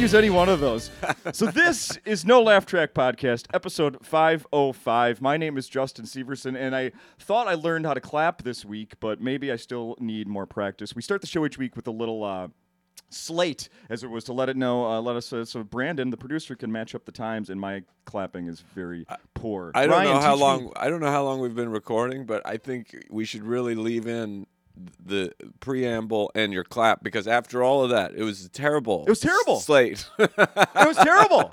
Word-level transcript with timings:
use 0.00 0.14
any 0.14 0.30
one 0.30 0.48
of 0.48 0.60
those. 0.60 0.90
So 1.32 1.46
this 1.46 1.98
is 2.06 2.24
No 2.24 2.40
Laugh 2.40 2.64
Track 2.64 2.94
Podcast, 2.94 3.44
episode 3.52 3.98
505. 4.04 5.20
My 5.20 5.36
name 5.36 5.58
is 5.58 5.68
Justin 5.68 6.06
Severson, 6.06 6.56
and 6.58 6.74
I 6.74 6.92
thought 7.18 7.48
I 7.48 7.54
learned 7.54 7.84
how 7.84 7.92
to 7.92 8.00
clap 8.00 8.42
this 8.42 8.64
week, 8.64 8.94
but 8.98 9.20
maybe 9.20 9.52
I 9.52 9.56
still 9.56 9.96
need 10.00 10.26
more 10.26 10.46
practice. 10.46 10.96
We 10.96 11.02
start 11.02 11.20
the 11.20 11.26
show 11.26 11.44
each 11.44 11.58
week 11.58 11.76
with 11.76 11.86
a 11.86 11.90
little 11.90 12.24
uh, 12.24 12.48
slate, 13.10 13.68
as 13.90 14.02
it 14.02 14.08
was, 14.08 14.24
to 14.24 14.32
let 14.32 14.48
it 14.48 14.56
know, 14.56 14.86
uh, 14.86 15.02
let 15.02 15.16
us, 15.16 15.34
uh, 15.34 15.44
so 15.44 15.62
Brandon, 15.62 16.08
the 16.08 16.16
producer, 16.16 16.54
can 16.54 16.72
match 16.72 16.94
up 16.94 17.04
the 17.04 17.12
times, 17.12 17.50
and 17.50 17.60
my 17.60 17.82
clapping 18.06 18.46
is 18.46 18.64
very 18.74 19.04
poor. 19.34 19.70
I 19.74 19.82
don't 19.82 19.90
Ryan, 19.90 20.14
know 20.14 20.20
how 20.20 20.30
teach 20.32 20.36
me- 20.38 20.42
long. 20.46 20.72
I 20.76 20.88
don't 20.88 21.00
know 21.00 21.10
how 21.10 21.24
long 21.24 21.40
we've 21.40 21.54
been 21.54 21.70
recording, 21.70 22.24
but 22.24 22.40
I 22.46 22.56
think 22.56 22.96
we 23.10 23.26
should 23.26 23.42
really 23.42 23.74
leave 23.74 24.06
in 24.06 24.46
the 25.04 25.32
preamble 25.60 26.30
and 26.34 26.52
your 26.52 26.64
clap 26.64 27.02
because 27.02 27.26
after 27.26 27.62
all 27.62 27.82
of 27.84 27.90
that, 27.90 28.12
it 28.14 28.22
was 28.22 28.48
terrible. 28.52 29.04
It 29.06 29.10
was 29.10 29.20
terrible. 29.20 29.60
Slate. 29.60 30.08
It 30.18 30.86
was 30.86 30.96
terrible. 30.96 31.52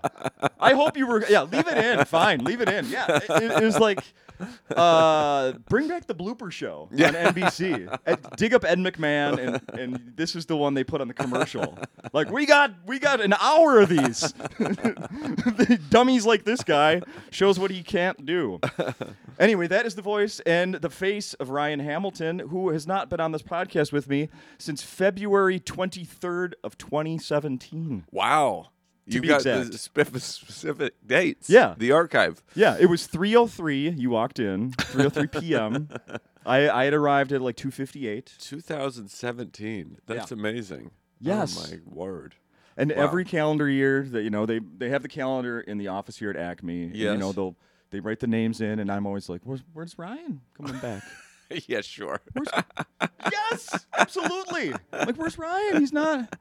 I 0.60 0.74
hope 0.74 0.98
you 0.98 1.08
were. 1.08 1.26
Yeah, 1.28 1.44
leave 1.44 1.68
it 1.68 1.78
in. 1.78 2.06
Fine, 2.06 2.44
leave 2.44 2.62
it 2.62 2.70
in. 2.70 2.90
Yeah, 2.90 3.20
it, 3.22 3.30
it 3.30 3.64
was 3.64 3.80
like, 3.80 4.00
uh, 4.76 5.54
bring 5.70 5.88
back 5.88 6.08
the 6.08 6.16
blooper 6.16 6.52
show 6.52 6.90
on 6.92 6.98
NBC. 6.98 7.98
Ed- 8.06 8.26
dig 8.38 8.54
up 8.54 8.64
Ed 8.64 8.80
McMahon, 8.80 9.38
and 9.40 9.80
and 9.80 10.14
this 10.16 10.36
is 10.36 10.46
the 10.46 10.58
one 10.58 10.74
they 10.74 10.84
put 10.84 11.02
on 11.02 11.08
the 11.08 11.14
commercial. 11.14 11.78
Like 12.14 12.32
we 12.32 12.46
got 12.46 12.74
we 12.86 13.00
got 13.00 13.22
an 13.22 13.34
hour 13.34 13.80
of 13.80 13.90
these. 13.90 14.22
the 14.60 15.80
dummies 15.90 16.26
like 16.26 16.44
this 16.46 16.64
guy 16.64 17.02
shows 17.32 17.60
what 17.60 17.72
he 17.72 17.84
can't 17.84 18.26
do. 18.26 18.60
Anyway, 19.40 19.68
that 19.68 19.86
is 19.86 19.96
the 19.96 20.02
voice 20.02 20.40
and 20.42 20.76
the 20.76 20.90
face 20.90 21.34
of 21.36 21.50
Ryan 21.50 21.80
Hamilton, 21.80 22.40
who 22.40 22.70
has 22.70 22.88
not 22.88 23.10
been 23.10 23.20
on 23.20 23.32
this 23.32 23.44
podcast 23.44 23.92
with 23.92 24.08
me 24.08 24.30
since 24.58 24.82
February 24.84 25.60
23rd 25.60 26.54
of 26.64 26.78
2017. 26.78 28.06
wow. 28.12 28.68
You 29.16 29.22
be 29.22 29.28
got 29.30 29.38
exact. 29.46 29.72
the 29.72 29.78
spe- 29.78 30.18
specific 30.18 30.94
dates. 31.06 31.50
Yeah. 31.50 31.76
The 31.78 31.92
archive. 31.94 32.44
Yeah, 32.56 32.76
it 32.80 32.88
was 32.88 33.08
3:03. 33.08 33.98
You 33.98 34.10
walked 34.10 34.40
in 34.40 34.72
3:03 34.74 35.40
p.m. 35.42 35.90
I 36.46 36.70
I 36.70 36.84
had 36.86 36.94
arrived 36.94 37.32
at 37.32 37.42
like 37.42 37.56
2:58, 37.56 38.38
2017. 38.38 39.98
That's 40.06 40.32
amazing. 40.32 40.92
Yes. 41.20 41.58
Oh 41.58 41.70
my 41.72 41.80
word. 41.86 42.36
and 42.76 42.92
Wow. 42.92 43.04
every 43.04 43.26
calendar 43.26 43.68
year 43.70 44.04
that 44.04 44.24
you 44.24 44.30
know 44.30 44.46
they 44.46 44.60
they 44.60 44.90
have 44.90 45.02
the 45.04 45.10
calendar 45.10 45.60
in 45.62 45.78
the 45.78 45.88
office 45.88 46.18
here 46.18 46.30
at 46.30 46.36
Acme. 46.38 46.84
and, 46.84 46.96
you 46.96 47.18
know 47.18 47.32
they'll 47.32 47.56
they 47.90 48.00
write 48.02 48.20
the 48.20 48.28
names 48.28 48.60
in, 48.60 48.80
and 48.80 48.92
I'm 48.92 49.06
always 49.06 49.30
like, 49.30 49.42
where's 49.46 49.64
where's 49.74 49.98
Ryan 49.98 50.42
coming 50.58 50.78
back? 50.80 51.02
yeah, 51.68 51.80
sure. 51.82 52.20
yes, 53.32 53.86
absolutely. 53.98 54.74
Like, 54.92 55.16
where's 55.16 55.38
Ryan? 55.38 55.80
He's 55.80 55.94
not. 55.94 56.36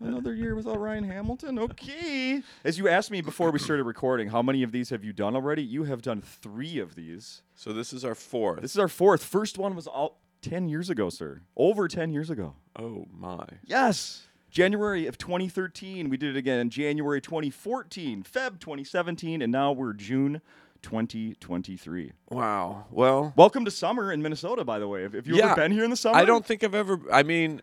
Another 0.00 0.34
year 0.34 0.54
without 0.54 0.78
Ryan 0.80 1.04
Hamilton. 1.04 1.58
Okay. 1.58 2.42
As 2.64 2.78
you 2.78 2.88
asked 2.88 3.10
me 3.10 3.20
before 3.20 3.50
we 3.50 3.58
started 3.58 3.84
recording, 3.84 4.28
how 4.28 4.42
many 4.42 4.62
of 4.62 4.72
these 4.72 4.90
have 4.90 5.04
you 5.04 5.12
done 5.12 5.34
already? 5.36 5.62
You 5.62 5.84
have 5.84 6.02
done 6.02 6.20
three 6.20 6.78
of 6.78 6.94
these. 6.94 7.42
So 7.54 7.72
this 7.72 7.92
is 7.92 8.04
our 8.04 8.14
fourth. 8.14 8.60
This 8.60 8.72
is 8.72 8.78
our 8.78 8.88
fourth. 8.88 9.24
First 9.24 9.56
one 9.56 9.74
was 9.74 9.86
all 9.86 10.20
10 10.42 10.68
years 10.68 10.90
ago, 10.90 11.08
sir. 11.10 11.40
Over 11.56 11.88
10 11.88 12.10
years 12.12 12.28
ago. 12.28 12.54
oh 12.78 13.06
my. 13.16 13.46
Yes. 13.64 14.26
January 14.50 15.06
of 15.06 15.16
2013. 15.16 16.08
We 16.10 16.16
did 16.16 16.36
it 16.36 16.38
again 16.38 16.58
in 16.60 16.70
January 16.70 17.20
2014, 17.20 18.22
Feb 18.24 18.60
2017, 18.60 19.42
and 19.42 19.50
now 19.50 19.72
we're 19.72 19.92
June 19.94 20.40
2023. 20.82 22.12
Wow. 22.30 22.84
Well, 22.90 23.32
Welcome 23.36 23.64
to 23.64 23.70
summer 23.70 24.12
in 24.12 24.20
Minnesota, 24.22 24.64
by 24.64 24.78
the 24.78 24.86
way. 24.86 25.02
Have, 25.02 25.14
have 25.14 25.26
you 25.26 25.36
Yeah. 25.36 25.46
ever 25.52 25.56
been 25.62 25.72
here 25.72 25.82
in 25.84 25.90
the 25.90 25.96
summer? 25.96 26.16
I 26.18 26.24
don't 26.24 26.44
think 26.44 26.62
I've 26.62 26.74
ever. 26.74 27.00
I 27.10 27.22
mean, 27.22 27.62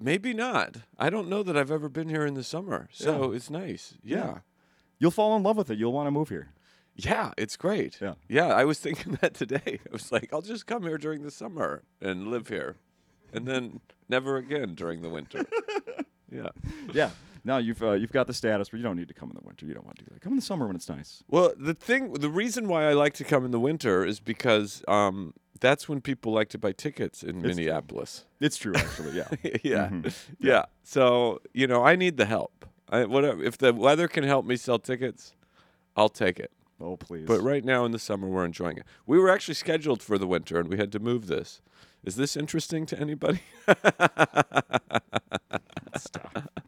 maybe 0.00 0.32
not. 0.32 0.78
I 0.98 1.10
don't 1.10 1.28
know 1.28 1.42
that 1.42 1.56
I've 1.56 1.70
ever 1.70 1.88
been 1.88 2.08
here 2.08 2.26
in 2.26 2.34
the 2.34 2.44
summer, 2.44 2.88
so 2.92 3.32
it's 3.32 3.50
nice. 3.50 3.94
Yeah. 4.02 4.16
Yeah. 4.16 4.38
You'll 4.98 5.10
fall 5.10 5.36
in 5.36 5.42
love 5.42 5.56
with 5.56 5.70
it. 5.70 5.78
You'll 5.78 5.92
want 5.92 6.06
to 6.06 6.10
move 6.10 6.28
here. 6.28 6.48
yeah, 6.94 7.32
it's 7.38 7.56
great. 7.56 7.98
Yeah. 8.00 8.14
yeah. 8.28 8.48
I 8.48 8.64
was 8.64 8.78
thinking 8.78 9.12
that 9.20 9.34
today. 9.34 9.80
I 9.88 9.92
was 9.92 10.12
like, 10.12 10.30
I'll 10.32 10.42
just 10.42 10.66
come 10.66 10.82
here 10.82 10.98
during 10.98 11.22
the 11.22 11.30
summer 11.30 11.82
and 12.00 12.28
live 12.28 12.48
here, 12.48 12.76
and 13.32 13.46
then 13.46 13.80
never 14.08 14.36
again 14.36 14.74
during 14.74 15.02
the 15.02 15.08
winter. 15.08 15.44
yeah. 16.30 16.48
Yeah. 16.92 17.10
Now 17.42 17.56
you've 17.56 17.82
uh, 17.82 17.92
you've 17.92 18.12
got 18.12 18.26
the 18.26 18.34
status, 18.34 18.68
but 18.68 18.76
you 18.76 18.82
don't 18.82 18.96
need 18.96 19.08
to 19.08 19.14
come 19.14 19.30
in 19.30 19.36
the 19.36 19.42
winter. 19.46 19.64
You 19.64 19.72
don't 19.72 19.86
want 19.86 19.98
to 19.98 20.04
do 20.04 20.10
that. 20.12 20.20
Come 20.20 20.32
in 20.32 20.36
the 20.36 20.42
summer 20.44 20.66
when 20.66 20.76
it's 20.76 20.88
nice. 20.90 21.22
Well, 21.28 21.54
the 21.56 21.72
thing, 21.72 22.12
the 22.12 22.28
reason 22.28 22.68
why 22.68 22.84
I 22.84 22.92
like 22.92 23.14
to 23.14 23.24
come 23.24 23.46
in 23.46 23.50
the 23.50 23.60
winter 23.60 24.04
is 24.04 24.20
because 24.20 24.84
um, 24.86 25.32
that's 25.60 25.88
when 25.88 26.00
people 26.00 26.32
like 26.32 26.48
to 26.50 26.58
buy 26.58 26.72
tickets 26.72 27.22
in 27.22 27.40
true. 27.40 27.48
Minneapolis. 27.48 28.24
It's 28.40 28.56
true, 28.56 28.72
actually. 28.74 29.16
Yeah. 29.16 29.28
yeah. 29.62 29.88
Mhm. 29.88 30.12
yeah. 30.40 30.64
So, 30.82 31.40
you 31.52 31.66
know, 31.66 31.84
I 31.84 31.96
need 31.96 32.16
the 32.16 32.24
help. 32.26 32.64
I, 32.88 33.04
whatever, 33.04 33.42
if 33.42 33.56
the 33.58 33.72
weather 33.72 34.08
can 34.08 34.24
help 34.24 34.44
me 34.44 34.56
sell 34.56 34.78
tickets, 34.78 35.34
I'll 35.96 36.08
take 36.08 36.40
it. 36.40 36.50
oh, 36.80 36.96
please. 36.96 37.26
But 37.26 37.40
right 37.40 37.64
now 37.64 37.84
in 37.84 37.92
the 37.92 37.98
summer, 37.98 38.26
we're 38.26 38.44
enjoying 38.44 38.78
it. 38.78 38.84
We 39.06 39.18
were 39.18 39.30
actually 39.30 39.54
scheduled 39.54 40.02
for 40.02 40.18
the 40.18 40.26
winter 40.26 40.58
and 40.58 40.68
we 40.68 40.76
had 40.78 40.90
to 40.92 40.98
move 40.98 41.26
this. 41.26 41.60
Is 42.02 42.16
this 42.16 42.36
interesting 42.36 42.86
to 42.86 42.98
anybody? 42.98 43.40
Stop. 45.96 46.50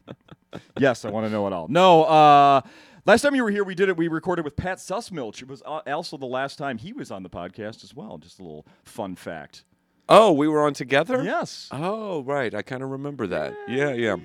Yes, 0.78 1.04
I 1.04 1.10
want 1.10 1.26
to 1.26 1.30
know 1.30 1.46
it 1.46 1.52
all. 1.52 1.68
No, 1.68 2.02
uh, 2.04 2.60
last 3.04 3.22
time 3.22 3.34
you 3.34 3.42
were 3.42 3.50
here, 3.50 3.64
we 3.64 3.74
did 3.74 3.88
it. 3.88 3.96
We 3.96 4.08
recorded 4.08 4.44
with 4.44 4.56
Pat 4.56 4.78
Sussmilch. 4.78 5.42
It 5.42 5.48
was 5.48 5.62
uh, 5.64 5.80
also 5.86 6.16
the 6.16 6.26
last 6.26 6.56
time 6.58 6.78
he 6.78 6.92
was 6.92 7.10
on 7.10 7.22
the 7.22 7.30
podcast 7.30 7.84
as 7.84 7.94
well. 7.94 8.18
Just 8.18 8.38
a 8.38 8.42
little 8.42 8.66
fun 8.84 9.16
fact. 9.16 9.64
oh, 10.08 10.32
we 10.32 10.48
were 10.48 10.62
on 10.64 10.74
together? 10.74 11.22
Yes, 11.22 11.68
Oh, 11.72 12.22
right. 12.22 12.54
I 12.54 12.62
kind 12.62 12.82
of 12.82 12.90
remember 12.90 13.26
that. 13.28 13.54
Yeah, 13.68 13.92
yeah. 13.92 14.16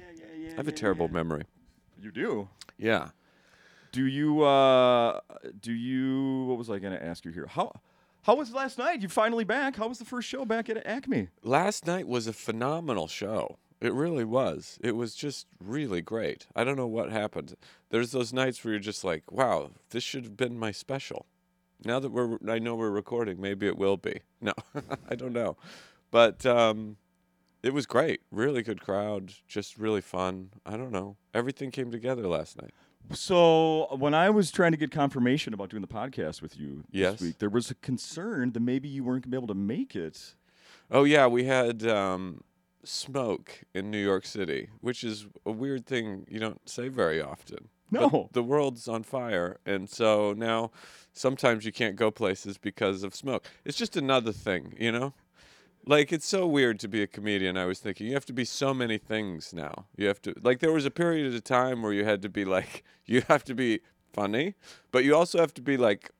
I 0.52 0.56
have 0.58 0.68
a 0.68 0.72
terrible 0.72 1.08
memory. 1.08 1.44
you 2.02 2.12
do. 2.12 2.50
Yeah. 2.78 3.10
Do 3.92 4.06
you? 4.06 4.44
Uh, 4.44 5.20
do 5.62 5.72
you? 5.74 6.46
What 6.46 6.58
was 6.58 6.70
I 6.70 6.80
going 6.80 6.94
to 6.94 7.04
ask 7.04 7.26
you 7.26 7.32
here? 7.32 7.48
How? 7.50 7.72
How 8.24 8.36
was 8.36 8.52
last 8.54 8.78
night? 8.78 9.02
You 9.02 9.08
finally 9.08 9.46
back? 9.46 9.78
How 9.78 9.88
was 9.88 10.00
the 10.00 10.06
first 10.06 10.28
show 10.28 10.44
back 10.44 10.70
at 10.70 10.86
Acme? 10.86 11.30
Last 11.44 11.88
night 11.88 12.08
was 12.08 12.28
a 12.28 12.34
phenomenal 12.34 13.08
show. 13.08 13.58
It 13.80 13.94
really 13.94 14.24
was. 14.24 14.80
It 14.82 14.96
was 14.96 15.14
just 15.14 15.46
really 15.64 16.02
great. 16.02 16.48
I 16.56 16.64
don't 16.64 16.78
know 16.78 16.88
what 16.88 17.12
happened. 17.12 17.56
There's 17.90 18.12
those 18.12 18.34
nights 18.34 18.64
where 18.64 18.74
you're 18.74 18.80
just 18.80 19.04
like, 19.04 19.32
"Wow, 19.32 19.72
this 19.92 20.04
should 20.04 20.24
have 20.24 20.36
been 20.38 20.58
my 20.58 20.72
special." 20.72 21.26
Now 21.86 22.00
that 22.00 22.12
we're, 22.12 22.40
I 22.50 22.58
know 22.58 22.74
we're 22.76 22.90
recording. 22.90 23.40
Maybe 23.40 23.68
it 23.68 23.78
will 23.78 23.98
be. 23.98 24.22
No, 24.42 24.54
I 25.10 25.16
don't 25.16 25.34
know, 25.34 25.58
but 26.12 26.46
um, 26.46 26.98
it 27.64 27.74
was 27.74 27.86
great. 27.88 28.22
Really 28.32 28.62
good 28.62 28.82
crowd. 28.82 29.34
Just 29.48 29.78
really 29.78 30.02
fun. 30.02 30.52
I 30.66 30.78
don't 30.78 30.92
know. 30.92 31.18
Everything 31.34 31.72
came 31.72 31.90
together 31.92 32.28
last 32.28 32.60
night. 32.62 32.72
So 33.14 33.88
when 33.98 34.14
I 34.14 34.30
was 34.30 34.52
trying 34.52 34.72
to 34.72 34.78
get 34.78 34.92
confirmation 34.92 35.54
about 35.56 35.70
doing 35.70 35.82
the 35.82 35.88
podcast 35.88 36.42
with 36.42 36.58
you 36.58 36.84
Yes. 36.92 37.14
this 37.14 37.22
week, 37.22 37.40
there 37.40 37.50
was 37.50 37.72
a 37.72 37.76
concern 37.76 38.52
that 38.52 38.60
maybe 38.60 38.88
you 38.90 39.04
weren't 39.04 39.24
going 39.24 39.32
to 39.32 39.36
be 39.36 39.38
able 39.38 39.48
to 39.48 39.54
make 39.60 39.96
it. 39.96 40.36
Oh 40.92 41.04
yeah, 41.04 41.26
we 41.28 41.46
had 41.46 41.86
um, 41.88 42.44
smoke 42.88 43.64
in 43.74 43.92
New 43.92 44.02
York 44.02 44.26
City, 44.26 44.70
which 44.82 45.04
is 45.04 45.28
a 45.46 45.52
weird 45.52 45.86
thing 45.86 46.26
you 46.30 46.40
don't 46.40 46.68
say 46.68 46.88
very 46.88 47.22
often. 47.22 47.70
But 47.92 48.12
No. 48.12 48.30
the 48.34 48.44
world's 48.44 48.88
on 48.88 49.04
fire, 49.04 49.60
and 49.66 49.90
so 49.90 50.34
now 50.34 50.72
sometimes 51.14 51.66
you 51.66 51.72
can't 51.72 51.96
go 51.96 52.12
places 52.12 52.58
because 52.58 53.04
of 53.04 53.16
smoke. 53.16 53.46
It's 53.64 53.78
just 53.78 53.96
another 53.96 54.32
thing, 54.34 54.76
you 54.80 54.92
know. 54.92 55.14
Like 55.86 56.12
it's 56.12 56.26
so 56.26 56.46
weird 56.46 56.80
to 56.82 56.90
be 56.90 57.02
a 57.02 57.08
comedian. 57.08 57.56
I 57.56 57.66
was 57.66 57.80
thinking 57.80 58.08
you 58.08 58.14
have 58.14 58.26
to 58.26 58.34
be 58.34 58.44
so 58.44 58.74
many 58.74 58.98
things 58.98 59.54
now. 59.54 59.86
You 59.96 60.08
have 60.08 60.22
to 60.24 60.34
like 60.42 60.60
there 60.60 60.74
was 60.74 60.86
a 60.86 60.92
period 60.92 61.34
of 61.34 61.44
time 61.46 61.82
where 61.82 61.94
you 61.94 62.04
had 62.04 62.22
to 62.24 62.30
be 62.30 62.44
like 62.44 62.84
you 63.06 63.22
have 63.30 63.46
to 63.46 63.56
be 63.56 63.80
funny, 64.12 64.56
but 64.92 65.06
you 65.06 65.16
also 65.16 65.40
have 65.40 65.54
to 65.54 65.62
be 65.62 65.78
like 65.78 66.12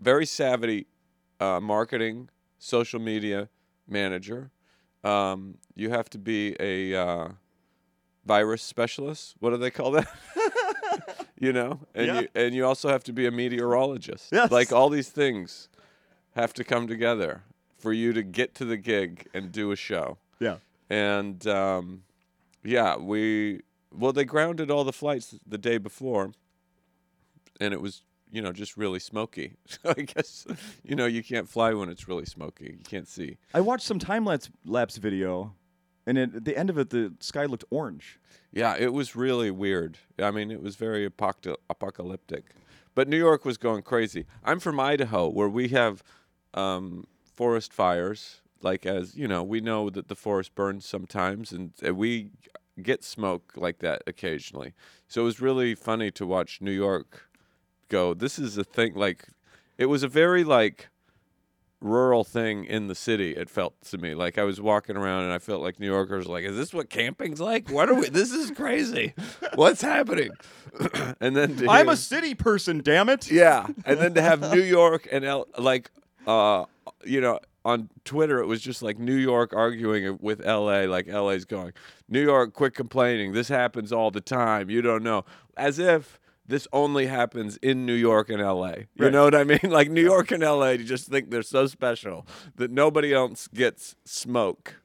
very 0.00 0.26
savvy 0.26 0.86
uh, 1.40 1.58
marketing, 1.58 2.28
social 2.58 3.00
media 3.00 3.48
manager. 3.88 4.52
Um, 5.04 5.58
you 5.74 5.90
have 5.90 6.08
to 6.10 6.18
be 6.18 6.56
a 6.60 6.94
uh, 6.94 7.28
virus 8.24 8.62
specialist. 8.62 9.34
What 9.40 9.50
do 9.50 9.56
they 9.56 9.70
call 9.70 9.90
that? 9.92 10.08
you 11.38 11.52
know, 11.52 11.80
and 11.94 12.06
Yeah. 12.06 12.20
you 12.20 12.28
and 12.34 12.54
you 12.54 12.64
also 12.66 12.88
have 12.88 13.02
to 13.04 13.12
be 13.12 13.26
a 13.26 13.30
meteorologist. 13.30 14.28
Yes. 14.32 14.50
Like 14.50 14.72
all 14.72 14.88
these 14.88 15.08
things 15.08 15.68
have 16.36 16.52
to 16.54 16.64
come 16.64 16.86
together 16.86 17.42
for 17.78 17.92
you 17.92 18.12
to 18.12 18.22
get 18.22 18.54
to 18.56 18.64
the 18.64 18.76
gig 18.76 19.26
and 19.34 19.50
do 19.50 19.72
a 19.72 19.76
show. 19.76 20.18
Yeah. 20.38 20.56
And 20.88 21.44
um, 21.46 22.04
yeah, 22.62 22.96
we 22.96 23.62
well 23.92 24.12
they 24.12 24.24
grounded 24.24 24.70
all 24.70 24.84
the 24.84 24.92
flights 24.92 25.34
the 25.46 25.58
day 25.58 25.78
before, 25.78 26.32
and 27.60 27.74
it 27.74 27.80
was 27.80 28.02
you 28.32 28.42
know 28.42 28.52
just 28.52 28.76
really 28.76 28.98
smoky. 28.98 29.52
So 29.66 29.94
I 29.96 30.02
guess 30.02 30.46
you 30.82 30.96
know 30.96 31.06
you 31.06 31.22
can't 31.22 31.48
fly 31.48 31.72
when 31.74 31.88
it's 31.88 32.08
really 32.08 32.26
smoky. 32.26 32.76
You 32.78 32.84
can't 32.84 33.08
see. 33.08 33.38
I 33.54 33.60
watched 33.60 33.86
some 33.86 33.98
time 33.98 34.24
lapse 34.24 34.50
lapse 34.64 34.96
video, 34.96 35.54
and 36.06 36.18
it, 36.18 36.34
at 36.34 36.44
the 36.44 36.56
end 36.56 36.70
of 36.70 36.78
it, 36.78 36.90
the 36.90 37.14
sky 37.20 37.44
looked 37.44 37.64
orange. 37.70 38.18
Yeah, 38.52 38.76
it 38.76 38.92
was 38.92 39.14
really 39.14 39.50
weird. 39.50 39.98
I 40.18 40.30
mean, 40.30 40.50
it 40.50 40.62
was 40.62 40.76
very 40.76 41.08
apoc- 41.08 41.56
apocalyptic. 41.70 42.44
But 42.94 43.08
New 43.08 43.16
York 43.16 43.44
was 43.44 43.56
going 43.56 43.82
crazy. 43.82 44.26
I'm 44.44 44.60
from 44.60 44.78
Idaho, 44.78 45.28
where 45.28 45.48
we 45.48 45.68
have 45.68 46.02
um, 46.52 47.06
forest 47.34 47.72
fires. 47.72 48.40
Like 48.60 48.86
as 48.86 49.16
you 49.16 49.26
know, 49.26 49.42
we 49.42 49.60
know 49.60 49.90
that 49.90 50.08
the 50.08 50.14
forest 50.14 50.54
burns 50.54 50.86
sometimes, 50.86 51.52
and 51.52 51.72
we 51.96 52.30
get 52.80 53.02
smoke 53.04 53.52
like 53.56 53.78
that 53.80 54.02
occasionally. 54.06 54.74
So 55.08 55.22
it 55.22 55.24
was 55.24 55.40
really 55.40 55.74
funny 55.74 56.10
to 56.12 56.26
watch 56.26 56.60
New 56.60 56.70
York 56.70 57.28
go. 57.92 58.14
This 58.14 58.38
is 58.38 58.56
a 58.58 58.64
thing. 58.64 58.94
Like 58.94 59.26
it 59.78 59.86
was 59.86 60.02
a 60.02 60.08
very 60.08 60.42
like 60.44 60.88
rural 61.80 62.22
thing 62.24 62.64
in 62.64 62.86
the 62.88 62.94
city. 62.94 63.32
It 63.32 63.50
felt 63.50 63.74
to 63.90 63.98
me 63.98 64.14
like 64.14 64.38
I 64.38 64.44
was 64.44 64.60
walking 64.60 64.96
around 64.96 65.24
and 65.24 65.32
I 65.32 65.38
felt 65.38 65.62
like 65.62 65.78
New 65.80 65.86
Yorkers 65.86 66.26
like, 66.26 66.44
"Is 66.44 66.56
this 66.56 66.72
what 66.72 66.88
camping's 66.90 67.40
like? 67.40 67.68
What 67.70 67.88
are 67.88 67.94
we? 67.94 68.08
This 68.08 68.32
is 68.32 68.50
crazy. 68.50 69.14
What's 69.54 69.82
happening?" 69.82 70.30
and 71.20 71.36
then 71.36 71.56
to 71.56 71.68
I'm 71.70 71.86
hear- 71.86 71.94
a 71.94 71.96
city 71.96 72.34
person, 72.34 72.80
damn 72.84 73.08
it. 73.08 73.30
yeah, 73.30 73.66
and 73.84 73.98
then 73.98 74.14
to 74.14 74.22
have 74.22 74.40
New 74.54 74.62
York 74.62 75.06
and 75.12 75.24
L- 75.24 75.48
like 75.58 75.90
uh 76.26 76.64
you 77.04 77.20
know 77.20 77.38
on 77.64 77.88
Twitter 78.04 78.38
it 78.40 78.46
was 78.46 78.60
just 78.60 78.82
like 78.82 78.98
New 78.98 79.14
York 79.16 79.52
arguing 79.52 80.18
with 80.20 80.44
LA 80.44 80.80
like 80.82 81.06
LA's 81.08 81.44
going 81.44 81.72
New 82.08 82.22
York 82.22 82.52
quit 82.54 82.74
complaining 82.74 83.32
this 83.32 83.48
happens 83.48 83.92
all 83.92 84.10
the 84.10 84.20
time 84.20 84.68
you 84.70 84.82
don't 84.82 85.02
know 85.04 85.24
as 85.56 85.78
if 85.78 86.18
this 86.46 86.66
only 86.72 87.06
happens 87.06 87.56
in 87.58 87.86
New 87.86 87.94
York 87.94 88.28
and 88.30 88.40
LA 88.42 88.68
you 88.70 88.86
Right. 88.98 89.12
know 89.12 89.24
what 89.24 89.34
I 89.34 89.44
mean 89.44 89.60
like 89.64 89.90
New 89.90 90.02
York 90.02 90.30
and 90.30 90.42
LA 90.42 90.70
you 90.70 90.84
just 90.84 91.08
think 91.08 91.30
they're 91.30 91.42
so 91.42 91.66
special 91.66 92.26
that 92.56 92.70
nobody 92.70 93.12
else 93.14 93.48
gets 93.48 93.94
smoke 94.04 94.76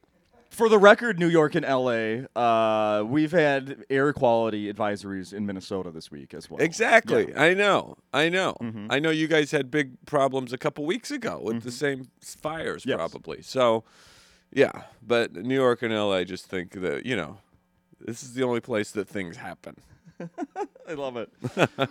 For 0.50 0.70
the 0.70 0.80
record, 0.80 1.20
New 1.20 1.28
York 1.30 1.54
and 1.54 1.64
LA, 1.64 2.26
uh, 2.36 3.04
we've 3.04 3.32
had 3.32 3.84
air 3.92 4.12
quality 4.12 4.74
advisories 4.74 5.32
in 5.32 5.46
Minnesota 5.46 5.92
this 5.92 6.10
week 6.10 6.34
as 6.34 6.50
well. 6.50 6.60
Exactly. 6.60 7.36
I 7.36 7.54
know. 7.54 7.96
I 8.12 8.30
know. 8.30 8.56
Mhm. 8.60 8.88
I 8.90 8.98
know 8.98 9.12
you 9.12 9.28
guys 9.28 9.52
had 9.52 9.70
big 9.70 10.04
problems 10.08 10.54
a 10.54 10.58
couple 10.58 10.84
weeks 10.86 11.12
ago 11.12 11.40
with 11.44 11.62
the 11.62 11.70
same 11.72 12.08
fires, 12.22 12.86
Yes. 12.88 12.96
probably. 12.98 13.44
So, 13.44 13.84
yeah. 14.52 14.86
But 15.06 15.34
New 15.36 15.54
York 15.54 15.84
and 15.84 15.94
LA 15.94 16.24
just 16.24 16.48
think 16.48 16.72
that, 16.82 17.06
you 17.06 17.16
know, 17.16 17.38
this 18.00 18.24
is 18.24 18.34
the 18.34 18.42
only 18.44 18.62
place 18.62 18.90
that 18.94 19.08
things 19.08 19.38
happen. 19.38 19.76
I 20.88 20.94
love 20.94 21.18
it. 21.18 21.30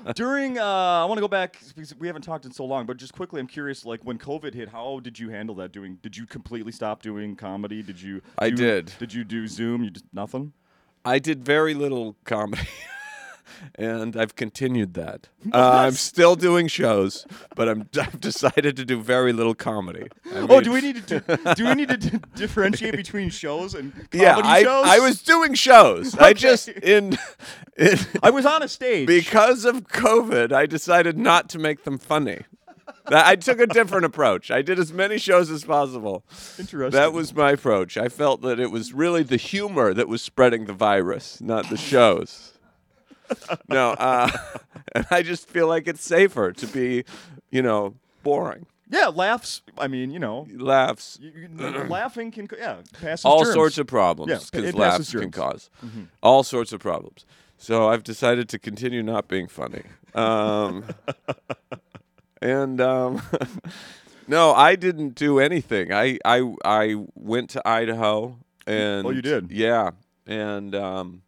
During, 0.16 0.58
uh, 0.58 0.64
I 0.64 1.04
want 1.04 1.18
to 1.18 1.20
go 1.20 1.28
back 1.28 1.58
because 1.74 1.94
we 1.96 2.06
haven't 2.06 2.22
talked 2.22 2.44
in 2.44 2.52
so 2.52 2.64
long, 2.64 2.86
but 2.86 2.96
just 2.96 3.12
quickly, 3.12 3.40
I'm 3.40 3.46
curious. 3.46 3.84
Like 3.84 4.00
when 4.04 4.18
COVID 4.18 4.54
hit, 4.54 4.68
how 4.68 5.00
did 5.00 5.18
you 5.18 5.28
handle 5.30 5.54
that? 5.56 5.72
Doing? 5.72 5.98
Did 6.02 6.16
you 6.16 6.26
completely 6.26 6.72
stop 6.72 7.02
doing 7.02 7.36
comedy? 7.36 7.82
Did 7.82 8.00
you? 8.00 8.22
I 8.38 8.50
do- 8.50 8.56
did. 8.56 8.92
Did 8.98 9.12
you 9.14 9.24
do 9.24 9.46
Zoom? 9.46 9.84
You 9.84 9.90
just 9.90 10.06
nothing. 10.12 10.52
I 11.04 11.18
did 11.18 11.44
very 11.44 11.74
little 11.74 12.16
comedy. 12.24 12.62
And 13.74 14.16
I've 14.16 14.36
continued 14.36 14.94
that. 14.94 15.28
Uh, 15.52 15.84
I'm 15.86 15.92
still 15.92 16.34
doing 16.34 16.66
shows, 16.66 17.24
but 17.54 17.68
I'm, 17.68 17.88
I've 18.00 18.20
decided 18.20 18.76
to 18.78 18.84
do 18.84 19.00
very 19.00 19.32
little 19.32 19.54
comedy. 19.54 20.08
I 20.34 20.38
oh, 20.50 20.60
do 20.60 20.72
we 20.72 20.80
need 20.80 21.06
to 21.06 21.20
do, 21.20 21.54
do 21.54 21.66
we 21.68 21.74
need 21.76 21.88
to 21.88 21.96
d- 21.96 22.18
differentiate 22.34 22.96
between 22.96 23.30
shows 23.30 23.72
and 23.74 23.92
comedy 23.92 24.18
Yeah, 24.18 24.38
I, 24.38 24.64
shows? 24.64 24.86
I 24.88 24.98
was 24.98 25.22
doing 25.22 25.54
shows. 25.54 26.16
I 26.16 26.32
just 26.32 26.68
in, 26.68 27.16
in 27.78 27.98
I 28.24 28.30
was 28.30 28.44
on 28.44 28.64
a 28.64 28.68
stage. 28.68 29.06
because 29.06 29.64
of 29.64 29.84
COVID, 29.86 30.50
I 30.52 30.66
decided 30.66 31.16
not 31.16 31.48
to 31.50 31.60
make 31.60 31.84
them 31.84 31.96
funny. 31.96 32.40
I 33.08 33.36
took 33.36 33.60
a 33.60 33.66
different 33.66 34.04
approach. 34.04 34.50
I 34.50 34.62
did 34.62 34.78
as 34.78 34.92
many 34.92 35.18
shows 35.18 35.50
as 35.50 35.64
possible. 35.64 36.24
Interesting. 36.58 36.98
That 36.98 37.12
was 37.12 37.34
my 37.34 37.52
approach. 37.52 37.96
I 37.96 38.08
felt 38.08 38.42
that 38.42 38.58
it 38.58 38.70
was 38.70 38.92
really 38.92 39.22
the 39.22 39.36
humor 39.36 39.94
that 39.94 40.08
was 40.08 40.22
spreading 40.22 40.64
the 40.64 40.72
virus, 40.72 41.40
not 41.40 41.70
the 41.70 41.76
shows. 41.76 42.55
No, 43.68 43.90
uh, 43.92 44.30
and 44.94 45.06
I 45.10 45.22
just 45.22 45.48
feel 45.48 45.66
like 45.68 45.86
it's 45.88 46.04
safer 46.04 46.52
to 46.52 46.66
be, 46.66 47.04
you 47.50 47.62
know, 47.62 47.94
boring. 48.22 48.66
yeah, 48.90 49.08
laughs. 49.08 49.62
I 49.78 49.88
mean, 49.88 50.10
you 50.10 50.18
know, 50.18 50.46
Laughs, 50.54 51.18
you, 51.20 51.32
you- 51.34 51.88
laughing 51.88 52.30
can 52.30 52.48
yeah 52.58 52.76
pass 53.00 53.24
all 53.24 53.42
germs. 53.44 53.54
sorts 53.54 53.78
of 53.78 53.86
problems 53.86 54.30
Yeah, 54.30 54.38
because 54.50 54.68
it 54.70 54.74
laughs 54.74 54.98
passes 55.10 55.20
can 55.20 55.30
cause 55.30 55.70
Mm-hmm. 55.84 56.04
all 56.22 56.42
sorts 56.44 56.72
of 56.72 56.80
problems. 56.80 57.24
So 57.58 57.88
I've 57.88 58.02
decided 58.04 58.48
to 58.50 58.58
continue 58.58 59.02
not 59.02 59.28
being 59.28 59.48
funny. 59.48 59.82
Um, 60.14 60.84
and 62.42 62.80
um, 62.80 63.22
no, 64.28 64.52
I 64.52 64.76
didn't 64.76 65.14
do 65.14 65.38
anything. 65.38 65.92
I 65.92 66.18
I 66.24 66.54
I 66.64 66.96
went 67.14 67.50
to 67.50 67.66
Idaho 67.68 68.38
and 68.66 69.06
Oh, 69.06 69.10
you 69.10 69.22
did? 69.22 69.50
Yeah, 69.50 69.90
and 70.26 70.74
um, 70.74 71.22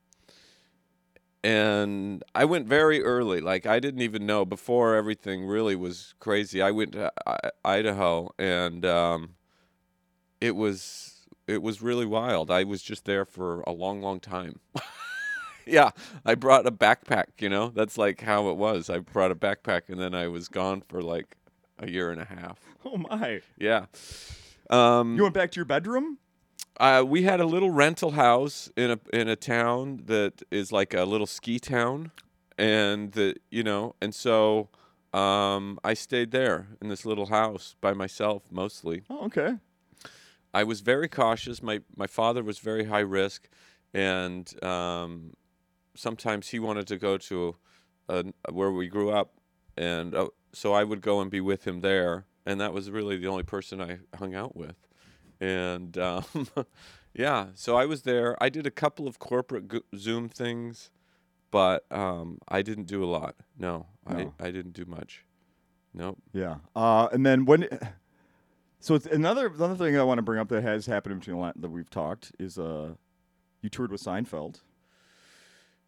and 1.44 2.22
I 2.34 2.44
went 2.44 2.66
very 2.66 3.02
early. 3.02 3.40
Like 3.40 3.66
I 3.66 3.80
didn't 3.80 4.02
even 4.02 4.26
know 4.26 4.44
before 4.44 4.94
everything 4.94 5.46
really 5.46 5.76
was 5.76 6.14
crazy. 6.20 6.60
I 6.62 6.70
went 6.70 6.92
to 6.92 7.12
I- 7.26 7.50
Idaho 7.64 8.30
and 8.38 8.84
um, 8.84 9.34
it 10.40 10.56
was 10.56 11.26
it 11.46 11.62
was 11.62 11.80
really 11.80 12.06
wild. 12.06 12.50
I 12.50 12.64
was 12.64 12.82
just 12.82 13.04
there 13.04 13.24
for 13.24 13.60
a 13.62 13.72
long, 13.72 14.02
long 14.02 14.20
time. 14.20 14.60
yeah, 15.66 15.90
I 16.26 16.34
brought 16.34 16.66
a 16.66 16.72
backpack. 16.72 17.26
You 17.38 17.48
know, 17.48 17.68
that's 17.68 17.96
like 17.96 18.20
how 18.20 18.48
it 18.50 18.56
was. 18.56 18.90
I 18.90 18.98
brought 18.98 19.30
a 19.30 19.34
backpack 19.36 19.82
and 19.88 19.98
then 20.00 20.14
I 20.14 20.28
was 20.28 20.48
gone 20.48 20.82
for 20.88 21.00
like 21.02 21.36
a 21.78 21.90
year 21.90 22.10
and 22.10 22.20
a 22.20 22.24
half. 22.26 22.58
Oh 22.84 22.96
my! 22.96 23.40
Yeah. 23.58 23.86
Um, 24.70 25.16
You 25.16 25.22
went 25.22 25.34
back 25.34 25.50
to 25.52 25.56
your 25.56 25.64
bedroom? 25.64 26.18
Uh, 26.78 27.04
we 27.06 27.22
had 27.22 27.40
a 27.40 27.46
little 27.46 27.70
rental 27.70 28.12
house 28.12 28.70
in 28.76 28.90
a 28.90 28.98
in 29.12 29.28
a 29.28 29.36
town 29.36 30.02
that 30.06 30.42
is 30.50 30.72
like 30.72 30.94
a 30.94 31.04
little 31.04 31.26
ski 31.26 31.58
town, 31.58 32.12
and 32.56 33.12
the 33.12 33.36
you 33.50 33.62
know, 33.62 33.94
and 34.00 34.14
so 34.14 34.68
um, 35.12 35.78
I 35.82 35.94
stayed 35.94 36.30
there 36.30 36.68
in 36.80 36.88
this 36.88 37.04
little 37.04 37.26
house 37.26 37.74
by 37.80 37.92
myself 37.92 38.44
mostly. 38.50 39.02
Oh, 39.10 39.26
okay. 39.26 39.56
I 40.54 40.64
was 40.64 40.80
very 40.80 41.08
cautious. 41.08 41.62
My 41.62 41.80
my 41.96 42.06
father 42.06 42.42
was 42.42 42.58
very 42.58 42.84
high 42.84 43.00
risk, 43.00 43.48
and 43.92 44.52
um, 44.62 45.34
sometimes 45.94 46.48
he 46.48 46.58
wanted 46.58 46.86
to 46.88 46.96
go 46.96 47.18
to 47.18 47.56
uh, 48.08 48.22
where 48.50 48.70
we 48.70 48.88
grew 48.88 49.10
up, 49.10 49.32
and 49.76 50.14
uh, 50.14 50.28
so 50.52 50.72
I 50.72 50.84
would 50.84 51.00
go 51.00 51.20
and 51.20 51.30
be 51.30 51.40
with 51.40 51.66
him 51.66 51.80
there, 51.80 52.26
and 52.46 52.60
that 52.60 52.72
was 52.72 52.90
really 52.90 53.16
the 53.16 53.26
only 53.26 53.42
person 53.42 53.80
I 53.80 53.98
hung 54.16 54.34
out 54.34 54.56
with, 54.56 54.76
and 55.40 55.96
um, 55.98 56.24
yeah, 57.14 57.46
so 57.54 57.76
I 57.76 57.86
was 57.86 58.02
there. 58.02 58.36
I 58.42 58.48
did 58.48 58.66
a 58.66 58.70
couple 58.70 59.06
of 59.06 59.18
corporate 59.18 59.68
go- 59.68 59.80
Zoom 59.96 60.28
things, 60.28 60.90
but 61.50 61.84
um, 61.90 62.38
I 62.48 62.62
didn't 62.62 62.84
do 62.86 63.02
a 63.04 63.06
lot. 63.06 63.36
No, 63.58 63.86
No. 64.08 64.34
I 64.40 64.46
I 64.46 64.50
didn't 64.50 64.72
do 64.72 64.84
much. 64.84 65.24
Nope. 65.94 66.18
Yeah. 66.32 66.56
Uh, 66.76 67.08
and 67.12 67.24
then 67.24 67.44
when, 67.44 67.66
so 68.80 68.94
it's 68.94 69.06
another 69.06 69.46
another 69.48 69.76
thing 69.76 69.96
I 69.98 70.02
want 70.02 70.18
to 70.18 70.22
bring 70.22 70.38
up 70.40 70.48
that 70.48 70.62
has 70.62 70.86
happened 70.86 71.18
between 71.20 71.36
a 71.36 71.40
lot 71.40 71.60
that 71.60 71.70
we've 71.70 71.90
talked 71.90 72.32
is 72.38 72.58
uh, 72.58 72.94
you 73.62 73.68
toured 73.68 73.90
with 73.90 74.02
Seinfeld. 74.02 74.60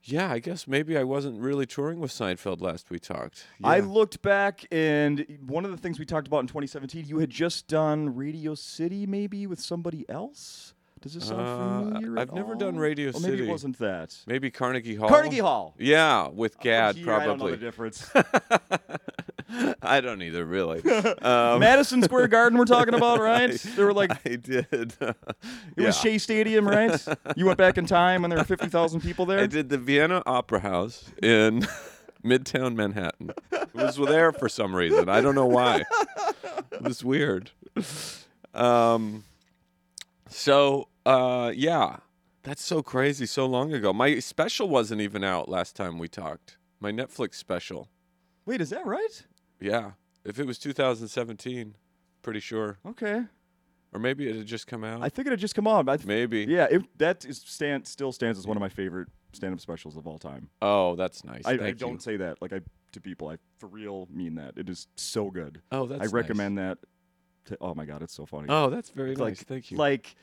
Yeah, 0.02 0.30
I 0.32 0.38
guess 0.38 0.66
maybe 0.66 0.96
I 0.96 1.04
wasn't 1.04 1.40
really 1.40 1.66
touring 1.66 2.00
with 2.00 2.10
Seinfeld 2.10 2.60
last 2.62 2.88
we 2.90 2.98
talked. 2.98 3.44
I 3.62 3.80
looked 3.80 4.22
back, 4.22 4.64
and 4.72 5.26
one 5.46 5.64
of 5.66 5.70
the 5.70 5.76
things 5.76 5.98
we 5.98 6.06
talked 6.06 6.26
about 6.26 6.38
in 6.40 6.46
2017, 6.46 7.04
you 7.06 7.18
had 7.18 7.28
just 7.30 7.68
done 7.68 8.14
Radio 8.16 8.54
City, 8.54 9.06
maybe 9.06 9.46
with 9.46 9.60
somebody 9.60 10.06
else. 10.08 10.72
Does 11.02 11.14
this 11.14 11.24
sound 11.28 11.40
Uh, 11.40 11.56
familiar? 11.98 12.18
at 12.18 12.28
I've 12.28 12.34
never 12.34 12.54
done? 12.54 12.76
Radio 12.76 13.08
or 13.10 13.20
maybe 13.20 13.36
City. 13.38 13.48
it 13.48 13.50
wasn't 13.50 13.78
that. 13.78 14.16
Maybe 14.26 14.50
Carnegie 14.50 14.96
Hall. 14.96 15.08
Carnegie 15.08 15.38
Hall. 15.38 15.74
Yeah, 15.78 16.28
with 16.28 16.58
Gad 16.60 16.96
Oh, 16.96 16.98
here, 16.98 17.12
I 17.12 17.24
don't 17.24 17.38
know 17.38 17.44
probably. 17.46 17.52
the 17.52 17.56
difference. 17.58 18.10
I 19.82 20.00
don't 20.00 20.22
either, 20.22 20.44
really. 20.44 20.82
Um, 21.22 21.60
Madison 21.60 22.02
Square 22.02 22.28
Garden, 22.28 22.58
we're 22.58 22.64
talking 22.64 22.94
about, 22.94 23.20
right? 23.20 23.50
There 23.76 23.86
were 23.86 23.92
like 23.92 24.10
I 24.26 24.36
did. 24.36 24.66
it 25.00 25.16
was 25.76 25.98
Shea 25.98 26.18
Stadium, 26.18 26.66
right? 26.66 26.98
You 27.36 27.46
went 27.46 27.58
back 27.58 27.78
in 27.78 27.86
time 27.86 28.22
when 28.22 28.30
there 28.30 28.38
were 28.38 28.44
50,000 28.44 29.00
people 29.00 29.26
there. 29.26 29.40
I 29.40 29.46
did 29.46 29.68
the 29.68 29.78
Vienna 29.78 30.22
Opera 30.24 30.60
House 30.60 31.10
in 31.22 31.66
Midtown 32.24 32.74
Manhattan. 32.74 33.32
It 33.52 33.74
was 33.74 33.96
there 33.96 34.32
for 34.32 34.48
some 34.48 34.74
reason. 34.74 35.08
I 35.08 35.20
don't 35.20 35.34
know 35.34 35.46
why. 35.46 35.84
It 36.72 36.82
was 36.82 37.04
weird. 37.04 37.50
Um, 38.54 39.24
so 40.28 40.88
uh, 41.04 41.52
yeah, 41.54 41.96
that's 42.42 42.64
so 42.64 42.82
crazy. 42.82 43.26
So 43.26 43.46
long 43.46 43.72
ago. 43.72 43.92
My 43.92 44.18
special 44.20 44.68
wasn't 44.68 45.00
even 45.00 45.24
out 45.24 45.48
last 45.48 45.76
time 45.76 45.98
we 45.98 46.08
talked. 46.08 46.56
My 46.80 46.92
Netflix 46.92 47.34
special. 47.34 47.88
Wait, 48.46 48.60
is 48.60 48.70
that 48.70 48.86
right? 48.86 49.26
Yeah, 49.60 49.92
if 50.24 50.38
it 50.38 50.46
was 50.46 50.58
2017, 50.58 51.76
pretty 52.22 52.40
sure, 52.40 52.78
Okay. 52.86 53.24
or 53.92 54.00
maybe 54.00 54.28
it 54.28 54.36
had 54.36 54.46
just 54.46 54.66
come 54.66 54.84
out. 54.84 55.02
I 55.02 55.08
think 55.08 55.26
it 55.26 55.30
had 55.30 55.38
just 55.40 55.54
come 55.54 55.66
on. 55.66 55.88
I 55.88 55.96
th- 55.96 56.06
maybe. 56.06 56.46
yeah, 56.48 56.66
it, 56.70 56.82
that 56.98 57.24
is 57.24 57.38
stand, 57.44 57.86
still 57.86 58.12
stands 58.12 58.38
as 58.38 58.46
one 58.46 58.56
of 58.56 58.60
my 58.60 58.68
favorite 58.68 59.08
stand-up 59.32 59.60
specials 59.60 59.96
of 59.96 60.06
all 60.06 60.18
time. 60.18 60.48
Oh, 60.60 60.96
that's 60.96 61.24
nice. 61.24 61.42
I, 61.44 61.52
I 61.52 61.70
don't 61.72 62.02
say 62.02 62.16
that 62.16 62.40
like 62.42 62.52
I 62.52 62.60
to 62.92 63.00
people. 63.00 63.28
I 63.28 63.36
for 63.58 63.68
real 63.68 64.08
mean 64.12 64.34
that. 64.36 64.54
It 64.56 64.68
is 64.68 64.88
so 64.96 65.30
good. 65.30 65.60
Oh, 65.70 65.86
that's. 65.86 66.00
I 66.00 66.04
nice. 66.04 66.12
recommend 66.12 66.58
that. 66.58 66.78
To, 67.46 67.56
oh 67.60 67.74
my 67.74 67.84
god, 67.84 68.02
it's 68.02 68.12
so 68.14 68.26
funny. 68.26 68.46
Oh, 68.48 68.68
that's 68.70 68.90
very 68.90 69.12
It's 69.12 69.20
nice. 69.20 69.38
like 69.38 69.46
Thank 69.46 69.70
you. 69.70 69.76
like 69.76 70.14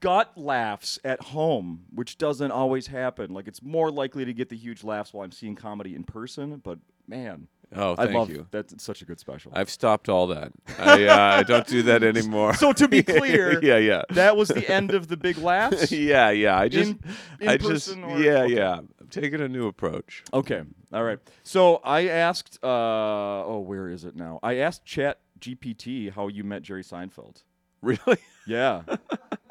gut 0.00 0.36
laughs 0.36 0.98
at 1.04 1.20
home, 1.22 1.84
which 1.94 2.18
doesn't 2.18 2.50
always 2.50 2.86
happen. 2.86 3.32
Like 3.32 3.48
it's 3.48 3.62
more 3.62 3.90
likely 3.90 4.24
to 4.24 4.32
get 4.34 4.48
the 4.48 4.56
huge 4.56 4.84
laughs 4.84 5.12
while 5.12 5.24
I'm 5.24 5.32
seeing 5.32 5.54
comedy 5.54 5.94
in 5.94 6.04
person, 6.04 6.60
but 6.62 6.78
man, 7.08 7.48
Oh, 7.74 7.92
I 7.98 8.04
thank 8.06 8.14
love 8.16 8.30
you. 8.30 8.46
that's 8.52 8.82
such 8.82 9.02
a 9.02 9.04
good 9.04 9.18
special. 9.18 9.50
I've 9.54 9.68
stopped 9.70 10.08
all 10.08 10.28
that. 10.28 10.52
I, 10.78 11.06
uh, 11.06 11.16
I 11.38 11.42
don't 11.42 11.66
do 11.66 11.82
that 11.82 12.02
anymore. 12.04 12.54
so 12.54 12.72
to 12.72 12.86
be 12.86 13.02
clear, 13.02 13.62
yeah, 13.62 13.76
yeah. 13.78 14.02
that 14.10 14.36
was 14.36 14.48
the 14.48 14.70
end 14.72 14.92
of 14.92 15.08
the 15.08 15.16
big 15.16 15.36
laughs. 15.38 15.90
yeah, 15.92 16.30
yeah. 16.30 16.56
I 16.58 16.68
just, 16.68 16.90
In- 16.92 17.00
in 17.40 17.48
I 17.48 17.56
just, 17.56 17.88
or- 17.96 18.18
yeah, 18.20 18.42
okay. 18.42 18.54
yeah. 18.54 18.78
I'm 19.00 19.08
taking 19.10 19.40
a 19.40 19.48
new 19.48 19.66
approach. 19.66 20.22
Okay. 20.32 20.62
All 20.92 21.02
right. 21.02 21.18
So 21.42 21.76
I 21.84 22.06
asked, 22.08 22.58
uh, 22.62 22.66
oh, 22.68 23.62
where 23.66 23.88
is 23.88 24.04
it 24.04 24.14
now? 24.14 24.38
I 24.42 24.56
asked 24.58 24.84
Chat 24.84 25.18
GPT 25.40 26.12
how 26.12 26.28
you 26.28 26.44
met 26.44 26.62
Jerry 26.62 26.82
Seinfeld. 26.84 27.42
Really? 27.82 28.18
Yeah. 28.48 28.82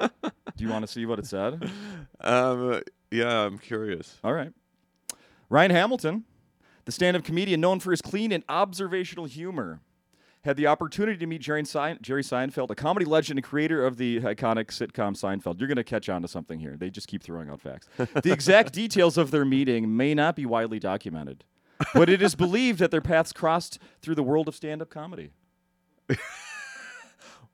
Do 0.00 0.10
you 0.58 0.68
want 0.68 0.84
to 0.84 0.92
see 0.92 1.06
what 1.06 1.18
it 1.18 1.26
said? 1.26 1.70
Um, 2.20 2.82
yeah, 3.10 3.44
I'm 3.46 3.56
curious. 3.56 4.18
All 4.24 4.32
right. 4.32 4.52
Ryan 5.48 5.70
Hamilton, 5.70 6.24
the 6.86 6.92
stand 6.92 7.16
up 7.16 7.24
comedian 7.24 7.60
known 7.60 7.78
for 7.80 7.90
his 7.90 8.00
clean 8.00 8.32
and 8.32 8.42
observational 8.48 9.26
humor, 9.26 9.80
had 10.44 10.56
the 10.56 10.68
opportunity 10.68 11.18
to 11.18 11.26
meet 11.26 11.40
Jerry, 11.40 11.64
Sein- 11.64 11.98
Jerry 12.00 12.22
Seinfeld, 12.22 12.70
a 12.70 12.76
comedy 12.76 13.04
legend 13.04 13.38
and 13.38 13.44
creator 13.44 13.84
of 13.84 13.96
the 13.96 14.20
iconic 14.20 14.66
sitcom 14.66 15.18
Seinfeld. 15.20 15.58
You're 15.58 15.66
going 15.66 15.76
to 15.76 15.84
catch 15.84 16.08
on 16.08 16.22
to 16.22 16.28
something 16.28 16.60
here. 16.60 16.76
They 16.76 16.88
just 16.88 17.08
keep 17.08 17.22
throwing 17.22 17.50
out 17.50 17.60
facts. 17.60 17.88
the 17.96 18.32
exact 18.32 18.72
details 18.72 19.18
of 19.18 19.32
their 19.32 19.44
meeting 19.44 19.96
may 19.96 20.14
not 20.14 20.36
be 20.36 20.46
widely 20.46 20.78
documented, 20.78 21.44
but 21.92 22.08
it 22.08 22.22
is 22.22 22.36
believed 22.36 22.78
that 22.78 22.92
their 22.92 23.00
paths 23.00 23.32
crossed 23.32 23.80
through 24.00 24.14
the 24.14 24.22
world 24.22 24.46
of 24.46 24.54
stand 24.54 24.80
up 24.80 24.88
comedy. 24.88 25.32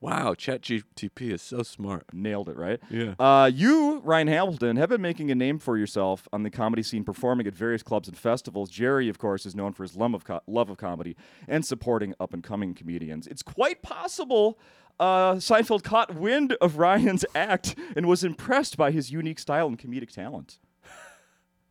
Wow, 0.03 0.33
ChatGTP 0.33 1.31
is 1.31 1.41
so 1.41 1.63
smart. 1.63 2.07
Nailed 2.11 2.49
it, 2.49 2.57
right? 2.57 2.77
Yeah. 2.89 3.13
Uh, 3.17 3.49
you, 3.53 4.01
Ryan 4.03 4.27
Hamilton, 4.27 4.75
have 4.75 4.89
been 4.89 5.01
making 5.01 5.31
a 5.31 5.35
name 5.35 5.59
for 5.59 5.77
yourself 5.77 6.27
on 6.33 6.43
the 6.43 6.49
comedy 6.49 6.83
scene, 6.83 7.05
performing 7.05 7.47
at 7.47 7.55
various 7.55 7.83
clubs 7.83 8.09
and 8.09 8.17
festivals. 8.17 8.69
Jerry, 8.69 9.07
of 9.07 9.17
course, 9.17 9.45
is 9.45 9.55
known 9.55 9.71
for 9.71 9.83
his 9.83 9.95
love 9.95 10.13
of, 10.13 10.25
co- 10.25 10.41
love 10.45 10.69
of 10.69 10.75
comedy 10.75 11.15
and 11.47 11.65
supporting 11.65 12.13
up 12.19 12.33
and 12.33 12.43
coming 12.43 12.73
comedians. 12.73 13.27
It's 13.27 13.41
quite 13.41 13.81
possible 13.81 14.59
uh, 14.99 15.35
Seinfeld 15.35 15.83
caught 15.83 16.13
wind 16.13 16.57
of 16.59 16.77
Ryan's 16.77 17.23
act 17.33 17.73
and 17.95 18.05
was 18.05 18.25
impressed 18.25 18.75
by 18.75 18.91
his 18.91 19.09
unique 19.09 19.39
style 19.39 19.67
and 19.67 19.79
comedic 19.79 20.11
talent. 20.11 20.59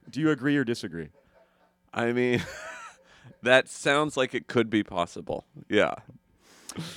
Do 0.08 0.20
you 0.20 0.30
agree 0.30 0.56
or 0.56 0.64
disagree? 0.64 1.10
I 1.92 2.12
mean, 2.12 2.42
that 3.42 3.68
sounds 3.68 4.16
like 4.16 4.34
it 4.34 4.46
could 4.46 4.70
be 4.70 4.82
possible. 4.82 5.44
Yeah. 5.68 5.96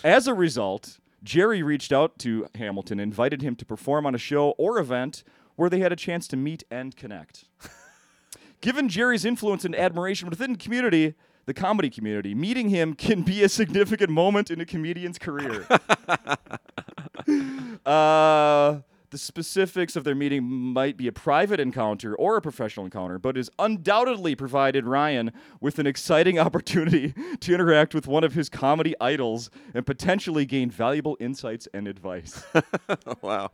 As 0.01 0.27
a 0.27 0.33
result, 0.33 0.97
Jerry 1.25 1.63
reached 1.63 1.91
out 1.91 2.17
to 2.19 2.47
Hamilton, 2.55 2.99
invited 2.99 3.41
him 3.41 3.55
to 3.57 3.65
perform 3.65 4.05
on 4.05 4.13
a 4.13 4.19
show 4.19 4.51
or 4.51 4.77
event 4.77 5.23
where 5.55 5.69
they 5.69 5.79
had 5.79 5.91
a 5.91 5.95
chance 5.95 6.27
to 6.29 6.37
meet 6.37 6.63
and 6.69 6.95
connect. 6.95 7.45
Given 8.61 8.87
Jerry's 8.87 9.25
influence 9.25 9.65
and 9.65 9.75
admiration 9.75 10.29
within 10.29 10.53
the 10.53 10.57
community, 10.57 11.15
the 11.45 11.53
comedy 11.53 11.89
community, 11.89 12.35
meeting 12.35 12.69
him 12.69 12.93
can 12.93 13.23
be 13.23 13.43
a 13.43 13.49
significant 13.49 14.11
moment 14.11 14.51
in 14.51 14.61
a 14.61 14.65
comedian's 14.65 15.17
career. 15.17 15.65
uh, 17.85 18.44
specifics 19.25 19.95
of 19.95 20.03
their 20.03 20.15
meeting 20.15 20.43
might 20.43 20.97
be 20.97 21.07
a 21.07 21.11
private 21.11 21.59
encounter 21.59 22.15
or 22.15 22.37
a 22.37 22.41
professional 22.41 22.85
encounter, 22.85 23.19
but 23.19 23.35
has 23.35 23.49
undoubtedly 23.59 24.35
provided 24.35 24.85
Ryan 24.85 25.31
with 25.59 25.79
an 25.79 25.87
exciting 25.87 26.39
opportunity 26.45 27.13
to 27.39 27.53
interact 27.53 27.93
with 27.93 28.07
one 28.07 28.23
of 28.23 28.33
his 28.33 28.49
comedy 28.49 28.95
idols 29.01 29.49
and 29.73 29.85
potentially 29.85 30.45
gain 30.45 30.69
valuable 30.69 31.17
insights 31.19 31.67
and 31.73 31.87
advice. 31.87 32.43
wow. 33.21 33.49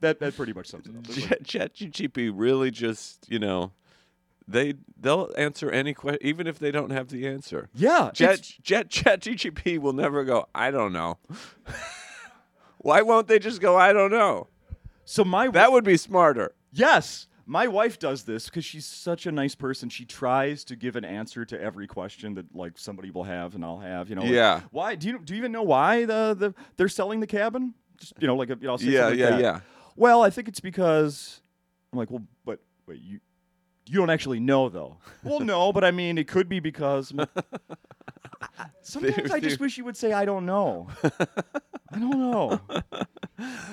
that 0.00 0.20
that 0.20 0.36
pretty 0.36 0.52
much 0.52 0.68
sums 0.68 0.86
it 0.86 0.96
up. 0.96 1.04
Chat- 1.44 1.72
ChatGTP 1.72 2.32
really 2.34 2.70
just, 2.70 3.26
you 3.30 3.38
know, 3.38 3.72
they 4.46 4.74
they'll 5.00 5.30
answer 5.36 5.70
any 5.70 5.94
question 5.94 6.26
even 6.26 6.46
if 6.46 6.58
they 6.58 6.70
don't 6.70 6.90
have 6.90 7.08
the 7.08 7.26
answer. 7.26 7.68
Yeah, 7.74 8.10
Chat 8.12 8.34
it's- 8.34 8.54
Chat 8.62 8.90
ChatGTP 8.90 9.78
will 9.78 9.94
never 9.94 10.24
go. 10.24 10.46
I 10.54 10.70
don't 10.70 10.92
know. 10.92 11.18
Why 12.84 13.00
won't 13.02 13.28
they 13.28 13.38
just 13.38 13.60
go? 13.62 13.76
I 13.76 13.92
don't 13.94 14.10
know. 14.10 14.48
so 15.06 15.24
my 15.24 15.48
That 15.48 15.72
would 15.72 15.84
be 15.84 15.96
smarter. 15.96 16.54
Yes. 16.70 17.26
My 17.46 17.66
wife 17.66 17.98
does 17.98 18.24
this 18.24 18.46
because 18.46 18.64
she's 18.64 18.84
such 18.86 19.24
a 19.26 19.32
nice 19.32 19.54
person. 19.54 19.88
She 19.88 20.04
tries 20.04 20.64
to 20.64 20.76
give 20.76 20.94
an 20.96 21.04
answer 21.04 21.44
to 21.46 21.60
every 21.60 21.86
question 21.86 22.34
that 22.34 22.54
like 22.54 22.78
somebody 22.78 23.10
will 23.10 23.24
have 23.24 23.54
and 23.54 23.64
I'll 23.64 23.78
have. 23.78 24.08
You 24.10 24.16
know. 24.16 24.22
like, 24.22 24.32
Yeah. 24.32 24.60
why 24.70 24.94
do 24.96 25.08
you 25.08 25.18
do 25.18 25.32
you 25.34 25.38
even 25.38 25.50
know 25.52 25.62
why 25.62 26.04
the, 26.04 26.34
the 26.38 26.54
they're 26.76 26.88
selling 26.88 27.20
the 27.20 27.26
cabin? 27.26 27.72
Just 27.98 28.12
you 28.18 28.26
know, 28.26 28.36
like 28.36 28.50
a, 28.50 28.54
you 28.60 28.66
know, 28.66 28.72
I'll 28.72 28.78
say 28.78 28.86
Yeah, 28.86 29.00
something 29.02 29.18
yeah, 29.18 29.24
like 29.30 29.34
that. 29.36 29.42
yeah. 29.42 29.60
Well, 29.96 30.22
I 30.22 30.28
think 30.30 30.48
it's 30.48 30.60
because 30.60 31.40
I'm 31.92 31.98
like, 31.98 32.10
well, 32.10 32.22
but 32.44 32.60
wait, 32.86 33.00
you 33.02 33.20
you 33.86 33.98
don't 33.98 34.10
actually 34.10 34.40
know 34.40 34.68
though. 34.68 34.98
well, 35.22 35.40
no, 35.40 35.72
but 35.72 35.84
I 35.84 35.90
mean, 35.90 36.18
it 36.18 36.28
could 36.28 36.48
be 36.50 36.60
because. 36.60 37.10
I'm 37.12 37.16
like, 37.18 37.28
Sometimes 38.82 39.30
I 39.30 39.40
just 39.40 39.60
wish 39.60 39.78
you 39.78 39.84
would 39.84 39.96
say 39.96 40.12
I 40.12 40.24
don't 40.24 40.46
know. 40.46 40.88
I 41.02 41.98
don't 41.98 42.18
know. 42.18 42.60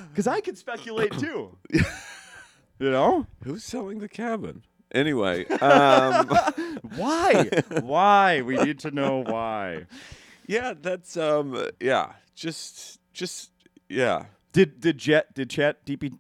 Because 0.10 0.26
I 0.28 0.42
could 0.42 0.58
speculate 0.58 1.18
too. 1.20 1.56
you 1.72 2.90
know? 2.92 3.28
Who's 3.44 3.64
selling 3.64 4.00
the 4.00 4.10
cabin? 4.10 4.64
Anyway, 4.94 5.46
um, 5.46 6.28
Why? 6.96 7.48
why? 7.82 8.42
We 8.42 8.58
need 8.58 8.80
to 8.80 8.92
know 8.92 9.24
why. 9.24 9.86
yeah, 10.48 10.74
that's 10.80 11.16
um, 11.16 11.68
yeah, 11.80 12.14
just 12.36 13.00
just 13.14 13.52
yeah. 13.88 14.26
Did 14.52 14.82
did 14.82 14.98
Jet 14.98 15.34
did 15.34 15.50
Chat 15.52 15.86
DP 15.86 16.18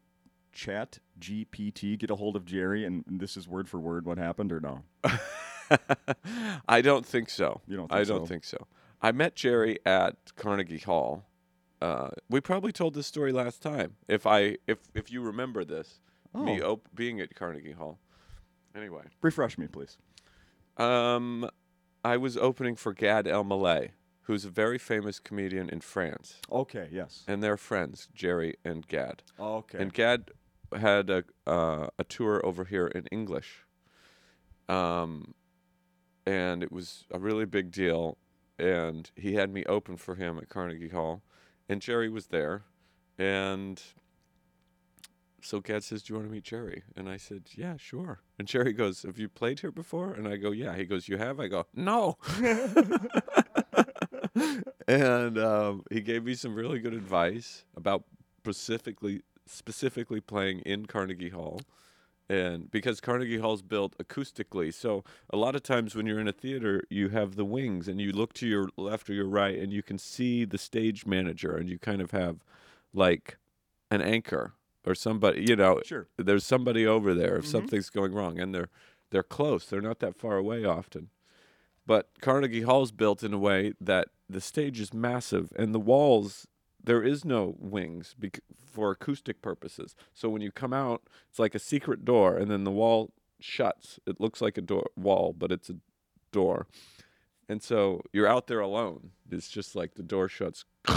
Chat 0.54 1.00
GPT 1.20 1.98
get 2.00 2.12
a 2.12 2.16
hold 2.16 2.36
of 2.36 2.46
Jerry 2.46 2.86
and, 2.86 3.04
and 3.08 3.20
this 3.20 3.36
is 3.36 3.48
word 3.48 3.68
for 3.68 3.80
word 3.80 4.06
what 4.06 4.18
happened 4.20 4.52
or 4.52 4.62
no? 4.62 4.84
I 6.68 6.82
don't 6.82 7.06
think 7.06 7.30
so. 7.30 7.62
You 7.68 7.78
don't 7.78 7.92
I 7.92 8.04
don't 8.04 8.22
so? 8.22 8.26
think 8.26 8.44
so. 8.44 8.68
I 9.02 9.12
met 9.12 9.36
Jerry 9.36 9.80
at 9.86 10.16
Carnegie 10.36 10.78
Hall. 10.80 11.26
Uh, 11.82 12.10
we 12.30 12.40
probably 12.42 12.72
told 12.72 12.94
this 12.94 13.08
story 13.08 13.32
last 13.32 13.62
time. 13.62 13.96
If 14.08 14.28
I 14.28 14.58
if 14.68 14.78
if 14.94 15.12
you 15.12 15.22
remember 15.22 15.64
this, 15.66 16.00
me 16.34 16.62
Oh. 16.62 16.74
op- 16.74 16.88
being 16.94 17.20
at 17.20 17.34
Carnegie 17.36 17.72
Hall. 17.74 18.00
Anyway, 18.76 19.04
Refresh 19.22 19.58
me, 19.58 19.68
please. 19.68 19.98
um, 20.78 21.50
I 22.06 22.18
was 22.18 22.38
opening 22.38 22.76
for 22.76 22.94
Gad 22.94 23.26
Elmaleh, 23.26 23.90
who's 24.24 24.46
a 24.46 24.50
very 24.50 24.78
famous 24.78 25.20
comedian 25.20 25.70
in 25.70 25.82
France, 25.82 26.40
Okay, 26.50 26.88
yes. 26.92 27.24
and 27.28 27.44
they're 27.44 27.58
friends, 27.58 28.08
Jerry 28.14 28.56
and 28.64 28.88
Gad. 28.88 29.24
Okay. 29.40 29.78
And 29.80 29.92
Gad 29.94 30.32
had 30.80 31.10
a 31.10 31.24
uh, 31.46 31.88
a 32.00 32.04
tour 32.06 32.40
over 32.46 32.64
here 32.66 32.88
in 32.88 33.08
English. 33.08 33.66
Um, 34.70 35.34
and 36.26 36.64
it 36.64 36.72
was 36.72 37.06
a 37.12 37.20
really 37.20 37.46
big 37.46 37.72
deal. 37.72 38.18
And 38.60 39.10
he 39.16 39.34
had 39.34 39.52
me 39.52 39.66
open 39.66 39.98
for 39.98 40.16
him 40.16 40.38
at 40.38 40.50
Carnegie 40.50 40.90
Hall, 40.90 41.24
and 41.68 41.82
Jerry 41.82 42.10
was 42.10 42.28
there. 42.28 42.64
And 43.18 43.82
so 45.42 45.60
Gad 45.60 45.84
says, 45.84 46.04
"Do 46.04 46.14
you 46.14 46.20
want 46.20 46.30
to 46.30 46.34
meet 46.34 46.44
Jerry?" 46.44 46.84
And 46.96 47.10
I 47.10 47.18
said, 47.18 47.46
"Yeah, 47.56 47.78
sure." 47.78 48.22
And 48.38 48.48
Jerry 48.48 48.74
goes, 48.74 49.02
"Have 49.04 49.18
you 49.18 49.30
played 49.30 49.62
here 49.62 49.72
before?" 49.72 50.14
And 50.14 50.28
I 50.28 50.38
go, 50.38 50.52
"Yeah." 50.52 50.76
He 50.76 50.86
goes, 50.86 51.08
"You 51.08 51.18
have?" 51.18 51.40
I 51.40 51.48
go, 51.48 51.66
"No." 51.74 52.18
and 54.88 55.38
um, 55.38 55.84
he 55.90 56.02
gave 56.02 56.24
me 56.24 56.36
some 56.36 56.56
really 56.56 56.80
good 56.80 56.94
advice 56.94 57.66
about 57.76 58.04
specifically 58.40 59.24
specifically 59.48 60.22
playing 60.22 60.60
in 60.60 60.86
Carnegie 60.86 61.30
Hall. 61.30 61.62
And 62.32 62.72
because 62.72 63.02
Carnegie 63.02 63.40
Hall's 63.40 63.62
built 63.62 63.98
acoustically, 63.98 64.74
so 64.74 65.04
a 65.30 65.36
lot 65.36 65.54
of 65.54 65.64
times 65.64 65.96
when 65.96 66.06
you're 66.06 66.20
in 66.22 66.30
a 66.30 66.32
theater, 66.32 66.82
you 66.90 67.10
have 67.10 67.36
the 67.36 67.44
wings 67.44 67.90
and 67.90 68.00
you 68.00 68.14
look 68.14 68.32
to 68.36 68.48
your 68.48 68.70
left 68.78 69.10
or 69.10 69.14
your 69.14 69.28
right 69.28 69.60
and 69.60 69.74
you 69.74 69.84
can 69.84 69.98
see 69.98 70.46
the 70.46 70.58
stage 70.58 71.06
manager 71.06 71.58
and 71.58 71.68
you 71.68 71.78
kind 71.78 72.02
of 72.02 72.12
have 72.12 72.46
like 72.94 73.38
an 73.90 74.02
anchor 74.02 74.54
or 74.86 74.96
somebody, 74.96 75.42
you 75.42 75.58
know, 75.58 75.82
Sure. 75.84 76.08
there's 76.18 76.46
somebody 76.46 76.88
over 76.88 77.14
there 77.14 77.36
if 77.36 77.44
Mhm. 77.44 77.50
something's 77.50 77.90
going 77.90 78.14
wrong 78.14 78.40
and 78.40 78.56
they're 78.56 78.70
they're 79.10 79.24
close. 79.24 79.66
They're 79.66 79.82
not 79.82 80.00
that 80.00 80.16
far 80.16 80.38
away 80.38 80.64
often. 80.64 81.10
But 81.86 82.12
Carnegie 82.22 82.62
Hall's 82.62 82.94
built 82.94 83.24
in 83.24 83.34
a 83.34 83.38
way 83.38 83.74
that 83.82 84.08
the 84.30 84.40
stage 84.40 84.80
is 84.80 84.94
massive 84.94 85.52
and 85.58 85.76
the 85.76 85.82
walls 85.82 86.48
there 86.84 87.04
is 87.04 87.26
no 87.26 87.56
wings 87.60 88.16
bec- 88.18 88.42
for 88.58 88.92
acoustic 88.92 89.42
purposes. 89.42 89.96
So 90.14 90.30
when 90.30 90.42
you 90.42 90.52
come 90.52 90.74
out, 90.74 91.04
it's 91.30 91.40
like 91.40 91.56
a 91.56 91.60
secret 91.60 92.06
door 92.06 92.38
and 92.38 92.50
then 92.50 92.64
the 92.64 92.72
wall 92.72 93.12
shuts. 93.40 94.00
It 94.06 94.20
looks 94.20 94.42
like 94.42 94.58
a 94.58 94.62
door 94.62 94.90
wall, 94.96 95.34
but 95.38 95.52
it's 95.52 95.70
a 95.70 95.76
door. 96.32 96.68
And 97.50 97.62
so 97.62 98.02
you're 98.14 98.28
out 98.28 98.48
there 98.48 98.62
alone. 98.62 99.12
It's 99.30 99.50
just 99.50 99.76
like 99.76 99.96
the 99.96 100.04
door 100.04 100.30
shuts 100.30 100.66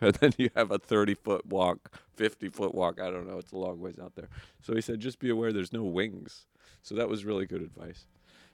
and 0.00 0.14
then 0.14 0.32
you 0.38 0.50
have 0.54 0.70
a 0.70 0.78
30 0.78 1.14
foot 1.14 1.46
walk, 1.46 1.98
50 2.16 2.48
foot 2.50 2.74
walk. 2.74 3.00
I 3.00 3.10
don't 3.10 3.26
know. 3.26 3.38
It's 3.38 3.52
a 3.52 3.58
long 3.58 3.80
ways 3.80 3.98
out 4.00 4.14
there. 4.14 4.28
So 4.62 4.74
he 4.74 4.80
said, 4.80 5.00
just 5.00 5.18
be 5.18 5.30
aware 5.30 5.52
there's 5.52 5.72
no 5.72 5.82
wings. 5.82 6.46
So 6.82 6.94
that 6.94 7.08
was 7.08 7.24
really 7.24 7.46
good 7.46 7.62
advice. 7.62 8.06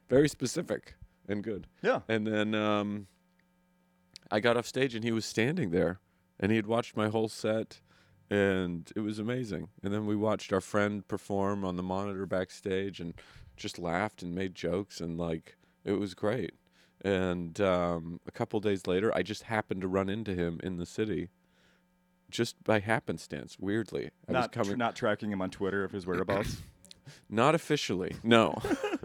Very 0.09 0.29
specific 0.29 0.95
and 1.29 1.43
good. 1.43 1.67
Yeah. 1.83 2.01
And 2.09 2.27
then 2.27 2.55
um, 2.55 3.07
I 4.31 4.41
got 4.41 4.57
off 4.57 4.67
stage 4.67 4.95
and 4.95 5.05
he 5.05 5.13
was 5.13 5.25
standing 5.25 5.71
there 5.71 6.01
and 6.45 6.51
he 6.51 6.57
had 6.57 6.67
watched 6.67 6.95
my 6.95 7.09
whole 7.09 7.27
set 7.27 7.81
and 8.29 8.93
it 8.95 9.01
was 9.01 9.19
amazing. 9.19 9.69
And 9.83 9.95
then 9.95 10.05
we 10.05 10.15
watched 10.15 10.53
our 10.53 10.61
friend 10.61 11.07
perform 11.09 11.65
on 11.65 11.77
the 11.77 11.83
monitor 11.83 12.27
backstage 12.27 13.01
and 13.01 13.15
just 13.57 13.79
laughed 13.79 14.23
and 14.23 14.35
made 14.35 14.55
jokes 14.55 15.01
and 15.01 15.17
like 15.17 15.57
it 15.87 15.93
was 15.93 16.13
great. 16.13 16.53
And 17.03 17.59
um, 17.63 18.21
a 18.27 18.31
couple 18.31 18.61
days 18.61 18.87
later, 18.87 19.11
I 19.17 19.23
just 19.23 19.45
happened 19.45 19.81
to 19.81 19.89
run 19.89 20.11
into 20.11 20.35
him 20.35 20.61
in 20.63 20.77
the 20.77 20.85
city, 20.85 21.31
just 22.31 22.63
by 22.63 22.81
happenstance. 22.81 23.57
Weirdly, 23.59 24.11
I 24.29 24.33
was 24.33 24.41
Not 24.43 24.53
tr- 24.53 24.77
not 24.77 24.97
tracking 24.97 25.33
him 25.33 25.41
on 25.41 25.49
Twitter 25.49 25.83
of 25.83 25.93
his 25.93 26.07
whereabouts. 26.07 26.59
Not 27.29 27.55
officially, 27.55 28.17
no. 28.23 28.57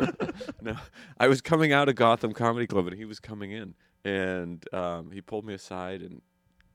no. 0.62 0.78
I 1.20 1.28
was 1.28 1.42
coming 1.42 1.74
out 1.74 1.90
of 1.90 1.96
Gotham 1.96 2.32
Comedy 2.32 2.66
Club 2.66 2.88
and 2.88 2.96
he 2.96 3.04
was 3.04 3.20
coming 3.20 3.52
in. 3.52 3.76
And 4.06 4.64
um, 4.74 5.12
he 5.12 5.20
pulled 5.20 5.44
me 5.44 5.54
aside 5.54 6.02
and 6.02 6.22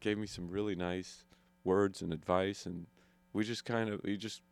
gave 0.04 0.18
me 0.18 0.26
some 0.26 0.48
really 0.48 0.76
nice 0.76 1.24
words 1.64 2.02
and 2.02 2.12
advice. 2.12 2.66
And 2.66 2.86
we 3.32 3.42
just 3.42 3.64
kind 3.64 3.88
of, 3.88 4.00
he 4.04 4.16
just, 4.18 4.42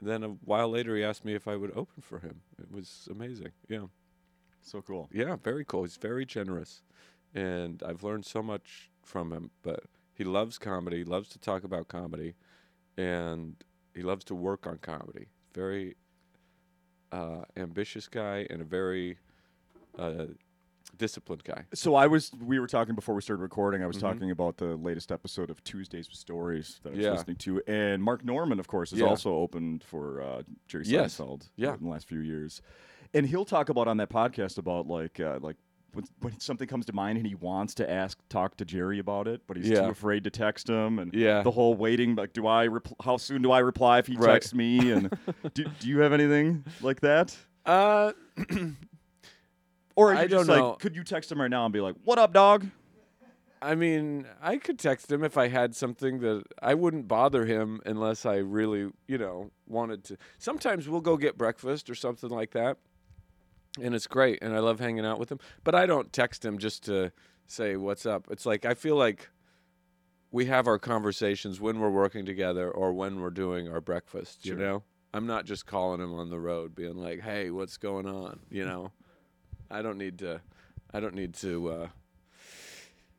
then 0.00 0.24
a 0.24 0.28
while 0.28 0.70
later, 0.70 0.96
he 0.96 1.04
asked 1.04 1.24
me 1.24 1.34
if 1.34 1.46
I 1.46 1.54
would 1.54 1.70
open 1.76 2.00
for 2.00 2.18
him. 2.18 2.40
It 2.58 2.72
was 2.72 3.08
amazing. 3.10 3.52
Yeah. 3.68 3.86
so 4.62 4.80
cool. 4.80 5.08
Yeah, 5.12 5.36
very 5.36 5.64
cool. 5.66 5.82
He's 5.82 5.98
very 5.98 6.24
generous. 6.24 6.82
And 7.34 7.82
I've 7.86 8.02
learned 8.02 8.24
so 8.24 8.42
much 8.42 8.90
from 9.02 9.32
him. 9.32 9.50
But 9.62 9.84
he 10.14 10.24
loves 10.24 10.58
comedy, 10.58 11.04
loves 11.04 11.28
to 11.30 11.38
talk 11.38 11.62
about 11.62 11.88
comedy, 11.88 12.34
and 12.96 13.56
he 13.94 14.02
loves 14.02 14.24
to 14.24 14.34
work 14.34 14.66
on 14.66 14.78
comedy. 14.78 15.26
Very 15.54 15.96
uh, 17.12 17.42
ambitious 17.58 18.08
guy 18.08 18.46
and 18.48 18.62
a 18.62 18.64
very 18.64 19.18
uh, 19.98 20.24
disciplined 20.96 21.44
guy. 21.44 21.64
So 21.74 21.94
I 21.94 22.06
was. 22.06 22.30
We 22.40 22.58
were 22.58 22.66
talking 22.66 22.94
before 22.94 23.14
we 23.14 23.22
started 23.22 23.42
recording. 23.42 23.82
I 23.82 23.86
was 23.86 23.96
Mhm. 23.96 24.00
talking 24.00 24.30
about 24.30 24.56
the 24.58 24.76
latest 24.76 25.10
episode 25.12 25.50
of 25.50 25.62
Tuesdays 25.64 26.08
with 26.08 26.18
Stories 26.18 26.80
that 26.82 26.90
I 26.90 26.96
was 26.96 27.04
Yeah. 27.04 27.10
listening 27.12 27.36
to, 27.36 27.62
and 27.66 28.02
Mark 28.02 28.24
Normand, 28.24 28.60
of 28.60 28.68
course, 28.68 28.90
has 28.90 29.00
Yeah. 29.00 29.06
also 29.06 29.34
opened 29.34 29.82
for 29.84 30.20
uh, 30.20 30.42
Jerry 30.68 30.84
Yes. 30.86 31.16
Seinfeld. 31.18 31.48
Yeah. 31.56 31.74
in 31.74 31.82
the 31.82 31.88
last 31.88 32.06
few 32.08 32.20
years, 32.20 32.62
and 33.14 33.26
he'll 33.26 33.44
talk 33.44 33.68
about 33.68 33.88
on 33.88 33.96
that 33.98 34.10
podcast 34.10 34.58
about 34.58 34.86
like 34.86 35.18
uh, 35.20 35.38
like. 35.42 35.56
When, 35.94 36.04
when 36.20 36.40
something 36.40 36.66
comes 36.66 36.86
to 36.86 36.94
mind 36.94 37.18
and 37.18 37.26
he 37.26 37.34
wants 37.34 37.74
to 37.74 37.90
ask, 37.90 38.18
talk 38.30 38.56
to 38.56 38.64
Jerry 38.64 38.98
about 38.98 39.28
it, 39.28 39.42
but 39.46 39.58
he's 39.58 39.68
Yeah. 39.68 39.82
too 39.82 39.90
afraid 39.90 40.24
to 40.24 40.30
text 40.30 40.66
him, 40.70 40.98
and 40.98 41.12
Yeah. 41.12 41.42
the 41.42 41.50
whole 41.50 41.74
waiting, 41.74 42.14
like, 42.14 42.32
do 42.32 42.46
I? 42.46 42.66
Repl- 42.66 42.94
how 43.04 43.18
soon 43.18 43.42
do 43.42 43.50
I 43.50 43.58
reply 43.58 43.98
if 43.98 44.06
he 44.06 44.16
Right. 44.16 44.32
texts 44.32 44.54
me? 44.54 44.90
And 44.90 45.10
do, 45.52 45.64
do 45.80 45.88
you 45.90 45.98
have 45.98 46.14
anything 46.14 46.64
like 46.80 47.00
that? 47.00 47.36
Uh, 47.66 48.12
Or 49.94 50.14
I 50.14 50.26
just 50.26 50.46
don't 50.46 50.56
like, 50.56 50.58
know. 50.64 50.76
could 50.80 50.96
you 50.96 51.04
text 51.04 51.30
him 51.30 51.40
right 51.40 51.50
now 51.50 51.64
and 51.64 51.72
be 51.72 51.80
like, 51.80 51.96
"What 52.04 52.18
up, 52.18 52.32
dog?" 52.32 52.66
I 53.60 53.76
mean, 53.76 54.26
I 54.40 54.56
could 54.56 54.78
text 54.78 55.12
him 55.12 55.22
if 55.22 55.38
I 55.38 55.46
had 55.46 55.76
something 55.76 56.18
that 56.20 56.42
I 56.60 56.74
wouldn't 56.74 57.06
bother 57.06 57.44
him 57.44 57.80
unless 57.86 58.26
I 58.26 58.36
really, 58.38 58.90
you 59.06 59.18
know, 59.18 59.50
wanted 59.68 60.02
to. 60.04 60.16
Sometimes 60.38 60.88
we'll 60.88 61.00
go 61.00 61.16
get 61.16 61.38
breakfast 61.38 61.88
or 61.88 61.94
something 61.94 62.28
like 62.30 62.50
that, 62.52 62.78
and 63.80 63.94
it's 63.94 64.08
great, 64.08 64.40
and 64.42 64.52
I 64.52 64.58
love 64.58 64.80
hanging 64.80 65.06
out 65.06 65.20
with 65.20 65.30
him. 65.30 65.38
But 65.62 65.76
I 65.76 65.86
don't 65.86 66.12
text 66.12 66.44
him 66.44 66.58
just 66.58 66.84
to 66.86 67.12
say 67.46 67.76
what's 67.76 68.04
up. 68.04 68.26
It's 68.30 68.46
like 68.46 68.64
I 68.64 68.74
feel 68.74 68.96
like 68.96 69.30
we 70.32 70.46
have 70.46 70.66
our 70.66 70.78
conversations 70.78 71.60
when 71.60 71.78
we're 71.78 71.90
working 71.90 72.24
together 72.24 72.68
or 72.70 72.92
when 72.92 73.20
we're 73.20 73.30
doing 73.30 73.68
our 73.68 73.80
breakfast. 73.82 74.44
You 74.46 74.52
Sure. 74.52 74.58
know, 74.58 74.82
I'm 75.14 75.26
not 75.26 75.44
just 75.44 75.66
calling 75.66 76.00
him 76.00 76.14
on 76.14 76.30
the 76.30 76.40
road, 76.40 76.74
being 76.74 76.96
like, 76.96 77.20
"Hey, 77.20 77.50
what's 77.50 77.76
going 77.76 78.06
on?" 78.06 78.40
You 78.50 78.64
know, 78.64 78.90
I 79.72 79.82
don't 79.82 79.98
need 79.98 80.18
to. 80.18 80.40
I 80.92 81.00
don't 81.00 81.14
need 81.14 81.34
to. 81.36 81.68
Uh, 81.68 81.88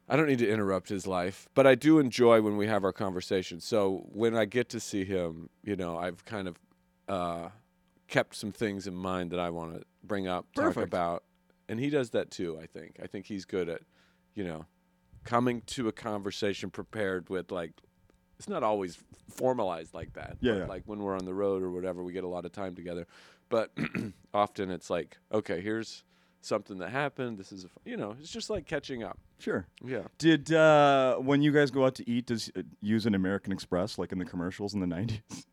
I 0.07 0.15
don't 0.15 0.27
need 0.27 0.39
to 0.39 0.49
interrupt 0.49 0.89
his 0.89 1.07
life, 1.07 1.47
but 1.55 1.65
I 1.65 1.75
do 1.75 1.97
enjoy 1.97 2.41
when 2.41 2.57
we 2.57 2.67
have 2.67 2.83
our 2.83 2.91
conversations. 2.93 3.65
So 3.65 4.05
when 4.11 4.35
I 4.35 4.45
get 4.45 4.69
to 4.69 4.79
see 4.79 5.05
him, 5.05 5.49
you 5.63 5.75
know, 5.75 5.97
I've 5.97 6.23
kind 6.25 6.47
of 6.47 6.59
uh, 7.07 7.49
kept 8.07 8.35
some 8.35 8.51
things 8.51 8.85
in 8.85 8.93
mind 8.93 9.31
that 9.31 9.39
I 9.39 9.49
want 9.49 9.75
to 9.75 9.81
bring 10.03 10.27
up, 10.27 10.45
talk 10.53 10.75
about, 10.77 11.23
and 11.67 11.79
he 11.79 11.89
does 11.89 12.11
that 12.11 12.29
too. 12.29 12.59
I 12.61 12.67
think. 12.67 12.97
I 13.01 13.07
think 13.07 13.25
he's 13.25 13.45
good 13.45 13.67
at, 13.67 13.81
you 14.35 14.43
know, 14.43 14.65
coming 15.23 15.61
to 15.67 15.87
a 15.87 15.91
conversation 15.91 16.69
prepared 16.69 17.29
with 17.29 17.51
like. 17.51 17.71
It's 18.39 18.49
not 18.49 18.63
always 18.63 18.97
formalized 19.29 19.93
like 19.93 20.13
that. 20.13 20.37
Yeah, 20.41 20.57
yeah. 20.57 20.65
Like 20.65 20.83
when 20.85 20.99
we're 20.99 21.15
on 21.15 21.23
the 21.23 21.33
road 21.33 21.63
or 21.63 21.71
whatever, 21.71 22.03
we 22.03 22.11
get 22.11 22.25
a 22.25 22.27
lot 22.27 22.45
of 22.45 22.51
time 22.51 22.75
together. 22.75 23.07
But 23.47 23.71
often 24.33 24.69
it's 24.69 24.89
like, 24.89 25.17
okay, 25.31 25.61
here's 25.61 26.03
something 26.45 26.77
that 26.79 26.89
happened. 26.89 27.37
This 27.37 27.51
is, 27.51 27.65
a, 27.65 27.67
you 27.85 27.97
know, 27.97 28.15
it's 28.19 28.31
just 28.31 28.49
like 28.49 28.65
catching 28.67 29.03
up. 29.03 29.17
Sure. 29.39 29.65
Yeah. 29.83 30.03
Did 30.17 30.51
uh, 30.53 31.15
when 31.17 31.41
you 31.41 31.51
guys 31.51 31.71
go 31.71 31.85
out 31.85 31.95
to 31.95 32.09
eat, 32.09 32.27
does 32.27 32.51
uh, 32.57 32.61
use 32.81 33.05
an 33.05 33.15
American 33.15 33.51
Express 33.51 33.97
like 33.97 34.11
in 34.11 34.19
the 34.19 34.25
commercials 34.25 34.73
in 34.73 34.79
the 34.79 34.85
'90s? 34.87 35.21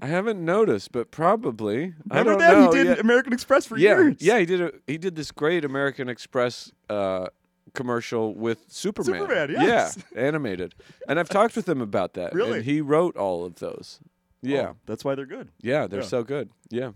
I 0.00 0.08
haven't 0.08 0.44
noticed, 0.44 0.92
but 0.92 1.10
probably. 1.10 1.94
I 2.10 2.18
Remember 2.18 2.30
don't 2.32 2.38
that 2.40 2.52
know. 2.52 2.70
he 2.70 2.76
did 2.84 2.86
yeah. 2.96 3.00
American 3.00 3.32
Express 3.32 3.64
for 3.64 3.78
yeah, 3.78 3.96
years. 3.98 4.16
yeah, 4.20 4.38
he 4.38 4.44
did 4.46 4.60
a 4.60 4.72
he 4.86 4.98
did 4.98 5.16
this 5.16 5.30
great 5.32 5.64
American 5.64 6.08
Express 6.10 6.70
uh, 6.90 7.28
commercial 7.72 8.34
with 8.34 8.64
Superman. 8.68 9.20
Superman, 9.22 9.50
yes. 9.58 9.96
Yeah, 10.14 10.20
animated. 10.26 10.74
And 11.08 11.18
I've 11.18 11.30
talked 11.30 11.56
with 11.56 11.66
him 11.66 11.80
about 11.80 12.12
that. 12.14 12.34
Really? 12.34 12.58
And 12.58 12.64
he 12.66 12.82
wrote 12.82 13.16
all 13.16 13.46
of 13.46 13.54
those. 13.58 14.00
Yeah. 14.42 14.68
Oh, 14.72 14.76
that's 14.84 15.02
why 15.02 15.14
they're 15.14 15.24
good. 15.24 15.48
Yeah, 15.62 15.86
they're 15.86 16.00
Yeah. 16.02 16.06
so 16.06 16.22
good. 16.22 16.50
Yeah. 16.68 16.92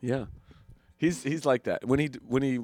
Yeah. 0.00 0.26
He's 0.98 1.22
he's 1.22 1.46
like 1.46 1.62
that. 1.64 1.86
When 1.86 1.98
he 2.00 2.10
when 2.26 2.42
he 2.42 2.60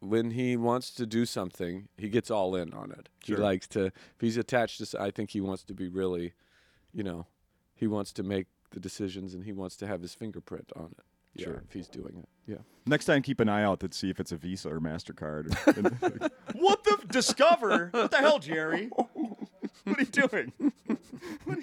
when 0.00 0.30
he 0.30 0.56
wants 0.56 0.90
to 0.92 1.06
do 1.06 1.26
something, 1.26 1.88
he 1.96 2.08
gets 2.08 2.30
all 2.30 2.56
in 2.56 2.72
on 2.72 2.90
it. 2.92 3.08
Sure. 3.24 3.36
He 3.36 3.42
likes 3.42 3.68
to 3.68 3.86
if 3.86 4.20
he's 4.20 4.36
attached 4.36 4.78
to 4.90 5.00
I 5.00 5.10
think 5.10 5.30
he 5.30 5.40
wants 5.40 5.64
to 5.64 5.74
be 5.74 5.88
really, 5.88 6.32
you 6.92 7.02
know, 7.02 7.26
he 7.74 7.86
wants 7.86 8.12
to 8.14 8.22
make 8.22 8.46
the 8.70 8.80
decisions 8.80 9.34
and 9.34 9.44
he 9.44 9.52
wants 9.52 9.76
to 9.76 9.86
have 9.86 10.00
his 10.00 10.14
fingerprint 10.14 10.72
on 10.74 10.94
it. 10.98 11.04
Yeah, 11.34 11.44
Sure. 11.46 11.62
if 11.66 11.72
he's 11.72 11.88
doing 11.88 12.16
it. 12.18 12.28
Yeah. 12.46 12.58
Next 12.86 13.06
time, 13.06 13.22
keep 13.22 13.40
an 13.40 13.48
eye 13.48 13.62
out 13.62 13.80
to 13.80 13.88
see 13.92 14.10
if 14.10 14.20
it's 14.20 14.32
a 14.32 14.36
Visa 14.36 14.68
or 14.68 14.80
Mastercard. 14.80 15.52
what 16.54 16.84
the 16.84 16.98
discover? 17.08 17.88
What 17.92 18.10
the 18.10 18.18
hell, 18.18 18.38
Jerry? 18.38 18.90
What 19.84 19.98
are 19.98 20.02
you 20.02 20.06
doing? 20.28 20.52
What, 21.44 21.58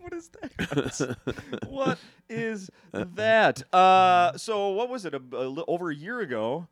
what 0.00 0.12
is 0.12 0.30
that? 0.40 1.16
what 1.68 1.98
is 2.28 2.70
that? 2.92 3.62
Uh, 3.72 4.36
so 4.36 4.70
what 4.70 4.88
was 4.88 5.04
it? 5.04 5.14
A, 5.14 5.22
a 5.32 5.44
li- 5.48 5.64
over 5.68 5.90
a 5.90 5.94
year 5.94 6.20
ago. 6.20 6.68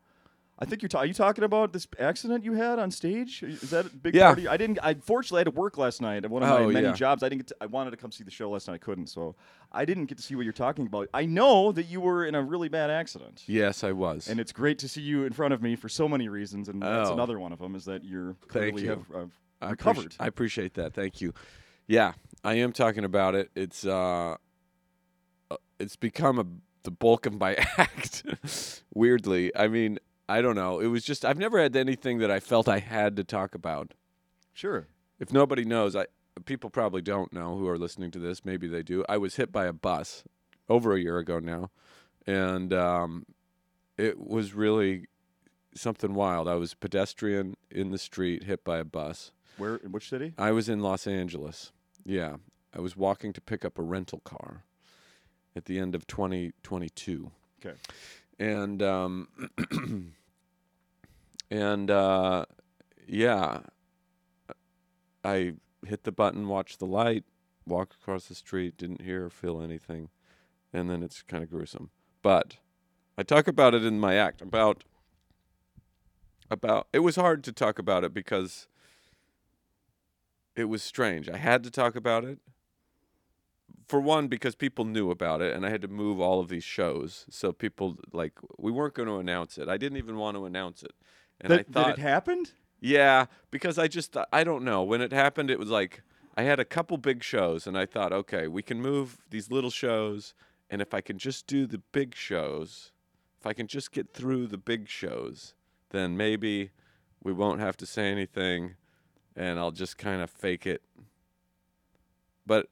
I 0.57 0.67
think 0.67 0.83
you're. 0.83 0.89
Ta- 0.89 0.99
are 1.01 1.07
you 1.07 1.13
talking 1.15 1.43
about 1.43 1.73
this 1.73 1.87
accident 1.99 2.45
you 2.45 2.53
had 2.55 2.79
on 2.79 2.91
stage? 2.93 3.43
Is 3.43 3.71
that 3.71 3.87
a 3.87 3.89
big 3.89 4.15
Yeah. 4.15 4.27
part 4.27 4.39
of 4.39 4.45
you? 4.45 4.51
I 4.51 4.57
didn't. 4.57 4.79
I 4.83 4.95
fortunately 4.95 5.41
had 5.41 5.47
to 5.47 5.51
work 5.61 5.77
last 5.77 6.01
night 6.01 6.25
at 6.25 6.31
one 6.31 6.45
of 6.45 6.49
my 6.49 6.59
Oh, 6.59 6.69
many 6.71 6.87
yeah. 6.87 6.93
jobs. 6.93 7.23
I 7.25 7.29
didn't. 7.29 7.41
Get 7.41 7.47
to, 7.49 7.57
I 7.61 7.67
wanted 7.67 7.91
to 7.91 7.97
come 7.97 8.13
see 8.13 8.23
the 8.23 8.31
show 8.31 8.51
last 8.51 8.69
night. 8.69 8.75
I 8.75 8.79
couldn't. 8.79 9.09
So 9.09 9.35
I 9.73 9.85
didn't 9.85 10.07
get 10.07 10.17
to 10.19 10.23
see 10.23 10.37
what 10.37 10.45
you're 10.45 10.53
talking 10.53 10.87
about. 10.87 11.09
I 11.13 11.27
know 11.27 11.73
that 11.73 11.87
you 11.87 12.01
were 12.01 12.25
in 12.25 12.37
a 12.37 12.43
really 12.43 12.69
bad 12.69 12.89
accident. 12.89 13.43
Yes, 13.47 13.83
I 13.83 13.91
was. 13.93 14.29
And 14.29 14.39
it's 14.39 14.53
great 14.53 14.79
to 14.79 14.89
see 14.89 15.03
you 15.03 15.25
in 15.25 15.33
front 15.33 15.55
of 15.55 15.61
me 15.61 15.75
for 15.75 15.89
so 15.89 16.09
many 16.09 16.29
reasons, 16.29 16.69
and 16.69 16.81
that's 16.81 17.11
Oh. 17.11 17.15
another 17.15 17.39
one 17.41 17.53
of 17.53 17.59
them 17.59 17.75
is 17.75 17.85
that 17.87 18.05
you're 18.05 18.37
clearly 18.47 18.85
you. 18.85 18.91
have, 18.91 19.05
have 19.13 19.31
I 19.64 19.74
appreci- 19.74 20.16
I 20.20 20.27
appreciate 20.27 20.74
that. 20.74 20.94
Thank 20.94 21.20
you. 21.20 21.33
Yeah, 21.87 22.12
I 22.42 22.55
am 22.55 22.72
talking 22.72 23.05
about 23.05 23.35
it. 23.35 23.50
It's 23.55 23.85
uh, 23.85 24.37
uh, 25.50 25.57
it's 25.79 25.96
become 25.96 26.38
a 26.38 26.46
the 26.85 26.90
bulk 26.90 27.27
of 27.27 27.38
my 27.38 27.55
act. 27.79 28.22
Weirdly, 28.94 29.55
I 29.57 29.68
mean, 29.68 29.98
I 30.29 30.40
don't 30.40 30.57
know. 30.57 30.81
It 30.81 30.87
was 30.87 31.05
just 31.05 31.24
I've 31.24 31.38
never 31.38 31.61
had 31.61 31.77
anything 31.77 32.18
that 32.18 32.31
I 32.31 32.40
felt 32.40 32.68
I 32.68 32.79
had 32.79 33.16
to 33.16 33.24
talk 33.24 33.55
about. 33.55 33.92
Sure. 34.53 34.88
If 35.18 35.33
nobody 35.33 35.64
knows, 35.64 35.96
I 35.96 36.07
people 36.44 36.70
probably 36.70 37.03
don't 37.03 37.33
know 37.33 37.57
who 37.57 37.68
are 37.68 37.79
listening 37.79 38.11
to 38.12 38.18
this. 38.18 38.44
Maybe 38.44 38.66
they 38.66 38.83
do. 38.83 39.05
I 39.09 39.18
was 39.18 39.37
hit 39.37 39.53
by 39.53 39.66
a 39.66 39.72
bus 39.72 40.24
over 40.68 40.94
a 40.94 41.00
year 41.00 41.18
ago 41.18 41.38
now, 41.38 41.70
and 42.27 42.72
um, 42.72 43.27
it 43.96 44.18
was 44.18 44.55
really 44.55 45.07
something 45.74 46.14
wild. 46.14 46.48
I 46.48 46.55
was 46.55 46.72
a 46.72 46.77
pedestrian 46.77 47.57
in 47.70 47.90
the 47.90 47.98
street, 47.98 48.44
hit 48.44 48.64
by 48.64 48.79
a 48.79 48.85
bus. 48.85 49.33
Where? 49.57 49.77
In 49.77 49.93
which 49.93 50.09
city? 50.09 50.33
I 50.38 50.53
was 50.53 50.69
in 50.69 50.81
Los 50.81 51.07
Angeles. 51.07 51.73
Yeah. 52.05 52.37
I 52.77 52.81
was 52.81 52.97
walking 52.97 53.33
to 53.33 53.40
pick 53.40 53.64
up 53.64 53.79
a 53.79 53.83
rental 53.83 54.21
car 54.21 54.64
at 55.55 55.67
the 55.67 55.79
end 55.79 55.95
of 55.95 56.07
2022. 56.07 57.31
Okay. 57.64 57.77
And 58.38 58.83
um 58.83 59.29
and 61.51 61.90
uh 61.90 62.47
yeah, 63.07 63.61
I 65.23 65.55
hit 65.87 66.05
the 66.05 66.12
button, 66.12 66.49
watched 66.49 66.79
the 66.79 66.87
light, 66.87 67.25
walked 67.67 67.95
across 67.95 68.27
the 68.27 68.35
street, 68.35 68.77
didn't 68.77 69.03
hear 69.03 69.27
or 69.27 69.31
feel 69.31 69.61
anything, 69.61 70.09
and 70.73 70.90
then 70.90 71.03
it's 71.03 71.23
kind 71.23 71.43
of 71.43 71.51
gruesome. 71.51 71.90
But 72.23 72.57
I 73.17 73.23
talk 73.23 73.47
about 73.47 73.75
it 73.75 73.85
in 73.85 74.01
my 74.01 74.17
act 74.17 74.40
about 74.43 74.85
about 76.51 76.88
it 76.93 77.01
was 77.01 77.17
hard 77.17 77.45
to 77.45 77.53
talk 77.53 77.79
about 77.79 78.05
it 78.05 78.12
because 78.12 78.67
it 80.57 80.64
was 80.64 80.83
strange. 80.83 81.29
I 81.29 81.37
had 81.37 81.64
to 81.64 81.71
talk 81.71 81.97
about 81.97 82.25
it. 82.25 82.38
For 83.87 84.01
one, 84.01 84.29
because 84.29 84.55
people 84.55 84.87
knew 84.87 85.11
about 85.11 85.43
it, 85.43 85.55
and 85.55 85.67
I 85.67 85.71
had 85.71 85.83
to 85.83 85.88
move 85.88 86.19
all 86.19 86.40
of 86.40 86.49
these 86.49 86.64
shows, 86.64 87.27
so 87.29 87.53
people 87.53 87.99
like 88.12 88.33
we 88.59 88.73
weren't 88.73 88.95
going 88.95 89.09
to 89.09 89.17
announce 89.17 89.59
it. 89.59 89.69
I 89.69 89.77
didn't 89.77 89.99
even 89.99 90.17
want 90.17 90.38
to 90.38 90.47
announce 90.47 90.83
it, 90.83 90.93
and 91.40 91.51
that, 91.51 91.61
I 91.61 91.62
thought, 91.64 91.87
that 91.87 91.99
it 91.99 92.03
happened? 92.03 92.53
yeah, 92.81 93.27
because 93.51 93.79
I 93.79 93.88
just 93.88 94.17
I 94.33 94.43
don't 94.43 94.64
know 94.64 94.83
when 94.83 95.03
it 95.03 95.12
happened. 95.12 95.51
It 95.51 95.59
was 95.59 95.69
like 95.69 96.03
I 96.35 96.45
had 96.45 96.59
a 96.59 96.64
couple 96.64 96.97
big 96.97 97.23
shows, 97.23 97.67
and 97.67 97.77
I 97.77 97.85
thought, 97.85 98.12
okay, 98.12 98.49
we 98.49 98.62
can 98.62 98.81
move 98.81 99.19
these 99.29 99.51
little 99.51 99.71
shows, 99.71 100.33
and 100.71 100.81
if 100.81 100.95
I 100.95 101.03
can 101.03 101.19
just 101.19 101.47
do 101.47 101.67
the 101.67 101.83
big 101.93 102.14
shows, 102.14 102.93
if 103.38 103.47
I 103.47 103.53
can 103.53 103.67
just 103.67 103.93
get 103.93 104.14
through 104.14 104.47
the 104.47 104.59
big 104.59 104.88
shows, 104.88 105.53
then 105.90 106.17
maybe 106.17 106.71
we 107.23 107.35
won't 107.35 107.61
have 107.61 107.77
to 107.79 107.87
say 107.87 108.11
anything 108.11 108.77
and 109.37 109.59
I'll 109.59 109.73
just 109.73 109.99
kind 109.99 110.23
of 110.23 110.31
fake 110.31 110.66
it. 110.66 110.83
But 112.47 112.68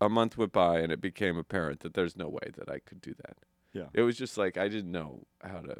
a 0.00 0.08
month 0.08 0.36
went 0.36 0.52
by 0.52 0.80
and 0.80 0.92
it 0.92 1.00
became 1.00 1.36
apparent 1.38 1.80
that 1.80 1.94
there's 1.94 2.16
no 2.16 2.28
way 2.28 2.50
that 2.56 2.70
I 2.70 2.80
could 2.80 3.00
do 3.00 3.14
that. 3.14 3.36
Yeah. 3.72 3.86
It 3.92 4.02
was 4.02 4.16
just 4.16 4.36
like 4.38 4.56
I 4.56 4.68
didn't 4.68 4.92
know 4.92 5.26
how 5.42 5.60
to 5.60 5.76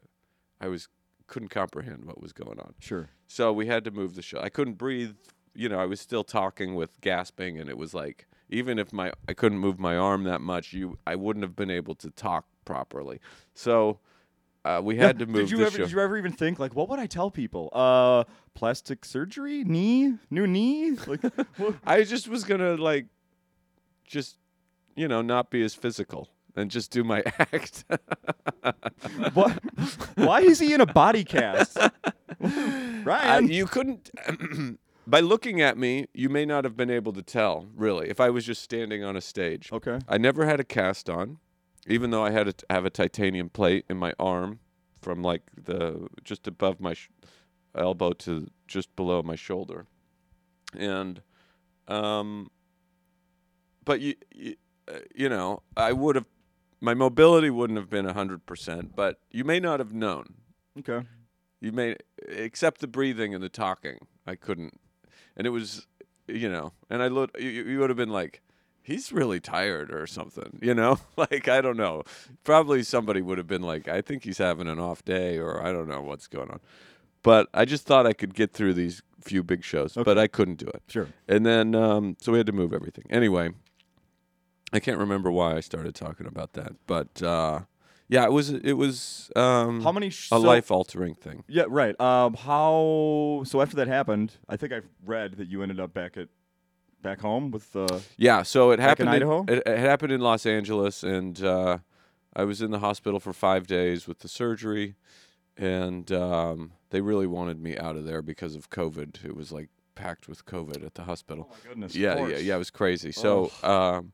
I 0.61 0.69
was 0.69 0.89
couldn't 1.27 1.49
comprehend 1.49 2.05
what 2.05 2.21
was 2.21 2.33
going 2.33 2.61
on. 2.61 2.75
Sure. 2.79 3.11
So 3.27 3.53
we 3.53 3.67
had 3.67 3.85
to 3.85 3.91
move 3.91 4.15
the 4.15 4.23
show. 4.23 4.41
I 4.41 4.49
couldn't 4.49 4.75
breathe. 4.75 5.17
You 5.55 5.69
know, 5.69 5.79
I 5.79 5.87
was 5.87 6.01
still 6.01 6.23
talking 6.23 6.75
with 6.75 7.01
gasping, 7.01 7.59
and 7.59 7.69
it 7.69 7.79
was 7.79 7.95
like 7.95 8.27
even 8.49 8.79
if 8.79 8.93
my 8.93 9.13
I 9.29 9.35
couldn't 9.35 9.59
move 9.59 9.79
my 9.79 9.97
arm 9.97 10.25
that 10.25 10.41
much, 10.41 10.73
you 10.73 10.99
I 11.07 11.17
wouldn't 11.17 11.43
have 11.43 11.57
been 11.57 11.71
able 11.71 11.95
to 11.97 12.11
talk 12.11 12.47
properly. 12.65 13.21
So 13.55 13.99
uh, 14.67 14.81
we 14.83 14.97
had 14.97 15.19
to 15.21 15.27
move 15.27 15.49
Did 15.49 15.51
you 15.53 15.61
ever 15.65 15.71
show. 15.79 15.85
did 15.85 15.93
you 15.93 16.01
ever 16.01 16.17
even 16.19 16.33
think 16.33 16.59
like 16.59 16.75
what 16.75 16.89
would 16.89 16.99
I 16.99 17.07
tell 17.07 17.31
people? 17.31 17.69
Uh 17.73 18.25
plastic 18.55 19.05
surgery? 19.05 19.63
Knee? 19.65 20.15
New 20.31 20.47
knee? 20.47 20.93
Like? 21.07 21.21
I 21.87 22.03
just 22.05 22.27
was 22.29 22.45
gonna 22.45 22.75
like, 22.77 23.07
just 24.07 24.37
you 24.95 25.09
know, 25.09 25.23
not 25.23 25.51
be 25.51 25.63
as 25.63 25.75
physical 25.75 26.29
and 26.57 26.71
just 26.71 26.91
do 26.91 27.05
my 27.05 27.23
act. 27.39 27.85
what? 29.35 29.53
Why 30.17 30.41
is 30.41 30.59
he 30.59 30.73
in 30.75 30.81
a 30.81 30.87
body 30.87 31.25
cast? 31.37 31.79
Uh, 31.79 31.91
Ryan. 33.05 33.49
you 33.49 33.67
couldn't. 33.67 34.11
By 35.09 35.21
looking 35.21 35.61
at 35.61 35.79
me, 35.79 36.07
you 36.15 36.29
may 36.29 36.45
not 36.45 36.65
have 36.65 36.77
been 36.77 36.91
able 36.91 37.13
to 37.13 37.23
tell, 37.23 37.69
really, 37.77 38.09
if 38.09 38.19
I 38.19 38.29
was 38.31 38.45
just 38.45 38.61
standing 38.63 39.05
on 39.05 39.17
a 39.17 39.21
stage. 39.21 39.71
okay. 39.73 40.01
I 40.09 40.19
never 40.19 40.45
had 40.47 40.59
a 40.59 40.65
cast 40.65 41.09
on, 41.09 41.39
even 41.87 42.11
though 42.11 42.25
I 42.25 42.31
had 42.31 42.59
to 42.59 42.67
have 42.71 42.85
a 42.85 42.91
titanium 42.91 43.49
plate 43.49 43.85
in 43.89 43.97
my 43.97 44.13
arm 44.19 44.61
from 45.01 45.23
like 45.23 45.43
the 45.57 46.09
just 46.25 46.47
above 46.47 46.81
my 46.81 46.95
sh- 46.95 47.11
elbow 47.75 48.13
to 48.13 48.49
just 48.67 48.95
below 48.97 49.23
my 49.23 49.37
shoulder, 49.37 49.87
and 50.77 51.23
um, 51.89 52.51
but 53.85 54.01
you 54.01 54.15
you, 54.35 54.57
uh, 54.89 54.99
you 55.15 55.29
know 55.29 55.63
I 55.77 55.93
would 55.93 56.17
have 56.17 56.27
my 56.81 56.95
mobility 56.95 57.51
wouldn't 57.51 57.79
have 57.79 57.91
been 57.91 58.07
hundred 58.07 58.47
percent, 58.47 58.95
but 58.95 59.21
you 59.31 59.45
may 59.45 59.61
not 59.61 59.81
have 59.81 59.93
known. 59.93 60.35
Okay. 60.79 61.07
You 61.61 61.73
may 61.73 61.97
except 62.29 62.81
the 62.81 62.87
breathing 62.87 63.35
and 63.35 63.43
the 63.43 63.49
talking. 63.49 63.99
I 64.27 64.35
couldn't, 64.35 64.79
and 65.37 65.47
it 65.47 65.51
was, 65.51 65.87
you 66.27 66.51
know, 66.51 66.73
and 66.91 67.03
I 67.03 67.09
looked. 67.09 67.41
You, 67.41 67.49
you 67.49 67.79
would 67.79 67.91
have 67.91 67.97
been 67.97 68.11
like, 68.11 68.43
he's 68.87 69.13
really 69.13 69.41
tired 69.41 69.93
or 69.93 70.07
something, 70.07 70.59
you 70.63 70.75
know. 70.75 70.99
like 71.17 71.49
I 71.49 71.61
don't 71.61 71.77
know. 71.77 72.03
Probably 72.45 72.83
somebody 72.83 73.21
would 73.21 73.39
have 73.39 73.47
been 73.47 73.63
like, 73.63 73.89
I 73.89 74.01
think 74.01 74.25
he's 74.25 74.39
having 74.39 74.69
an 74.69 74.79
off 74.79 75.05
day, 75.05 75.39
or 75.39 75.63
I 75.63 75.73
don't 75.73 75.89
know 75.89 76.01
what's 76.03 76.27
going 76.29 76.51
on. 76.51 76.61
But 77.23 77.49
I 77.53 77.65
just 77.65 77.87
thought 77.87 78.07
I 78.07 78.13
could 78.13 78.35
get 78.35 78.53
through 78.53 78.75
these 78.75 79.03
few 79.21 79.43
big 79.43 79.65
shows, 79.65 79.95
but 79.95 80.17
I 80.17 80.29
couldn't 80.29 80.59
do 80.59 80.67
it. 80.69 80.83
Sure. 80.87 81.09
And 81.27 81.45
then, 81.45 81.75
um, 81.75 82.17
so 82.21 82.31
we 82.31 82.39
had 82.39 82.47
to 82.47 82.53
move 82.53 82.73
everything. 82.73 83.05
Anyway, 83.11 83.51
I 84.73 84.79
can't 84.79 84.99
remember 84.99 85.33
why 85.33 85.57
I 85.57 85.61
started 85.61 85.95
talking 85.97 86.27
about 86.27 86.53
that, 86.53 86.75
but 86.87 87.21
uh, 87.23 87.61
yeah, 88.09 88.25
it 88.25 88.33
was 88.33 88.51
it 88.51 88.75
was 88.75 89.31
um, 89.35 89.83
How 89.83 89.91
many 89.91 90.11
sh- 90.11 90.27
a 90.27 90.37
so- 90.37 90.39
life 90.41 90.71
altering 90.71 91.15
thing. 91.17 91.43
Yeah, 91.49 91.65
right. 91.69 91.99
Um 92.01 92.35
how 92.35 93.43
so 93.45 93.61
after 93.61 93.77
that 93.77 93.89
happened, 93.89 94.35
I 94.49 94.57
think 94.57 94.73
I've 94.73 94.87
read 95.05 95.39
that 95.39 95.49
you 95.49 95.63
ended 95.63 95.81
up 95.81 95.93
back 95.93 96.17
at 96.17 96.29
back 97.07 97.21
home 97.21 97.51
with 97.51 97.77
uh 97.77 98.01
Yeah, 98.17 98.43
so 98.43 98.71
it 98.73 98.79
Back 98.79 99.01
in 99.01 99.07
happened 99.07 99.11
Idaho? 99.11 99.45
it, 99.49 99.63
it 99.67 99.79
happened 99.79 100.13
in 100.13 100.21
Los 100.21 100.45
Angeles, 100.45 101.03
and 101.05 101.43
uh, 101.43 101.79
I 102.35 102.45
was 102.45 102.61
in 102.61 102.71
the 102.71 102.81
hospital 102.81 103.21
for 103.21 103.33
five 103.33 103.67
days 103.67 104.09
with 104.09 104.19
the 104.21 104.29
surgery, 104.29 104.97
and 105.57 106.11
um, 106.11 106.73
they 106.91 107.01
really 107.01 107.27
wanted 107.27 107.61
me 107.61 107.77
out 107.79 107.97
of 107.97 108.05
there 108.05 108.23
because 108.23 108.55
of 108.57 108.71
COVID. 108.71 109.25
It 109.25 109.37
was 109.37 109.53
like 109.53 109.69
packed 109.95 110.29
with 110.29 110.45
COVID 110.45 110.85
at 110.85 110.95
the 110.95 111.05
hospital. 111.05 111.49
Oh 111.49 111.53
my 111.55 111.69
goodness. 111.69 111.95
yeah, 111.95 112.27
yeah, 112.27 112.39
yeah. 112.39 112.57
It 112.57 112.59
was 112.59 112.71
crazy. 112.71 113.13
So 113.13 113.51
um, 113.63 114.13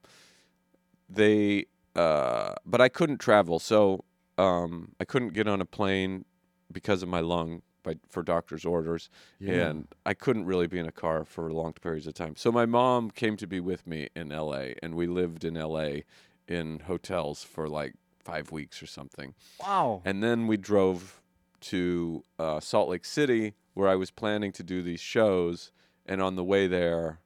they, 1.08 1.66
uh, 1.96 2.54
but 2.66 2.80
I 2.80 2.88
couldn't 2.88 3.18
travel, 3.18 3.58
so 3.58 4.04
um, 4.38 4.92
I 5.00 5.04
couldn't 5.04 5.32
get 5.32 5.48
on 5.48 5.60
a 5.60 5.64
plane 5.66 6.24
because 6.70 7.02
of 7.02 7.08
my 7.08 7.20
lung. 7.20 7.62
By, 7.82 7.96
for 8.08 8.22
doctor's 8.22 8.64
orders, 8.64 9.10
Yeah. 9.40 9.68
and 9.70 9.88
I 10.06 10.14
couldn't 10.14 10.44
really 10.46 10.66
be 10.68 10.78
in 10.78 10.86
a 10.86 10.92
car 10.92 11.24
for 11.24 11.52
long 11.52 11.72
periods 11.72 12.06
of 12.06 12.14
time. 12.14 12.36
So 12.36 12.52
my 12.52 12.64
mom 12.66 13.10
came 13.10 13.36
to 13.38 13.46
be 13.46 13.58
with 13.60 13.86
me 13.86 14.08
in 14.14 14.28
LA, 14.28 14.74
and 14.82 14.94
we 14.94 15.06
lived 15.06 15.44
in 15.44 15.54
LA 15.54 16.02
in 16.46 16.80
hotels 16.80 17.42
for 17.42 17.68
like 17.68 17.94
five 18.24 18.52
weeks 18.52 18.82
or 18.82 18.86
something. 18.86 19.34
Wow. 19.60 20.02
And 20.04 20.22
then 20.22 20.46
we 20.46 20.56
drove 20.56 21.20
to 21.62 22.22
uh, 22.38 22.60
Salt 22.60 22.88
Lake 22.88 23.04
City, 23.04 23.54
where 23.74 23.88
I 23.88 23.96
was 23.96 24.10
planning 24.10 24.52
to 24.52 24.62
do 24.62 24.82
these 24.82 25.00
shows. 25.00 25.72
And 26.06 26.20
on 26.22 26.36
the 26.36 26.44
way 26.44 26.66
there, 26.66 27.18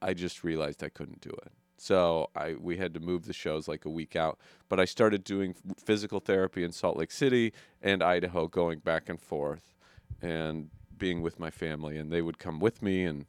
I 0.00 0.14
just 0.14 0.44
realized 0.44 0.82
I 0.82 0.88
couldn't 0.88 1.20
do 1.20 1.30
it. 1.30 1.52
So 1.80 2.30
I 2.34 2.54
we 2.60 2.76
had 2.76 2.92
to 2.94 3.00
move 3.00 3.26
the 3.26 3.32
shows 3.32 3.68
like 3.68 3.84
a 3.84 3.90
week 3.90 4.16
out. 4.16 4.38
But 4.68 4.80
I 4.80 4.84
started 4.84 5.24
doing 5.24 5.54
physical 5.82 6.20
therapy 6.20 6.64
in 6.64 6.72
Salt 6.72 6.96
Lake 6.96 7.12
City 7.12 7.52
and 7.80 8.02
Idaho, 8.02 8.48
going 8.48 8.80
back 8.80 9.08
and 9.08 9.20
forth, 9.20 9.74
and 10.20 10.70
being 10.96 11.22
with 11.22 11.38
my 11.38 11.50
family. 11.50 11.96
And 11.96 12.12
they 12.12 12.22
would 12.22 12.38
come 12.38 12.58
with 12.58 12.82
me, 12.82 13.04
and 13.04 13.26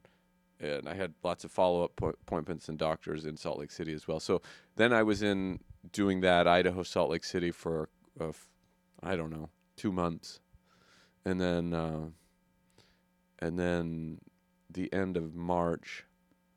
and 0.59 0.89
I 0.89 0.95
had 0.95 1.13
lots 1.23 1.43
of 1.43 1.51
follow 1.51 1.83
up 1.83 1.95
po- 1.95 2.09
appointments 2.09 2.67
and 2.67 2.77
doctors 2.77 3.25
in 3.25 3.37
Salt 3.37 3.59
Lake 3.59 3.71
City 3.71 3.93
as 3.93 4.07
well. 4.07 4.19
So 4.19 4.41
then 4.75 4.91
I 4.91 5.03
was 5.03 5.21
in 5.21 5.59
doing 5.91 6.21
that 6.21 6.47
Idaho, 6.47 6.83
Salt 6.83 7.11
Lake 7.11 7.23
City 7.23 7.51
for 7.51 7.89
uh, 8.19 8.31
I 9.01 9.15
don't 9.15 9.29
know 9.29 9.49
two 9.77 9.91
months, 9.91 10.41
and 11.23 11.39
then 11.39 11.73
uh, 11.73 12.09
and 13.39 13.57
then 13.57 14.19
the 14.69 14.91
end 14.93 15.17
of 15.17 15.33
March, 15.35 16.05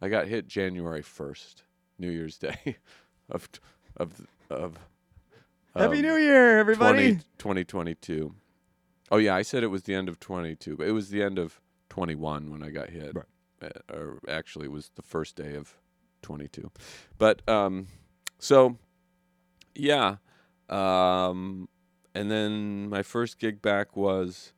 I 0.01 0.09
got 0.09 0.27
hit 0.27 0.49
January 0.49 1.03
first, 1.03 1.63
New 1.99 2.11
Year's 2.11 2.39
Day, 2.39 2.77
of 3.31 3.49
of 3.97 4.27
of 4.51 4.79
Happy 5.75 5.97
um, 5.97 6.03
New 6.03 6.17
Year, 6.17 6.59
everybody. 6.59 7.13
20, 7.13 7.25
2022. 7.39 8.35
Oh 9.11 9.17
yeah, 9.17 9.35
I 9.35 9.43
said 9.43 9.63
it 9.63 9.69
was 9.69 9.85
the 9.85 9.95
end 9.95 10.09
of 10.09 10.21
22, 10.21 10.77
but 10.77 10.87
it 10.87 10.93
was 10.93 11.09
the 11.09 11.23
end 11.23 11.39
of 11.39 11.61
21 11.89 12.51
when 12.51 12.63
I 12.63 12.71
got 12.71 12.91
hit. 12.91 13.15
Right. 13.15 13.73
Uh, 13.91 13.95
or 13.95 14.19
actually, 14.29 14.67
it 14.67 14.73
was 14.73 14.91
the 14.97 15.03
first 15.03 15.35
day 15.37 15.55
of 15.55 15.75
22. 16.23 16.71
But 17.17 17.47
um, 17.49 17.87
so 18.39 18.77
yeah, 19.75 20.17
um, 20.69 21.69
and 22.15 22.31
then 22.31 22.89
my 22.91 23.03
first 23.03 23.39
gig 23.39 23.63
back 23.63 23.97
was 23.97 24.53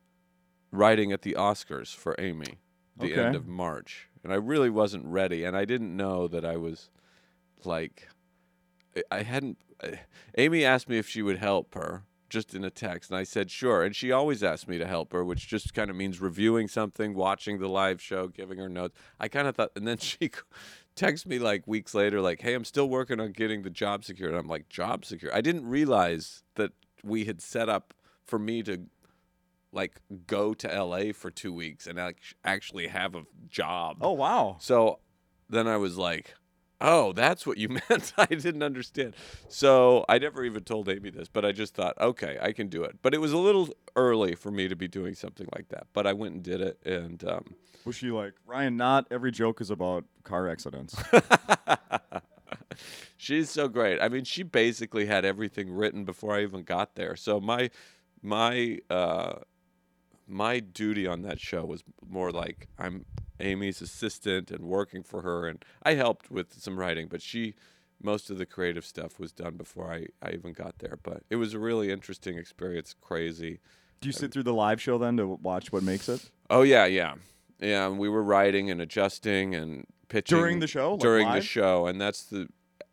writing 0.71 1.13
at 1.13 1.21
the 1.21 1.33
Oscars 1.33 1.95
for 1.95 2.15
Amy, 2.19 2.59
the 2.97 3.13
end 3.13 3.35
of 3.35 3.47
March, 3.47 4.09
and 4.23 4.33
I 4.33 4.35
really 4.35 4.69
wasn't 4.69 5.05
ready, 5.05 5.45
and 5.45 5.55
I 5.55 5.63
didn't 5.63 5.95
know 5.95 6.27
that 6.27 6.43
I 6.43 6.57
was 6.57 6.89
like 7.65 8.07
I- 9.11 9.23
hadn't. 9.23 9.57
Amy 10.37 10.63
asked 10.63 10.87
me 10.87 10.97
if 10.97 11.07
she 11.07 11.21
would 11.21 11.37
help 11.37 11.75
her 11.75 12.03
just 12.29 12.55
in 12.55 12.63
a 12.63 12.69
text, 12.69 13.11
and 13.11 13.17
I 13.17 13.23
said 13.23 13.51
sure. 13.51 13.83
And 13.83 13.95
she 13.95 14.11
always 14.11 14.41
asked 14.43 14.67
me 14.67 14.77
to 14.77 14.87
help 14.87 15.13
her, 15.13 15.23
which 15.23 15.47
just 15.47 15.73
kind 15.73 15.89
of 15.89 15.95
means 15.95 16.19
reviewing 16.19 16.67
something, 16.67 17.13
watching 17.13 17.59
the 17.59 17.67
live 17.67 18.01
show, 18.01 18.27
giving 18.27 18.57
her 18.57 18.69
notes. 18.69 18.97
I 19.19 19.27
kind 19.27 19.47
of 19.47 19.55
thought, 19.55 19.71
and 19.75 19.87
then 19.87 19.97
she 19.99 20.31
texted 20.95 21.27
me 21.27 21.39
like 21.39 21.67
weeks 21.67 21.93
later, 21.93 22.21
like, 22.21 22.41
"Hey, 22.41 22.53
I'm 22.53 22.65
still 22.65 22.89
working 22.89 23.19
on 23.19 23.31
getting 23.31 23.61
the 23.63 23.69
job 23.69 24.03
secure." 24.05 24.29
And 24.29 24.37
I'm 24.37 24.47
like, 24.47 24.69
"Job 24.69 25.05
secure?" 25.05 25.33
I 25.33 25.41
didn't 25.41 25.65
realize 25.67 26.43
that 26.55 26.71
we 27.03 27.25
had 27.25 27.41
set 27.41 27.69
up 27.69 27.93
for 28.25 28.39
me 28.39 28.63
to 28.63 28.81
like 29.71 30.01
go 30.25 30.53
to 30.53 30.67
LA 30.67 31.11
for 31.11 31.29
two 31.29 31.53
weeks 31.53 31.85
and 31.85 31.99
act- 31.99 32.33
actually 32.43 32.87
have 32.87 33.13
a 33.13 33.23
job. 33.49 33.97
Oh 34.01 34.13
wow. 34.13 34.55
So 34.59 34.99
then 35.49 35.67
I 35.67 35.77
was 35.77 35.97
like, 35.97 36.33
oh, 36.81 37.13
that's 37.13 37.45
what 37.45 37.57
you 37.57 37.69
meant. 37.89 38.13
I 38.17 38.25
didn't 38.25 38.63
understand. 38.63 39.15
So 39.47 40.05
I 40.09 40.17
never 40.17 40.43
even 40.43 40.63
told 40.63 40.89
Amy 40.89 41.09
this, 41.09 41.27
but 41.27 41.45
I 41.45 41.51
just 41.51 41.75
thought, 41.75 41.99
okay, 41.99 42.37
I 42.41 42.51
can 42.51 42.67
do 42.67 42.83
it. 42.83 42.97
But 43.01 43.13
it 43.13 43.21
was 43.21 43.31
a 43.31 43.37
little 43.37 43.69
early 43.95 44.35
for 44.35 44.51
me 44.51 44.67
to 44.67 44.75
be 44.75 44.87
doing 44.87 45.15
something 45.15 45.47
like 45.55 45.69
that. 45.69 45.87
But 45.93 46.07
I 46.07 46.13
went 46.13 46.35
and 46.35 46.43
did 46.43 46.61
it. 46.61 46.79
And 46.85 47.23
um, 47.23 47.55
Was 47.85 47.95
she 47.95 48.11
like 48.11 48.33
Ryan? 48.45 48.77
Not 48.77 49.07
every 49.11 49.31
joke 49.31 49.61
is 49.61 49.69
about 49.69 50.05
car 50.23 50.49
accidents. 50.49 50.95
she's 53.17 53.49
so 53.49 53.67
great. 53.67 54.01
I 54.01 54.09
mean, 54.09 54.23
she 54.23 54.43
basically 54.43 55.05
had 55.05 55.25
everything 55.25 55.71
written 55.71 56.05
before 56.05 56.35
I 56.35 56.43
even 56.43 56.63
got 56.63 56.95
there. 56.95 57.15
So 57.15 57.39
my 57.39 57.69
my 58.21 58.79
uh, 58.89 59.35
my 60.27 60.59
duty 60.59 61.07
on 61.07 61.21
that 61.23 61.39
show 61.39 61.65
was 61.65 61.83
more 62.07 62.31
like 62.31 62.67
I'm 62.77 63.05
Amy's 63.39 63.81
assistant 63.81 64.51
and 64.51 64.65
working 64.65 65.03
for 65.03 65.21
her, 65.21 65.47
and 65.47 65.63
I 65.83 65.93
helped 65.95 66.31
with 66.31 66.53
some 66.53 66.79
writing, 66.79 67.07
but 67.07 67.21
she 67.21 67.55
most 68.01 68.29
of 68.29 68.37
the 68.37 68.45
creative 68.45 68.85
stuff 68.85 69.19
was 69.19 69.31
done 69.31 69.55
before 69.55 69.91
I, 69.91 70.07
I 70.21 70.31
even 70.31 70.53
got 70.53 70.79
there. 70.79 70.97
But 71.01 71.23
it 71.29 71.37
was 71.37 71.53
a 71.53 71.59
really 71.59 71.91
interesting 71.91 72.37
experience, 72.37 72.93
crazy. 72.99 73.59
Do 74.01 74.09
you 74.09 74.13
sit 74.13 74.31
through 74.31 74.43
the 74.43 74.53
live 74.53 74.81
show 74.81 74.97
then 74.97 75.17
to 75.17 75.25
watch 75.25 75.71
what 75.71 75.81
makes 75.81 76.09
it 76.09 76.29
Oh 76.49 76.61
yeah, 76.61 76.85
yeah, 76.85 77.15
yeah. 77.59 77.87
and 77.87 77.97
We 77.97 78.09
were 78.09 78.21
writing 78.23 78.69
and 78.69 78.81
adjusting 78.81 79.55
and 79.55 79.85
pitching 80.09 80.37
during 80.37 80.59
the 80.59 80.67
show? 80.67 80.91
Like 80.91 80.99
during 81.01 81.31
the 81.31 81.41
show, 81.41 81.87
and 81.87 81.99
that's 81.99 82.23
the 82.23 82.47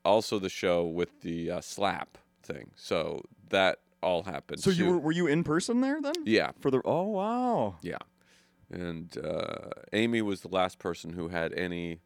also 0.04 0.38
the 0.38 0.48
show 0.48 0.84
with 0.86 1.20
the 1.20 1.50
uh, 1.50 1.60
slap 1.60 2.18
thing. 2.42 2.70
So 2.76 3.22
that 3.50 3.78
all 4.02 4.22
happened. 4.22 4.60
So 4.60 4.70
you 4.70 4.86
were 4.86 4.98
were 4.98 5.12
you 5.12 5.26
in 5.26 5.44
person 5.44 5.80
there 5.80 6.00
then? 6.00 6.14
yeah, 6.24 6.52
For 6.60 6.70
the 6.70 6.80
oh 6.84 7.08
wow. 7.08 7.76
yeah, 7.82 7.98
and 8.72 9.16
uh, 9.18 9.70
Amy 9.92 10.22
was 10.22 10.40
the 10.40 10.48
last 10.48 10.78
person 10.78 11.12
who 11.12 11.28
had 11.28 11.52
any 11.52 12.00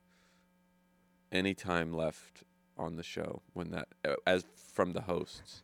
any 1.33 1.55
time 1.55 1.92
left 1.92 2.44
on 2.79 2.96
the 2.96 3.02
show 3.02 3.42
when 3.52 3.70
that 3.70 3.88
uh, 4.07 4.14
as 4.26 4.44
from 4.72 4.92
the 4.92 5.02
hosts. 5.02 5.62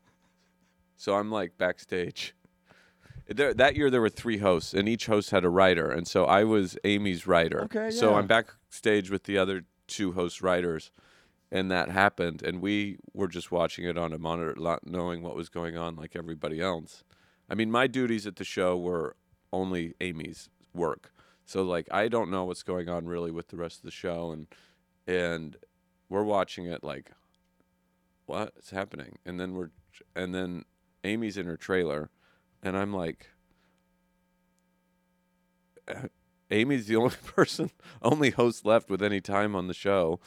So 0.97 1.15
I'm 1.17 1.31
like 1.31 1.59
backstage. 1.59 2.35
There, 3.29 3.55
that 3.55 3.77
year 3.77 3.91
there 3.91 4.01
were 4.01 4.09
three 4.09 4.39
hosts, 4.39 4.75
and 4.75 4.89
each 4.89 5.07
host 5.07 5.31
had 5.31 5.45
a 5.45 5.49
writer, 5.49 5.91
and 5.91 6.07
so 6.09 6.25
I 6.25 6.45
was 6.45 6.77
Amy's 6.85 7.27
writer. 7.27 7.63
Okay, 7.63 7.91
So. 7.91 8.15
I'm 8.15 8.27
backstage 8.27 9.11
with 9.11 9.25
the 9.25 9.39
other 9.39 9.65
two 9.87 10.13
host 10.13 10.43
writers, 10.43 10.91
and 11.51 11.71
that 11.71 11.89
happened, 11.89 12.43
and 12.43 12.61
we 12.61 12.99
were 13.15 13.29
just 13.29 13.53
watching 13.53 13.85
it 13.85 13.97
on 13.97 14.13
a 14.13 14.19
monitor, 14.19 14.55
not 14.59 14.87
knowing 14.87 15.23
what 15.23 15.37
was 15.37 15.49
going 15.49 15.77
on, 15.77 15.95
like 15.95 16.17
everybody 16.17 16.61
else. 16.61 17.05
I 17.49 17.55
mean, 17.55 17.71
my 17.71 17.87
duties 17.87 18.27
at 18.27 18.37
the 18.37 18.45
show 18.45 18.77
were 18.77 19.17
only 19.53 19.95
Amy's 20.01 20.49
work, 20.75 21.13
so 21.45 21.63
like 21.63 21.87
I 21.91 22.09
don't 22.09 22.31
know 22.31 22.45
what's 22.45 22.63
going 22.63 22.89
on 22.89 23.07
really 23.07 23.31
with 23.31 23.49
the 23.49 23.57
rest 23.57 23.79
of 23.79 23.85
the 23.85 23.91
show, 23.91 24.33
and 24.33 24.47
and 25.07 25.57
we're 26.09 26.23
watching 26.23 26.67
it 26.67 26.85
like, 26.85 27.11
what's 28.27 28.71
happening? 28.71 29.19
And 29.25 29.39
then 29.39 29.55
we're 29.55 29.71
and 30.15 30.35
then 30.35 30.65
Amy's 31.05 31.37
in 31.37 31.47
her 31.47 31.57
trailer, 31.57 32.11
and 32.63 32.77
I'm 32.77 32.93
like, 32.93 33.29
Amy's 36.51 36.87
the 36.87 36.97
only 36.97 37.17
person, 37.27 37.71
only 38.03 38.31
host 38.31 38.65
left 38.65 38.91
with 38.91 39.03
any 39.03 39.21
time 39.21 39.55
on 39.57 39.69
the 39.69 39.75
show, 39.75 40.21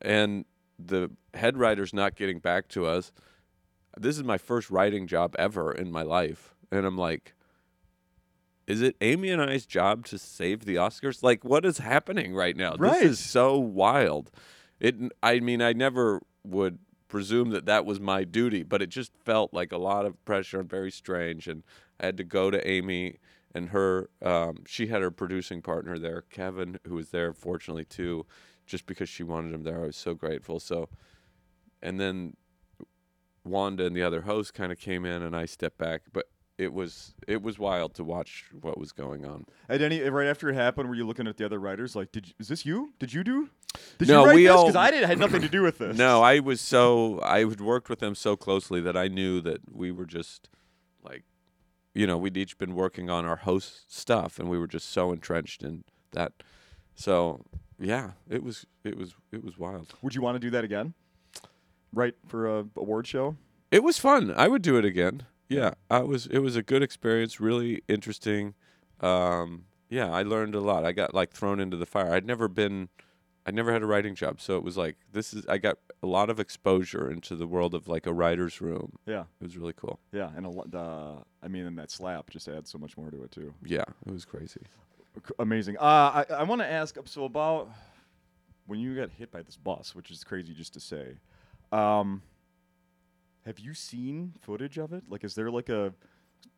and 0.00 0.44
the 0.78 1.10
head 1.34 1.56
writer's 1.56 1.94
not 1.94 2.16
getting 2.16 2.38
back 2.38 2.68
to 2.68 2.86
us. 2.86 3.12
This 3.96 4.16
is 4.16 4.24
my 4.24 4.38
first 4.38 4.70
writing 4.70 5.06
job 5.06 5.36
ever 5.38 5.72
in 5.72 5.92
my 5.92 6.02
life, 6.02 6.54
and 6.70 6.84
I'm 6.84 6.98
like, 6.98 7.34
is 8.66 8.80
it 8.80 8.96
Amy 9.00 9.30
and 9.30 9.42
I's 9.42 9.66
job 9.66 10.06
to 10.06 10.18
save 10.18 10.64
the 10.64 10.76
Oscars? 10.76 11.22
Like, 11.22 11.44
what 11.44 11.64
is 11.64 11.78
happening 11.78 12.34
right 12.34 12.56
now? 12.56 12.74
Right. 12.76 13.02
This 13.02 13.12
is 13.12 13.18
so 13.18 13.58
wild. 13.58 14.30
It. 14.80 14.96
I 15.22 15.40
mean, 15.40 15.60
I 15.60 15.72
never 15.72 16.22
would 16.44 16.78
presume 17.08 17.50
that 17.50 17.66
that 17.66 17.84
was 17.84 18.00
my 18.00 18.24
duty, 18.24 18.62
but 18.62 18.82
it 18.82 18.88
just 18.88 19.12
felt 19.24 19.52
like 19.52 19.70
a 19.70 19.78
lot 19.78 20.06
of 20.06 20.22
pressure 20.24 20.60
and 20.60 20.68
very 20.68 20.90
strange. 20.90 21.46
And 21.46 21.62
I 22.00 22.06
had 22.06 22.16
to 22.16 22.24
go 22.24 22.50
to 22.50 22.66
Amy 22.66 23.18
and 23.54 23.68
her. 23.68 24.08
Um, 24.22 24.64
she 24.66 24.86
had 24.86 25.02
her 25.02 25.10
producing 25.10 25.60
partner 25.60 25.98
there, 25.98 26.22
Kevin, 26.22 26.78
who 26.86 26.94
was 26.94 27.10
there, 27.10 27.32
fortunately 27.32 27.84
too, 27.84 28.26
just 28.66 28.86
because 28.86 29.08
she 29.08 29.22
wanted 29.22 29.52
him 29.52 29.62
there. 29.62 29.82
I 29.82 29.86
was 29.86 29.96
so 29.96 30.14
grateful. 30.14 30.58
So, 30.58 30.88
and 31.82 32.00
then 32.00 32.36
Wanda 33.44 33.84
and 33.84 33.94
the 33.94 34.02
other 34.02 34.22
host 34.22 34.54
kind 34.54 34.72
of 34.72 34.78
came 34.78 35.04
in, 35.04 35.22
and 35.22 35.36
I 35.36 35.44
stepped 35.44 35.76
back, 35.78 36.02
but. 36.12 36.26
It 36.56 36.72
was 36.72 37.14
it 37.26 37.42
was 37.42 37.58
wild 37.58 37.94
to 37.94 38.04
watch 38.04 38.44
what 38.60 38.78
was 38.78 38.92
going 38.92 39.24
on. 39.26 39.44
At 39.68 39.82
any 39.82 40.00
right 40.02 40.28
after 40.28 40.48
it 40.48 40.54
happened, 40.54 40.88
were 40.88 40.94
you 40.94 41.04
looking 41.06 41.26
at 41.26 41.36
the 41.36 41.44
other 41.44 41.58
writers 41.58 41.96
like, 41.96 42.12
did 42.12 42.28
you, 42.28 42.34
is 42.38 42.46
this 42.48 42.64
you? 42.64 42.92
Did 43.00 43.12
you 43.12 43.24
do? 43.24 43.50
Did 43.98 44.06
No, 44.08 44.20
you 44.20 44.26
write 44.26 44.34
we 44.36 44.42
this? 44.44 44.52
all- 44.52 44.64
Because 44.66 44.76
I 44.76 44.90
did 44.92 45.02
had 45.04 45.18
nothing 45.18 45.40
to 45.42 45.48
do 45.48 45.62
with 45.62 45.78
this. 45.78 45.96
No, 45.96 46.22
I 46.22 46.38
was 46.38 46.60
so 46.60 47.20
I 47.24 47.40
had 47.40 47.60
worked 47.60 47.88
with 47.88 47.98
them 47.98 48.14
so 48.14 48.36
closely 48.36 48.80
that 48.82 48.96
I 48.96 49.08
knew 49.08 49.40
that 49.40 49.62
we 49.74 49.90
were 49.90 50.06
just 50.06 50.48
like, 51.02 51.24
you 51.92 52.06
know, 52.06 52.16
we'd 52.16 52.36
each 52.36 52.56
been 52.56 52.76
working 52.76 53.10
on 53.10 53.24
our 53.24 53.36
host 53.36 53.92
stuff, 53.92 54.38
and 54.38 54.48
we 54.48 54.56
were 54.58 54.68
just 54.68 54.90
so 54.90 55.10
entrenched 55.10 55.64
in 55.64 55.82
that. 56.12 56.32
So 56.94 57.40
yeah, 57.80 58.12
it 58.30 58.44
was 58.44 58.64
it 58.84 58.96
was 58.96 59.16
it 59.32 59.42
was 59.42 59.58
wild. 59.58 59.92
Would 60.02 60.14
you 60.14 60.22
want 60.22 60.36
to 60.36 60.38
do 60.38 60.50
that 60.50 60.62
again? 60.62 60.94
Right 61.92 62.14
for 62.28 62.46
a 62.60 62.64
award 62.76 63.08
show? 63.08 63.34
It 63.72 63.82
was 63.82 63.98
fun. 63.98 64.32
I 64.36 64.46
would 64.46 64.62
do 64.62 64.76
it 64.78 64.84
again. 64.84 65.24
Yeah, 65.48 65.72
I 65.90 66.00
was. 66.00 66.26
It 66.26 66.38
was 66.38 66.56
a 66.56 66.62
good 66.62 66.82
experience. 66.82 67.40
Really 67.40 67.82
interesting. 67.88 68.54
Um, 69.00 69.64
yeah, 69.90 70.10
I 70.10 70.22
learned 70.22 70.54
a 70.54 70.60
lot. 70.60 70.84
I 70.84 70.92
got 70.92 71.14
like 71.14 71.32
thrown 71.32 71.60
into 71.60 71.76
the 71.76 71.86
fire. 71.86 72.12
I'd 72.12 72.26
never 72.26 72.48
been. 72.48 72.88
I'd 73.46 73.54
never 73.54 73.70
had 73.72 73.82
a 73.82 73.86
writing 73.86 74.14
job, 74.14 74.40
so 74.40 74.56
it 74.56 74.62
was 74.64 74.76
like 74.78 74.96
this 75.12 75.34
is. 75.34 75.44
I 75.46 75.58
got 75.58 75.76
a 76.02 76.06
lot 76.06 76.30
of 76.30 76.40
exposure 76.40 77.10
into 77.10 77.36
the 77.36 77.46
world 77.46 77.74
of 77.74 77.86
like 77.88 78.06
a 78.06 78.12
writer's 78.12 78.60
room. 78.62 78.96
Yeah, 79.06 79.24
It 79.40 79.44
was 79.44 79.56
really 79.58 79.74
cool. 79.74 80.00
yeah, 80.12 80.30
and 80.34 80.46
a 80.46 80.48
lot. 80.48 80.74
Uh, 80.74 81.16
I 81.42 81.48
mean, 81.48 81.66
and 81.66 81.78
that 81.78 81.90
slap 81.90 82.30
just 82.30 82.48
adds 82.48 82.70
so 82.70 82.78
much 82.78 82.96
more 82.96 83.10
to 83.10 83.22
it 83.22 83.30
too. 83.30 83.52
Yeah, 83.64 83.84
it 84.06 84.12
was 84.12 84.24
crazy. 84.24 84.62
C- 85.16 85.34
Amazing. 85.38 85.76
Uh, 85.76 86.24
I 86.30 86.34
I 86.38 86.42
want 86.44 86.62
to 86.62 86.66
ask 86.66 86.96
so 87.04 87.24
about 87.26 87.68
when 88.66 88.78
you 88.80 88.96
got 88.96 89.10
hit 89.10 89.30
by 89.30 89.42
this 89.42 89.58
bus, 89.58 89.94
which 89.94 90.10
is 90.10 90.24
crazy 90.24 90.54
just 90.54 90.72
to 90.72 90.80
say. 90.80 91.16
Um, 91.70 92.22
have 93.46 93.58
you 93.58 93.74
seen 93.74 94.34
footage 94.40 94.78
of 94.78 94.92
it? 94.92 95.04
Like, 95.08 95.24
is 95.24 95.34
there 95.34 95.50
like 95.50 95.68
a 95.68 95.92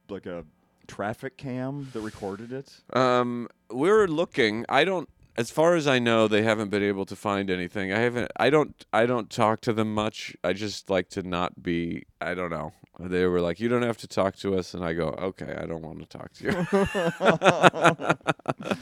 like 0.08 0.26
a 0.26 0.44
traffic 0.86 1.36
cam 1.36 1.88
that 1.92 2.00
recorded 2.00 2.52
it? 2.52 2.80
Um, 2.92 3.48
we're 3.70 4.06
looking. 4.06 4.64
I 4.68 4.84
don't. 4.84 5.08
As 5.38 5.50
far 5.50 5.74
as 5.74 5.86
I 5.86 5.98
know, 5.98 6.28
they 6.28 6.42
haven't 6.42 6.70
been 6.70 6.82
able 6.82 7.04
to 7.06 7.14
find 7.16 7.50
anything. 7.50 7.92
I 7.92 7.98
haven't. 7.98 8.30
I 8.36 8.48
don't. 8.50 8.84
I 8.92 9.04
don't 9.06 9.28
talk 9.30 9.60
to 9.62 9.72
them 9.74 9.92
much. 9.94 10.34
I 10.42 10.52
just 10.54 10.88
like 10.88 11.08
to 11.10 11.22
not 11.22 11.62
be. 11.62 12.04
I 12.20 12.34
don't 12.34 12.50
know. 12.50 12.72
They 12.98 13.26
were 13.26 13.42
like, 13.42 13.60
"You 13.60 13.68
don't 13.68 13.82
have 13.82 13.98
to 13.98 14.08
talk 14.08 14.36
to 14.36 14.56
us," 14.56 14.72
and 14.72 14.82
I 14.82 14.94
go, 14.94 15.08
"Okay, 15.08 15.54
I 15.54 15.66
don't 15.66 15.82
want 15.82 15.98
to 16.00 16.06
talk 16.06 16.32
to 16.34 16.44
you. 16.44 18.16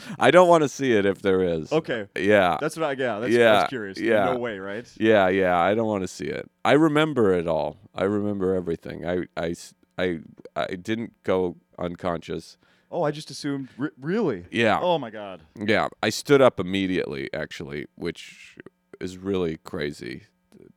I 0.19 0.31
don't 0.31 0.49
want 0.49 0.63
to 0.63 0.69
see 0.69 0.93
it 0.93 1.05
if 1.07 1.21
there 1.23 1.43
is." 1.43 1.73
Okay, 1.73 2.07
Yeah. 2.17 2.57
that's 2.61 2.77
what 2.77 2.85
I 2.85 2.93
yeah. 2.93 3.19
That's, 3.19 3.33
Yeah, 3.33 3.53
that's 3.55 3.69
curious. 3.71 3.99
yeah. 3.99 4.27
No 4.27 4.37
way, 4.39 4.59
right? 4.59 4.87
Yeah, 4.97 5.29
yeah, 5.29 5.59
I 5.59 5.75
don't 5.75 5.87
want 5.89 6.03
to 6.03 6.09
see 6.09 6.27
it. 6.27 6.49
I 6.65 6.73
remember 6.73 7.33
it 7.35 7.49
all. 7.49 7.77
I 7.95 8.05
remember 8.05 8.55
everything. 8.55 9.05
I. 9.07 9.25
I. 9.37 9.55
I. 9.99 10.21
I 10.55 10.67
didn't 10.77 11.13
go 11.25 11.57
unconscious. 11.79 12.57
Oh, 12.95 13.03
I 13.03 13.11
just 13.11 13.29
assumed. 13.29 13.71
Re- 13.77 13.91
really? 14.01 14.45
Yeah. 14.53 14.79
Oh 14.81 14.99
my 15.01 15.11
god. 15.11 15.41
Yeah, 15.57 15.89
I 16.01 16.11
stood 16.11 16.41
up 16.41 16.61
immediately, 16.61 17.29
actually, 17.35 17.87
which 17.97 18.57
is 19.01 19.19
really 19.19 19.57
crazy 19.65 20.23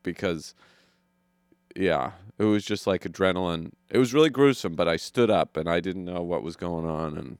because, 0.02 0.56
yeah, 1.76 2.14
it 2.40 2.46
was 2.46 2.66
just 2.66 2.88
like 2.88 3.04
adrenaline. 3.04 3.72
It 3.92 4.00
was 4.00 4.16
really 4.16 4.32
gruesome, 4.32 4.74
but 4.74 4.88
I 4.88 4.96
stood 4.98 5.30
up 5.30 5.58
and 5.58 5.70
I 5.70 5.80
didn't 5.80 6.06
know 6.06 6.24
what 6.24 6.42
was 6.42 6.56
going 6.56 6.88
on, 6.90 7.20
and 7.20 7.38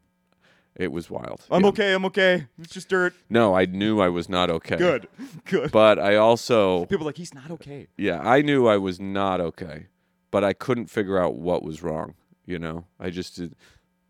it 0.76 0.92
was 0.92 1.10
wild. 1.10 1.42
I'm 1.50 1.64
Yeah. 1.64 1.70
okay. 1.70 1.94
I'm 1.94 2.06
okay. 2.06 2.46
It's 2.60 2.72
just 2.72 2.88
dirt. 2.88 3.16
No, 3.32 3.56
I 3.56 3.66
knew 3.66 4.00
I 4.00 4.10
was 4.10 4.30
not 4.30 4.52
okay. 4.52 4.78
Good. 4.78 5.08
Good. 5.46 5.72
But 5.72 5.98
I 5.98 6.18
also, 6.18 6.86
People 6.86 7.06
are 7.06 7.10
like 7.10 7.18
he's 7.18 7.34
not 7.34 7.50
okay. 7.50 7.88
yeah, 7.98 8.20
I 8.20 8.44
knew 8.44 8.68
I 8.68 8.78
was 8.78 9.00
not 9.00 9.42
okay, 9.42 9.88
but 10.30 10.44
I 10.44 10.54
couldn't 10.54 10.92
figure 10.92 11.18
out 11.18 11.34
what 11.34 11.64
was 11.64 11.82
wrong. 11.82 12.14
You 12.46 12.60
know, 12.60 12.86
I 13.00 13.10
just 13.10 13.36
did. 13.36 13.56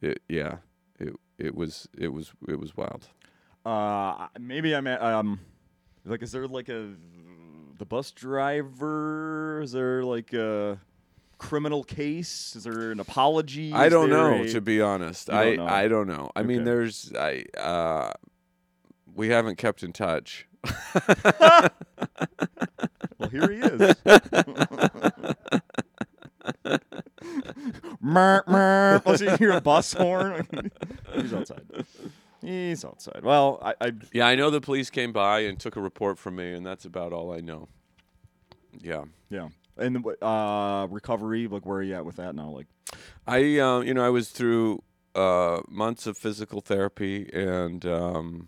It, 0.01 0.21
yeah, 0.29 0.57
it 0.99 1.15
it 1.38 1.55
was 1.55 1.88
it 1.97 2.10
was 2.10 2.31
it 2.47 2.60
was 2.60 2.75
wild. 2.77 3.07
Uh, 3.65 4.27
maybe 4.39 4.73
I'm 4.75 4.88
at, 4.88 5.01
um, 5.01 5.39
like, 6.05 6.23
is 6.23 6.31
there 6.31 6.47
like 6.47 6.69
a 6.69 6.93
the 7.77 7.86
bus 7.86 8.12
driver? 8.12 9.62
Is 9.62 9.71
there 9.73 10.03
like 10.03 10.33
a 10.33 10.79
criminal 11.38 11.83
case? 11.83 12.55
Is 12.55 12.63
there 12.63 12.91
an 12.91 12.99
apology? 12.99 13.73
I 13.73 13.89
don't 13.89 14.10
know 14.10 14.43
a- 14.43 14.47
to 14.49 14.62
be 14.62 14.81
honest. 14.81 15.29
I 15.29 15.45
don't 15.45 15.57
know. 15.57 15.67
I 15.67 15.88
don't 15.88 16.07
know. 16.07 16.31
I 16.36 16.43
mean, 16.43 16.63
there's 16.63 17.12
I 17.13 17.43
uh, 17.60 18.12
we 19.13 19.29
haven't 19.29 19.57
kept 19.57 19.83
in 19.83 19.93
touch. 19.93 20.47
Well, 23.19 23.29
here 23.29 23.49
he 23.51 23.57
is. 23.57 23.95
mer, 28.17 28.43
mer. 28.47 29.01
You 29.19 29.38
hear 29.38 29.51
a 29.51 29.62
bus 29.62 29.93
horn? 29.93 30.47
He's 31.15 31.34
outside. 31.34 31.65
He's 32.41 32.86
outside. 32.86 33.21
Well, 33.23 33.60
I, 33.62 33.73
I 33.82 33.91
Yeah, 34.12 34.27
I 34.27 34.36
know 34.36 34.49
the 34.49 34.62
police 34.62 34.89
came 34.89 35.12
by 35.12 35.39
and 35.41 35.60
took 35.60 35.75
a 35.75 35.82
report 35.82 36.17
from 36.19 36.36
me, 36.36 36.53
and 36.53 36.65
that's 36.65 36.86
about 36.86 37.13
all 37.13 37.32
I 37.34 37.39
know. 37.39 37.67
Yeah. 38.80 39.06
yeah. 39.30 39.49
And 39.77 40.03
what, 40.03 40.21
uh, 40.23 40.88
recovery, 40.89 41.47
like 41.47 41.65
where 41.65 41.80
are 41.80 41.84
you 41.84 41.95
at 41.95 42.06
with 42.06 42.15
that 42.17 42.36
now? 42.36 42.49
Like, 42.49 42.67
I, 43.25 43.60
uh, 43.60 43.80
you 43.82 43.93
know, 43.93 44.06
I 44.06 44.10
was 44.10 44.30
through 44.30 44.84
uh, 45.15 45.62
months 45.67 46.06
of 46.08 46.17
physical 46.17 46.62
therapy, 46.62 47.30
and 47.34 47.86
um, 47.86 48.47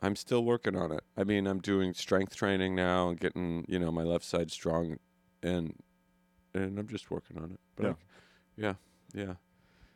I'm 0.00 0.16
still 0.16 0.44
working 0.44 0.76
on 0.76 0.92
it. 0.92 1.02
I 1.16 1.24
mean, 1.24 1.46
I'm 1.46 1.60
doing 1.60 1.94
strength 1.94 2.36
training 2.36 2.74
now 2.74 3.08
and 3.10 3.18
getting, 3.20 3.64
you 3.68 3.78
know, 3.78 3.90
my 3.90 4.02
left 4.02 4.24
side 4.24 4.50
strong, 4.50 4.98
and 5.42 5.74
and 6.54 6.78
I'm 6.78 6.86
just 6.86 7.10
working 7.10 7.38
on 7.38 7.52
it. 7.52 7.60
But 7.76 7.86
I- 7.86 7.94
yeah, 8.56 8.74
yeah, 9.14 9.34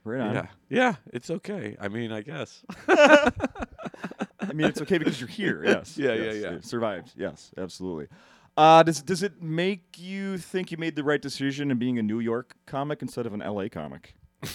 right 0.05 0.21
on. 0.21 0.35
yeah, 0.35 0.47
yeah. 0.69 0.95
It's 1.13 1.31
okay. 1.31 1.77
I 1.81 1.89
mean, 1.89 2.13
I 2.13 2.23
guess. 2.23 2.63
I 2.89 4.53
mean, 4.55 4.67
it's 4.69 4.81
okay 4.83 4.99
because 4.99 5.21
you're 5.21 5.29
here. 5.29 5.63
Yes. 5.65 5.97
Yeah, 5.99 6.13
yeah, 6.15 6.23
yes, 6.25 6.37
yeah. 6.37 6.51
you 6.53 6.61
Survived. 6.63 7.13
Yes, 7.17 7.51
absolutely. 7.59 8.09
Uh, 8.57 8.83
does 8.83 9.03
does 9.03 9.23
it 9.23 9.43
make 9.43 9.99
you 9.99 10.39
think 10.39 10.71
you 10.71 10.79
made 10.79 10.97
the 10.97 11.05
right 11.05 11.21
decision 11.21 11.71
in 11.71 11.79
being 11.79 11.99
a 11.99 12.03
New 12.03 12.21
York 12.21 12.57
comic 12.67 13.03
instead 13.03 13.27
of 13.27 13.35
an 13.35 13.41
LA 13.41 13.69
comic? 13.69 14.15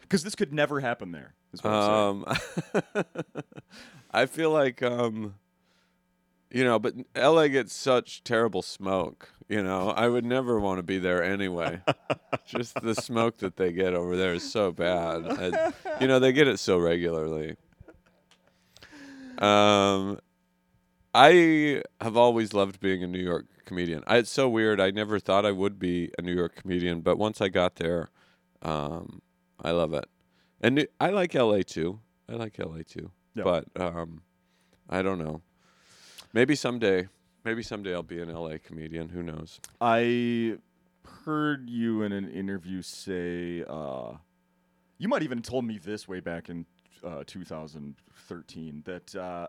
Because 0.00 0.22
this 0.22 0.34
could 0.36 0.52
never 0.52 0.78
happen 0.80 1.10
there. 1.10 1.34
Is 1.52 1.64
what 1.64 1.72
I'm 1.72 2.24
saying. 2.24 2.84
Um, 2.94 3.04
I 4.12 4.26
feel 4.26 4.50
like, 4.50 4.80
um, 4.82 5.34
you 6.54 6.62
know, 6.64 6.78
but 6.78 6.94
LA 7.16 7.48
gets 7.48 7.74
such 7.74 8.22
terrible 8.22 8.62
smoke. 8.62 9.28
You 9.48 9.62
know, 9.62 9.90
I 9.90 10.08
would 10.08 10.24
never 10.24 10.58
want 10.60 10.78
to 10.78 10.82
be 10.84 10.98
there 10.98 11.22
anyway. 11.22 11.80
Just 12.46 12.80
the 12.80 12.94
smoke 12.94 13.38
that 13.38 13.56
they 13.56 13.72
get 13.72 13.92
over 13.92 14.16
there 14.16 14.34
is 14.34 14.50
so 14.50 14.70
bad. 14.72 15.26
I- 15.26 15.72
you 16.00 16.06
know, 16.06 16.18
they 16.20 16.32
get 16.32 16.46
it 16.48 16.58
so 16.60 16.78
regularly. 16.78 17.56
Um, 19.38 20.18
I 21.12 21.82
have 22.00 22.16
always 22.16 22.54
loved 22.54 22.80
being 22.80 23.02
a 23.02 23.06
New 23.06 23.18
York 23.22 23.46
comedian. 23.64 24.02
I, 24.06 24.18
it's 24.18 24.30
so 24.30 24.48
weird. 24.48 24.80
I 24.80 24.90
never 24.92 25.18
thought 25.18 25.44
I 25.44 25.52
would 25.52 25.78
be 25.78 26.10
a 26.18 26.22
New 26.22 26.34
York 26.34 26.54
comedian, 26.56 27.00
but 27.00 27.18
once 27.18 27.40
I 27.40 27.48
got 27.48 27.76
there, 27.76 28.10
um, 28.62 29.20
I 29.62 29.72
love 29.72 29.92
it. 29.92 30.06
And 30.60 30.86
I 31.00 31.10
like 31.10 31.34
LA 31.34 31.62
too. 31.66 32.00
I 32.28 32.34
like 32.34 32.58
LA 32.58 32.78
too. 32.88 33.10
Yeah. 33.34 33.42
But 33.44 33.66
um, 33.76 34.22
I 34.88 35.02
don't 35.02 35.18
know. 35.18 35.42
Maybe 36.34 36.56
someday. 36.56 37.06
Maybe 37.44 37.62
someday 37.62 37.94
I'll 37.94 38.02
be 38.02 38.20
an 38.20 38.28
LA 38.28 38.56
comedian. 38.62 39.08
Who 39.08 39.22
knows? 39.22 39.60
I 39.80 40.58
heard 41.24 41.70
you 41.70 42.02
in 42.02 42.10
an 42.12 42.28
interview 42.28 42.82
say 42.82 43.62
uh, 43.68 44.14
you 44.98 45.08
might 45.08 45.22
even 45.22 45.42
told 45.42 45.64
me 45.64 45.78
this 45.78 46.08
way 46.08 46.18
back 46.18 46.48
in 46.48 46.66
uh, 47.04 47.22
2013 47.24 48.82
that 48.84 49.14
uh, 49.14 49.46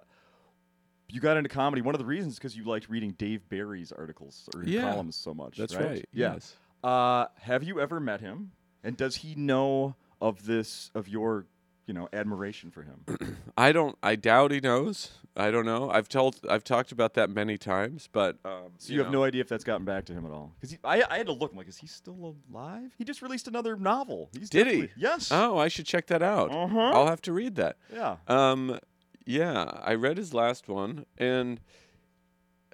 you 1.09 1.19
got 1.19 1.37
into 1.37 1.49
comedy. 1.49 1.81
One 1.81 1.95
of 1.95 1.99
the 1.99 2.05
reasons 2.05 2.35
because 2.35 2.55
you 2.55 2.65
liked 2.65 2.87
reading 2.87 3.11
Dave 3.17 3.49
Barry's 3.49 3.91
articles 3.91 4.47
or 4.53 4.63
Yeah, 4.63 4.81
columns 4.81 5.15
so 5.15 5.33
much. 5.33 5.57
That's 5.57 5.73
right. 5.73 5.87
right. 5.87 6.05
Yeah. 6.13 6.33
Yes. 6.33 6.55
Uh, 6.83 7.25
have 7.39 7.63
you 7.63 7.79
ever 7.79 7.99
met 7.99 8.21
him? 8.21 8.51
And 8.83 8.95
does 8.95 9.15
he 9.15 9.33
know 9.33 9.95
of 10.21 10.45
this 10.45 10.91
of 10.93 11.07
your 11.07 11.47
you 11.87 11.95
know 11.95 12.09
admiration 12.13 12.69
for 12.69 12.83
him? 12.83 13.37
I 13.57 13.71
don't. 13.71 13.97
I 14.03 14.15
doubt 14.15 14.51
he 14.51 14.59
knows. 14.59 15.09
I 15.37 15.51
don't 15.51 15.65
know. 15.65 15.89
I've 15.89 16.07
told. 16.07 16.39
I've 16.49 16.63
talked 16.63 16.91
about 16.93 17.13
that 17.15 17.29
many 17.29 17.57
times, 17.57 18.07
but 18.11 18.37
um, 18.45 18.71
So 18.77 18.93
you, 18.93 18.99
have 19.03 19.11
no 19.11 19.23
idea 19.25 19.41
if 19.41 19.49
that's 19.49 19.65
gotten 19.65 19.83
back 19.85 20.05
to 20.05 20.13
him 20.13 20.25
at 20.25 20.31
all? 20.31 20.53
Because 20.61 20.77
I, 20.83 21.03
I 21.09 21.17
had 21.17 21.25
to 21.27 21.33
look. 21.33 21.51
I'm 21.51 21.57
like, 21.57 21.67
is 21.67 21.77
he 21.77 21.87
still 21.87 22.37
alive? 22.49 22.91
He 22.97 23.03
just 23.03 23.21
released 23.21 23.47
another 23.49 23.75
novel. 23.75 24.29
He's 24.37 24.49
Did 24.49 24.67
he? 24.67 24.89
Yes. 24.95 25.29
Oh, 25.33 25.57
I 25.57 25.67
should 25.67 25.85
check 25.85 26.07
that 26.07 26.21
out. 26.23 26.51
Uh-huh. 26.51 26.79
I'll 26.79 27.07
have 27.07 27.21
to 27.23 27.33
read 27.33 27.55
that. 27.55 27.77
yeah. 27.93 28.15
Um, 28.27 28.79
yeah, 29.25 29.79
I 29.83 29.95
read 29.95 30.17
his 30.17 30.33
last 30.33 30.69
one, 30.69 31.05
and 31.17 31.59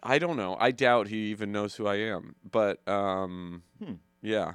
I 0.03 0.19
don't 0.19 0.37
know. 0.37 0.55
I 0.59 0.69
doubt 0.71 1.07
he 1.07 1.31
even 1.31 1.51
knows 1.51 1.75
who 1.75 1.87
I 1.87 1.95
am. 1.95 2.35
But 2.49 2.87
um, 2.87 3.63
Hmm. 3.83 3.93
yeah, 4.21 4.53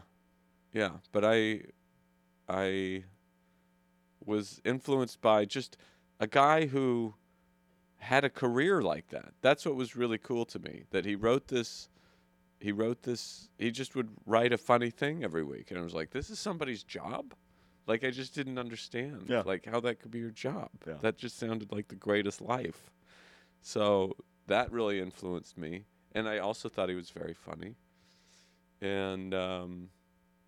yeah. 0.73 0.91
But 1.11 1.25
I, 1.25 1.63
I 2.49 3.05
was 4.25 4.61
influenced 4.65 5.21
by 5.21 5.45
just 5.45 5.77
a 6.21 6.27
guy 6.27 6.67
who 6.67 7.15
had 8.07 8.25
a 8.25 8.31
career 8.31 8.83
like 8.83 9.09
that. 9.09 9.33
That's 9.43 9.65
what 9.67 9.75
was 9.77 9.95
really 9.97 10.19
cool 10.19 10.45
to 10.47 10.59
me. 10.59 10.85
That 10.91 11.05
he 11.05 11.15
wrote 11.15 11.49
this. 11.49 11.89
He 12.61 12.73
wrote 12.73 13.03
this. 13.03 13.49
He 13.59 13.71
just 13.71 13.95
would 13.95 14.09
write 14.25 14.53
a 14.53 14.59
funny 14.59 14.91
thing 14.91 15.23
every 15.25 15.45
week, 15.45 15.71
and 15.71 15.79
I 15.79 15.83
was 15.83 15.93
like, 15.95 16.11
"This 16.11 16.31
is 16.31 16.39
somebody's 16.39 16.83
job." 16.83 17.35
Like 17.87 18.03
I 18.05 18.11
just 18.11 18.35
didn't 18.35 18.59
understand, 18.59 19.27
Yeah. 19.29 19.43
like 19.47 19.65
how 19.67 19.79
that 19.81 20.01
could 20.01 20.11
be 20.11 20.19
your 20.19 20.31
job. 20.33 20.71
Yeah. 20.87 20.95
That 21.01 21.17
just 21.19 21.39
sounded 21.39 21.71
like 21.71 21.87
the 21.89 21.95
greatest 21.95 22.41
life. 22.41 22.91
So 23.63 24.17
that 24.47 24.73
really 24.73 24.99
influenced 25.01 25.57
me, 25.59 25.85
and 26.13 26.29
I 26.29 26.39
also 26.39 26.69
thought 26.69 26.89
he 26.89 26.95
was 26.97 27.11
very 27.11 27.35
funny. 27.35 27.77
And 28.81 29.35
um, 29.35 29.91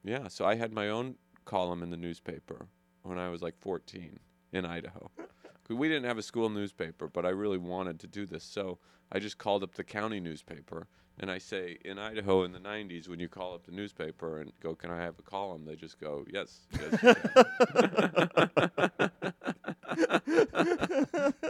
yeah, 0.04 0.28
so 0.28 0.44
I 0.44 0.54
had 0.56 0.72
my 0.72 0.88
own 0.88 1.16
column 1.44 1.82
in 1.82 1.90
the 1.90 1.96
newspaper 1.96 2.66
when 3.02 3.18
I 3.18 3.28
was 3.28 3.40
like 3.42 3.56
14 3.58 4.18
in 4.52 4.64
Idaho. 4.64 5.10
We 5.68 5.88
didn't 5.88 6.04
have 6.04 6.18
a 6.18 6.22
school 6.22 6.48
newspaper, 6.48 7.08
but 7.08 7.26
I 7.26 7.30
really 7.30 7.58
wanted 7.58 8.00
to 8.00 8.06
do 8.06 8.26
this, 8.26 8.44
so 8.44 8.78
I 9.12 9.18
just 9.18 9.38
called 9.38 9.62
up 9.62 9.74
the 9.74 9.84
county 9.84 10.20
newspaper 10.20 10.86
and 11.20 11.30
I 11.30 11.38
say, 11.38 11.78
in 11.84 11.98
Idaho 11.98 12.44
in 12.44 12.52
the 12.52 12.60
90s, 12.60 13.08
when 13.08 13.18
you 13.18 13.28
call 13.28 13.54
up 13.54 13.66
the 13.66 13.72
newspaper 13.72 14.40
and 14.40 14.52
go, 14.60 14.74
"Can 14.74 14.90
I 14.90 14.98
have 14.98 15.18
a 15.18 15.22
column?" 15.22 15.64
They 15.64 15.74
just 15.74 15.98
go, 15.98 16.24
"Yes, 16.32 16.60
yes." 16.72 17.16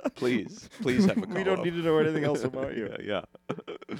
please, 0.14 0.70
please 0.80 1.04
have 1.04 1.18
a 1.18 1.20
column. 1.20 1.34
we 1.34 1.44
don't 1.44 1.62
need 1.62 1.72
to 1.74 1.82
know 1.82 1.98
anything 1.98 2.24
else 2.24 2.44
about 2.44 2.76
you. 2.76 2.90
yeah, 3.02 3.20
yeah. 3.90 3.96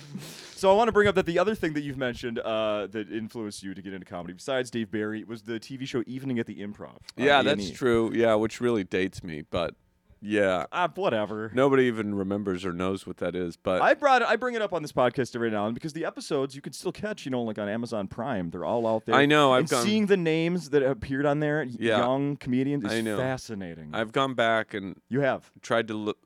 So 0.55 0.73
I 0.73 0.75
want 0.75 0.89
to 0.89 0.93
bring 0.93 1.07
up 1.07 1.15
that 1.17 1.27
the 1.27 1.39
other 1.39 1.55
thing 1.55 1.75
that 1.75 1.83
you've 1.83 1.99
mentioned 1.99 2.39
uh, 2.39 2.87
that 2.87 3.13
influenced 3.13 3.63
you 3.63 3.75
to 3.75 3.83
get 3.83 3.93
into 3.93 4.07
comedy, 4.07 4.33
besides 4.33 4.71
Dave 4.71 4.91
Barry, 4.91 5.23
was 5.25 5.43
the 5.43 5.61
TV 5.61 5.87
show 5.87 6.03
Evening 6.07 6.39
at 6.39 6.47
the 6.47 6.63
Improv. 6.63 6.97
Yeah, 7.17 7.43
that's 7.43 7.69
A&E. 7.69 7.75
true. 7.75 8.11
Yeah, 8.15 8.35
which 8.37 8.63
really 8.63 8.85
dates 8.85 9.23
me, 9.23 9.43
but 9.51 9.75
yeah, 10.21 10.67
Ah, 10.73 10.89
whatever. 10.95 11.51
nobody 11.55 11.85
even 11.85 12.15
remembers 12.15 12.65
or 12.65 12.73
knows 12.73 13.07
what 13.07 13.19
that 13.19 13.35
is. 13.37 13.57
But 13.57 13.83
I 13.83 13.95
brought 13.95 14.23
it, 14.23 14.29
I 14.29 14.37
bring 14.37 14.55
it 14.55 14.63
up 14.63 14.73
on 14.73 14.83
this 14.83 14.93
podcast 14.93 15.35
every 15.35 15.51
now 15.51 15.67
and 15.67 15.75
because 15.75 15.93
the 15.93 16.05
episodes 16.05 16.55
you 16.55 16.61
can 16.63 16.73
still 16.73 16.93
catch, 16.93 17.25
you 17.25 17.31
know, 17.31 17.43
like 17.43 17.59
on 17.59 17.69
Amazon 17.69 18.09
Prime. 18.09 18.51
They're 18.51 18.65
all 18.65 18.87
out 18.87 19.07
there. 19.07 19.15
I 19.15 19.27
know, 19.27 19.53
I've 19.53 19.61
and 19.61 19.69
gone- 19.69 19.85
seeing 19.85 20.07
the 20.07 20.17
names 20.17 20.71
that 20.71 20.83
appeared 20.83 21.27
on 21.27 21.41
there, 21.41 21.63
Yeah. 21.63 21.99
young 21.99 22.37
comedians, 22.37 22.85
is 22.85 22.93
I 22.93 23.01
know. 23.01 23.17
fascinating. 23.17 23.91
I've 23.95 24.13
gone 24.13 24.35
back 24.35 24.75
and 24.75 25.01
you 25.09 25.21
have. 25.21 25.51
tried 25.63 25.89
to 25.89 25.95
look, 25.95 26.19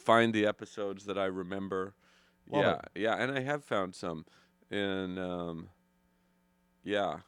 find 0.00 0.32
the 0.34 0.46
episodes 0.46 1.04
that 1.06 1.18
I 1.18 1.24
remember. 1.26 1.94
Love 2.50 2.80
yeah, 2.94 3.02
yeah, 3.02 3.14
and 3.22 3.32
I 3.32 3.40
have 3.40 3.64
found 3.64 3.94
some. 3.94 4.26
And 4.70 5.18
um, 5.18 5.68
yeah, 6.84 7.18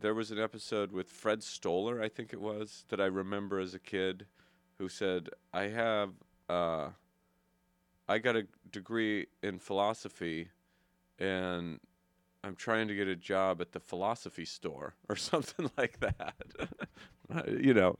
there 0.00 0.14
was 0.14 0.30
an 0.30 0.38
episode 0.38 0.92
with 0.92 1.08
Fred 1.10 1.42
Stoller, 1.42 2.00
I 2.02 2.08
think 2.08 2.32
it 2.32 2.40
was, 2.40 2.84
that 2.88 3.00
I 3.00 3.06
remember 3.06 3.58
as 3.60 3.74
a 3.74 3.78
kid, 3.78 4.26
who 4.80 4.88
said, 4.88 5.28
"I 5.52 5.64
have, 5.68 6.10
uh, 6.48 6.88
I 8.08 8.18
got 8.18 8.34
a 8.34 8.46
degree 8.72 9.26
in 9.44 9.58
philosophy, 9.60 10.48
and." 11.18 11.78
I'm 12.42 12.56
trying 12.56 12.88
to 12.88 12.94
get 12.94 13.06
a 13.06 13.14
job 13.16 13.60
at 13.60 13.72
the 13.72 13.80
philosophy 13.80 14.46
store 14.46 14.94
or 15.10 15.14
something 15.16 15.70
like 15.76 16.00
that. 16.00 16.34
you 17.60 17.74
know, 17.74 17.96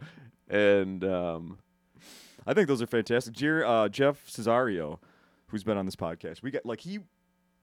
and 0.49 1.05
um, 1.05 1.59
I 2.47 2.55
think 2.55 2.67
those 2.67 2.81
are 2.81 2.87
fantastic. 2.87 3.35
Jer- 3.35 3.67
uh, 3.67 3.91
Jeff 3.91 4.27
Cesario, 4.27 4.99
who's 5.49 5.63
been 5.63 5.77
on 5.77 5.85
this 5.85 5.95
podcast, 5.95 6.43
we 6.43 6.51
got 6.51 6.65
like 6.65 6.81
he 6.81 7.01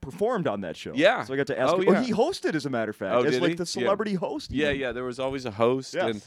performed 0.01 0.47
on 0.47 0.62
that 0.62 0.77
show. 0.77 0.91
Yeah. 0.93 1.23
So 1.23 1.34
I 1.34 1.38
got 1.38 1.47
to 1.47 1.60
ask 1.60 1.73
Oh, 1.73 1.80
him. 1.82 1.93
yeah. 1.95 2.03
he 2.03 2.12
hosted, 2.13 2.53
as 2.53 2.67
a 2.67 2.69
matter 2.69 2.91
of 2.91 2.95
fact, 2.95 3.15
Oh, 3.15 3.23
as 3.23 3.39
like 3.39 3.49
he? 3.49 3.56
the 3.56 3.62
Yeah. 3.62 3.65
celebrity 3.65 4.13
host. 4.13 4.51
Yeah, 4.51 4.67
even. 4.67 4.80
yeah. 4.82 4.91
There 4.91 5.03
was 5.03 5.19
always 5.19 5.45
a 5.45 5.51
host, 5.51 5.95
Yes. 5.95 6.03
and 6.12 6.23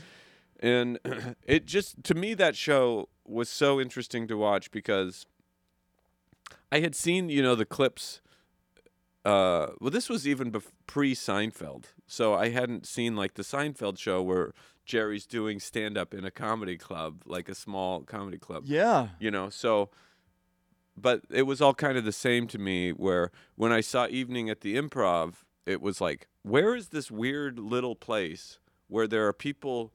it 1.47 1.67
just 1.67 2.03
to 2.05 2.15
me 2.15 2.35
that 2.35 2.57
show 2.57 3.09
was 3.25 3.49
so 3.49 3.81
interesting 3.81 4.27
to 4.29 4.37
watch 4.37 4.71
because 4.71 5.27
I 6.73 6.81
had 6.81 6.95
seen 6.95 7.29
you 7.29 7.43
know 7.43 7.55
the 7.55 7.65
clips. 7.67 8.21
Uh, 9.25 9.73
well, 9.81 9.91
this 9.91 10.09
was 10.09 10.27
even 10.27 10.51
bef- 10.51 10.73
pre 10.87 11.15
Seinfeld, 11.15 11.87
so 12.07 12.33
I 12.35 12.49
hadn't 12.51 12.87
seen 12.87 13.17
like 13.17 13.35
the 13.35 13.43
Seinfeld 13.43 13.99
show 13.99 14.23
where 14.23 14.55
Jerry's 14.87 15.27
doing 15.27 15.61
stand 15.61 15.99
up 15.99 16.15
in 16.15 16.25
a 16.25 16.31
comedy 16.31 16.79
club, 16.79 17.23
like 17.27 17.49
a 17.51 17.55
small 17.55 18.01
comedy 18.01 18.39
club 18.39 18.63
Yeah. 18.67 19.09
you 19.21 19.31
know 19.31 19.49
so 19.51 19.91
but 20.97 21.23
it 21.31 21.43
was 21.43 21.61
all 21.61 21.75
kind 21.75 21.97
of 21.97 22.05
the 22.05 22.13
same 22.13 22.47
to 22.49 22.59
me 22.59 22.91
where 22.91 23.31
when 23.55 23.71
i 23.73 23.81
saw 23.81 24.07
evening 24.09 24.51
at 24.51 24.61
the 24.63 24.77
improv 24.77 25.35
it 25.65 25.81
was 25.81 26.01
like 26.01 26.27
where 26.43 26.75
is 26.75 26.89
this 26.89 27.11
weird 27.11 27.59
little 27.61 27.95
place 27.95 28.59
where 28.89 29.07
there 29.07 29.27
are 29.29 29.33
people 29.33 29.93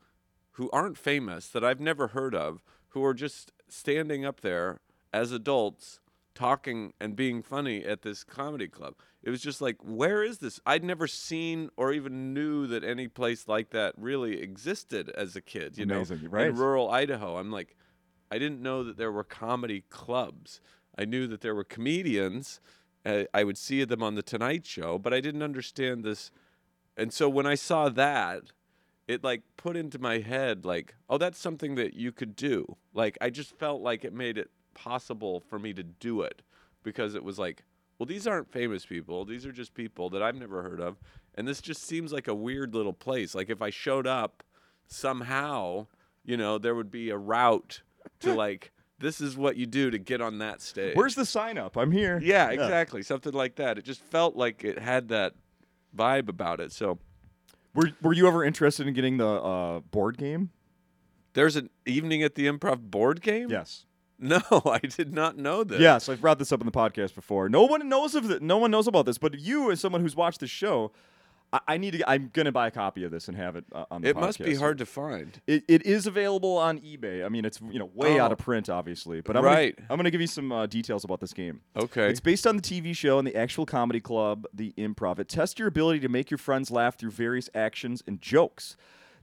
who 0.55 0.69
aren't 0.71 0.97
famous 0.97 1.47
that 1.47 1.63
i've 1.63 1.79
never 1.79 2.09
heard 2.09 2.35
of 2.35 2.63
who 2.89 3.03
are 3.03 3.13
just 3.13 3.51
standing 3.67 4.25
up 4.25 4.41
there 4.41 4.79
as 5.13 5.31
adults 5.31 5.99
talking 6.33 6.91
and 6.99 7.15
being 7.15 7.41
funny 7.41 7.85
at 7.85 8.01
this 8.01 8.23
comedy 8.23 8.67
club 8.67 8.93
it 9.23 9.29
was 9.29 9.41
just 9.41 9.61
like 9.61 9.77
where 9.81 10.21
is 10.21 10.39
this 10.39 10.59
i'd 10.65 10.83
never 10.83 11.07
seen 11.07 11.69
or 11.77 11.93
even 11.93 12.33
knew 12.33 12.67
that 12.67 12.83
any 12.83 13.07
place 13.07 13.47
like 13.47 13.69
that 13.69 13.93
really 13.97 14.41
existed 14.41 15.09
as 15.11 15.35
a 15.35 15.41
kid 15.41 15.77
you 15.77 15.85
Amazing, 15.85 16.23
know 16.23 16.29
right. 16.29 16.47
in 16.47 16.55
rural 16.55 16.89
idaho 16.89 17.37
i'm 17.37 17.51
like 17.51 17.75
I 18.31 18.37
didn't 18.37 18.61
know 18.61 18.83
that 18.83 18.97
there 18.97 19.11
were 19.11 19.23
comedy 19.23 19.83
clubs. 19.89 20.61
I 20.97 21.05
knew 21.05 21.27
that 21.27 21.41
there 21.41 21.55
were 21.55 21.63
comedians. 21.63 22.59
Uh, 23.05 23.23
I 23.33 23.43
would 23.43 23.57
see 23.57 23.83
them 23.83 24.01
on 24.01 24.15
the 24.15 24.23
Tonight 24.23 24.65
Show, 24.65 24.97
but 24.97 25.13
I 25.13 25.21
didn't 25.21 25.43
understand 25.43 26.03
this. 26.03 26.31
And 26.97 27.13
so 27.13 27.29
when 27.29 27.45
I 27.45 27.55
saw 27.55 27.89
that, 27.89 28.43
it 29.07 29.23
like 29.23 29.41
put 29.57 29.77
into 29.77 29.99
my 29.99 30.19
head 30.19 30.65
like, 30.65 30.95
oh, 31.09 31.17
that's 31.17 31.39
something 31.39 31.75
that 31.75 31.93
you 31.93 32.11
could 32.11 32.35
do. 32.35 32.77
Like 32.93 33.17
I 33.21 33.29
just 33.29 33.57
felt 33.57 33.81
like 33.81 34.03
it 34.03 34.13
made 34.13 34.37
it 34.37 34.49
possible 34.73 35.39
for 35.39 35.59
me 35.59 35.73
to 35.73 35.83
do 35.83 36.21
it 36.21 36.41
because 36.83 37.15
it 37.15 37.23
was 37.23 37.37
like, 37.37 37.63
well, 37.97 38.07
these 38.07 38.27
aren't 38.27 38.51
famous 38.51 38.85
people. 38.85 39.25
These 39.25 39.45
are 39.45 39.51
just 39.51 39.73
people 39.73 40.09
that 40.09 40.21
I've 40.21 40.35
never 40.35 40.61
heard 40.63 40.81
of. 40.81 40.99
And 41.35 41.47
this 41.47 41.61
just 41.61 41.83
seems 41.83 42.11
like 42.11 42.27
a 42.27 42.35
weird 42.35 42.73
little 42.73 42.93
place. 42.93 43.35
Like 43.35 43.49
if 43.49 43.61
I 43.61 43.69
showed 43.69 44.07
up 44.07 44.43
somehow, 44.87 45.87
you 46.23 46.37
know, 46.37 46.57
there 46.57 46.75
would 46.75 46.91
be 46.91 47.09
a 47.09 47.17
route 47.17 47.81
to 48.21 48.33
like 48.35 48.71
this 48.99 49.19
is 49.19 49.37
what 49.37 49.57
you 49.57 49.65
do 49.65 49.91
to 49.91 49.97
get 49.97 50.21
on 50.21 50.39
that 50.39 50.61
stage. 50.61 50.95
Where's 50.95 51.15
the 51.15 51.25
sign 51.25 51.57
up? 51.57 51.77
I'm 51.77 51.91
here. 51.91 52.19
Yeah, 52.23 52.49
exactly. 52.49 53.03
Something 53.03 53.33
like 53.33 53.55
that. 53.55 53.77
It 53.77 53.83
just 53.83 54.01
felt 54.01 54.35
like 54.35 54.63
it 54.63 54.79
had 54.79 55.09
that 55.09 55.33
vibe 55.95 56.29
about 56.29 56.59
it. 56.59 56.71
So 56.71 56.99
Were 57.75 57.91
Were 58.01 58.13
you 58.13 58.27
ever 58.27 58.43
interested 58.43 58.87
in 58.87 58.93
getting 58.93 59.17
the 59.17 59.27
uh, 59.27 59.79
board 59.81 60.17
game? 60.17 60.49
there's 61.35 61.55
an 61.57 61.69
evening 61.85 62.23
at 62.23 62.35
the 62.35 62.47
improv 62.47 62.79
board 62.79 63.21
game? 63.21 63.49
Yes. 63.49 63.85
No, 64.17 64.41
I 64.65 64.79
did 64.79 65.13
not 65.13 65.37
know 65.37 65.63
this. 65.63 65.79
Yes, 65.81 66.09
I've 66.09 66.21
brought 66.21 66.39
this 66.39 66.51
up 66.51 66.61
in 66.61 66.65
the 66.65 66.71
podcast 66.71 67.13
before. 67.13 67.49
No 67.49 67.65
one 67.65 67.87
knows 67.87 68.15
of 68.15 68.31
it. 68.31 68.41
No 68.41 68.57
one 68.57 68.71
knows 68.71 68.87
about 68.87 69.05
this, 69.05 69.17
but 69.17 69.37
you, 69.37 69.69
as 69.71 69.79
someone 69.79 70.01
who's 70.01 70.15
watched 70.15 70.39
the 70.39 70.47
show, 70.47 70.91
I, 71.67 71.73
I 71.73 71.77
need 71.77 71.91
to. 71.91 72.09
I'm 72.09 72.29
gonna 72.33 72.51
buy 72.51 72.67
a 72.67 72.71
copy 72.71 73.03
of 73.03 73.11
this 73.11 73.27
and 73.27 73.37
have 73.37 73.55
it 73.55 73.65
uh, 73.71 73.85
on 73.91 74.01
the 74.01 74.09
It 74.09 74.15
must 74.15 74.39
be 74.39 74.55
hard 74.55 74.77
to 74.79 74.85
find. 74.85 75.39
It, 75.47 75.63
it 75.67 75.85
is 75.85 76.07
available 76.07 76.57
on 76.57 76.79
eBay. 76.79 77.25
I 77.25 77.29
mean, 77.29 77.45
it's 77.45 77.59
you 77.61 77.79
know 77.79 77.89
way 77.93 78.19
out 78.19 78.31
Oh. 78.31 78.33
of 78.33 78.39
print, 78.39 78.69
obviously. 78.69 79.21
But 79.21 79.37
I'm 79.37 79.43
Right. 79.45 79.75
Gonna, 79.75 79.87
I'm 79.89 79.97
gonna 79.97 80.11
give 80.11 80.21
you 80.21 80.27
some 80.27 80.51
uh, 80.51 80.65
details 80.65 81.03
about 81.03 81.19
this 81.19 81.33
game. 81.33 81.61
Okay. 81.77 82.09
It's 82.09 82.19
based 82.19 82.45
on 82.45 82.55
the 82.57 82.61
TV 82.61 82.95
show 82.95 83.17
and 83.19 83.27
the 83.27 83.35
actual 83.35 83.65
comedy 83.65 83.99
club, 83.99 84.45
The 84.53 84.73
Improv. 84.77 85.19
It 85.19 85.27
tests 85.29 85.57
your 85.59 85.67
ability 85.67 85.99
to 86.01 86.09
make 86.09 86.29
your 86.29 86.37
friends 86.37 86.71
laugh 86.71 86.97
through 86.97 87.11
various 87.11 87.49
actions 87.55 88.03
and 88.07 88.21
jokes. 88.21 88.75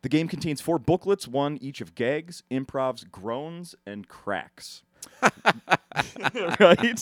The 0.02 0.08
game 0.08 0.26
contains 0.26 0.60
four 0.60 0.78
booklets, 0.80 1.28
one 1.28 1.58
each 1.60 1.80
of 1.80 1.94
gags, 1.94 2.42
improvs, 2.50 3.08
groans, 3.08 3.74
and 3.86 4.08
cracks. 4.08 4.82
right? 6.60 7.00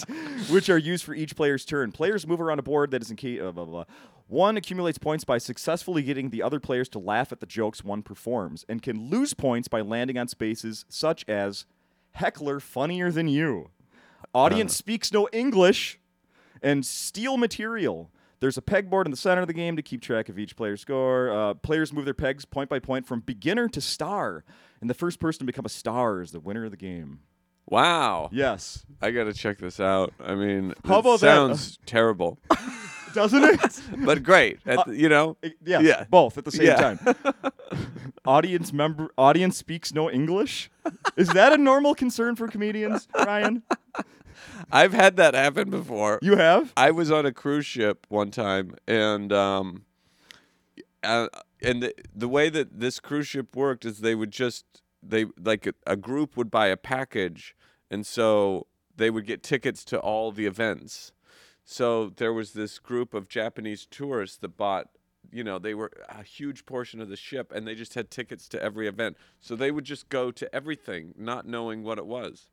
Which 0.51 0.69
are 0.69 0.79
used 0.79 1.05
for 1.05 1.15
each 1.15 1.37
player's 1.37 1.65
turn. 1.65 1.93
Players 1.93 2.27
move 2.27 2.41
around 2.41 2.59
a 2.59 2.63
board 2.63 2.91
that 2.91 3.03
is 3.03 3.11
in 3.11 3.17
case. 3.17 3.41
Uh, 3.41 3.53
blah, 3.53 3.65
blah, 3.65 3.85
blah. 3.85 3.95
One 4.29 4.57
accumulates 4.57 4.99
points 4.99 5.25
by 5.25 5.39
successfully 5.39 6.03
getting 6.03 6.31
the 6.31 6.41
other 6.43 6.61
players 6.61 6.89
to 6.91 7.01
laugh 7.01 7.33
at 7.33 7.41
the 7.41 7.47
jokes 7.47 7.83
one 7.83 8.03
performs, 8.03 8.65
and 8.69 8.81
can 8.81 9.11
lose 9.11 9.35
points 9.35 9.67
by 9.67 9.81
landing 9.81 10.17
on 10.19 10.29
spaces 10.29 10.85
such 10.89 11.29
as 11.29 11.65
heckler 12.13 12.61
funnier 12.61 13.11
than 13.11 13.27
you, 13.27 13.71
audience 14.35 14.77
speaks 14.77 15.13
no 15.13 15.29
English, 15.33 15.99
and 16.63 16.87
steal 16.87 17.37
material. 17.37 18.11
There's 18.41 18.57
a 18.57 18.63
pegboard 18.63 19.05
in 19.05 19.11
the 19.11 19.17
center 19.17 19.43
of 19.43 19.49
the 19.49 19.53
game 19.53 19.77
to 19.77 19.83
keep 19.83 20.01
track 20.01 20.29
of 20.29 20.39
each 20.39 20.57
player's 20.57 20.81
score. 20.81 21.31
Uh, 21.31 21.55
players 21.55 21.93
move 21.93 22.07
their 22.07 22.15
pegs 22.15 22.45
point 22.45 22.71
by 22.71 22.79
point 22.79 23.07
from 23.07 23.21
beginner 23.21 23.69
to 23.69 23.81
star, 23.81 24.45
and 24.81 24.89
the 24.89 24.95
first 24.95 25.19
person 25.19 25.41
to 25.41 25.45
become 25.45 25.67
a 25.67 25.71
star 25.71 26.23
is 26.23 26.31
the 26.31 26.41
winner 26.41 26.65
of 26.65 26.71
the 26.71 26.77
game. 26.77 27.21
Wow. 27.71 28.29
Yes, 28.33 28.85
I 29.01 29.11
got 29.13 29.25
to 29.25 29.33
check 29.33 29.59
this 29.59 29.81
out. 29.81 30.13
I 30.23 30.35
mean, 30.35 30.75
How 30.85 30.97
it 30.97 30.99
about 31.01 31.21
that? 31.21 31.35
sounds 31.35 31.79
terrible, 31.87 32.39
doesn't 33.15 33.43
it? 33.43 33.81
but 34.05 34.23
great. 34.23 34.59
At 34.67 34.85
the- 34.87 34.97
you 34.97 35.09
know, 35.09 35.37
Uh, 35.43 35.49
yeah, 35.65 35.81
Yeah. 35.81 36.05
both 36.11 36.37
at 36.37 36.45
the 36.45 36.53
same 36.53 36.67
Yeah. 36.67 36.77
time. 36.77 36.99
audience 38.27 38.73
member, 38.73 39.09
audience 39.17 39.57
speaks 39.57 39.95
no 39.95 40.11
English. 40.11 40.71
Is 41.17 41.29
that 41.29 41.53
a 41.53 41.59
normal 41.59 41.95
concern 41.95 42.37
for 42.37 42.49
comedians, 42.49 43.09
Ryan? 43.15 43.63
I've 44.71 44.93
had 44.93 45.17
that 45.17 45.35
happen 45.35 45.71
before. 45.71 46.19
You 46.23 46.37
have? 46.37 46.73
I 46.77 46.91
was 46.91 47.11
on 47.11 47.25
a 47.27 47.33
cruise 47.33 47.67
ship 47.67 48.07
one 48.09 48.31
time, 48.31 48.75
and 48.87 49.33
um, 49.33 49.85
uh, 51.03 51.29
and 51.63 51.83
the, 51.83 51.95
the 52.15 52.29
way 52.29 52.49
that 52.51 52.79
this 52.81 53.01
cruise 53.01 53.27
ship 53.27 53.57
worked 53.57 53.85
is 53.85 54.01
they 54.01 54.15
would 54.15 54.31
just 54.31 54.65
they 55.03 55.27
like 55.43 55.67
a, 55.67 55.75
a 55.87 55.97
group 55.97 56.37
would 56.37 56.51
buy 56.51 56.67
a 56.69 56.77
package, 56.77 57.55
and 57.91 58.07
so 58.07 58.67
they 58.97 59.11
would 59.11 59.27
get 59.27 59.43
tickets 59.43 59.85
to 59.87 59.99
all 59.99 60.33
the 60.33 60.47
events. 60.47 61.13
So 61.65 62.11
there 62.17 62.33
was 62.33 62.53
this 62.53 62.79
group 62.79 63.15
of 63.15 63.29
Japanese 63.29 63.87
tourists 63.87 64.37
that 64.39 64.57
bought. 64.57 64.89
You 65.33 65.45
know, 65.45 65.61
they 65.61 65.75
were 65.75 65.93
a 66.09 66.25
huge 66.25 66.67
portion 66.67 67.01
of 67.01 67.09
the 67.09 67.17
ship, 67.17 67.53
and 67.53 67.67
they 67.67 67.77
just 67.77 67.95
had 67.95 68.11
tickets 68.11 68.49
to 68.49 68.61
every 68.61 68.89
event. 68.89 69.17
So 69.39 69.55
they 69.55 69.71
would 69.71 69.85
just 69.85 70.09
go 70.09 70.33
to 70.33 70.53
everything, 70.53 71.15
not 71.17 71.47
knowing 71.47 71.85
what 71.85 71.99
it 71.99 72.07
was 72.07 72.49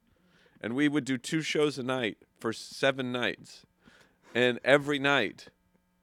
and 0.61 0.75
we 0.75 0.87
would 0.87 1.05
do 1.05 1.17
two 1.17 1.41
shows 1.41 1.77
a 1.77 1.83
night 1.83 2.17
for 2.39 2.51
seven 2.53 3.11
nights 3.11 3.65
and 4.33 4.59
every 4.63 4.99
night 4.99 5.47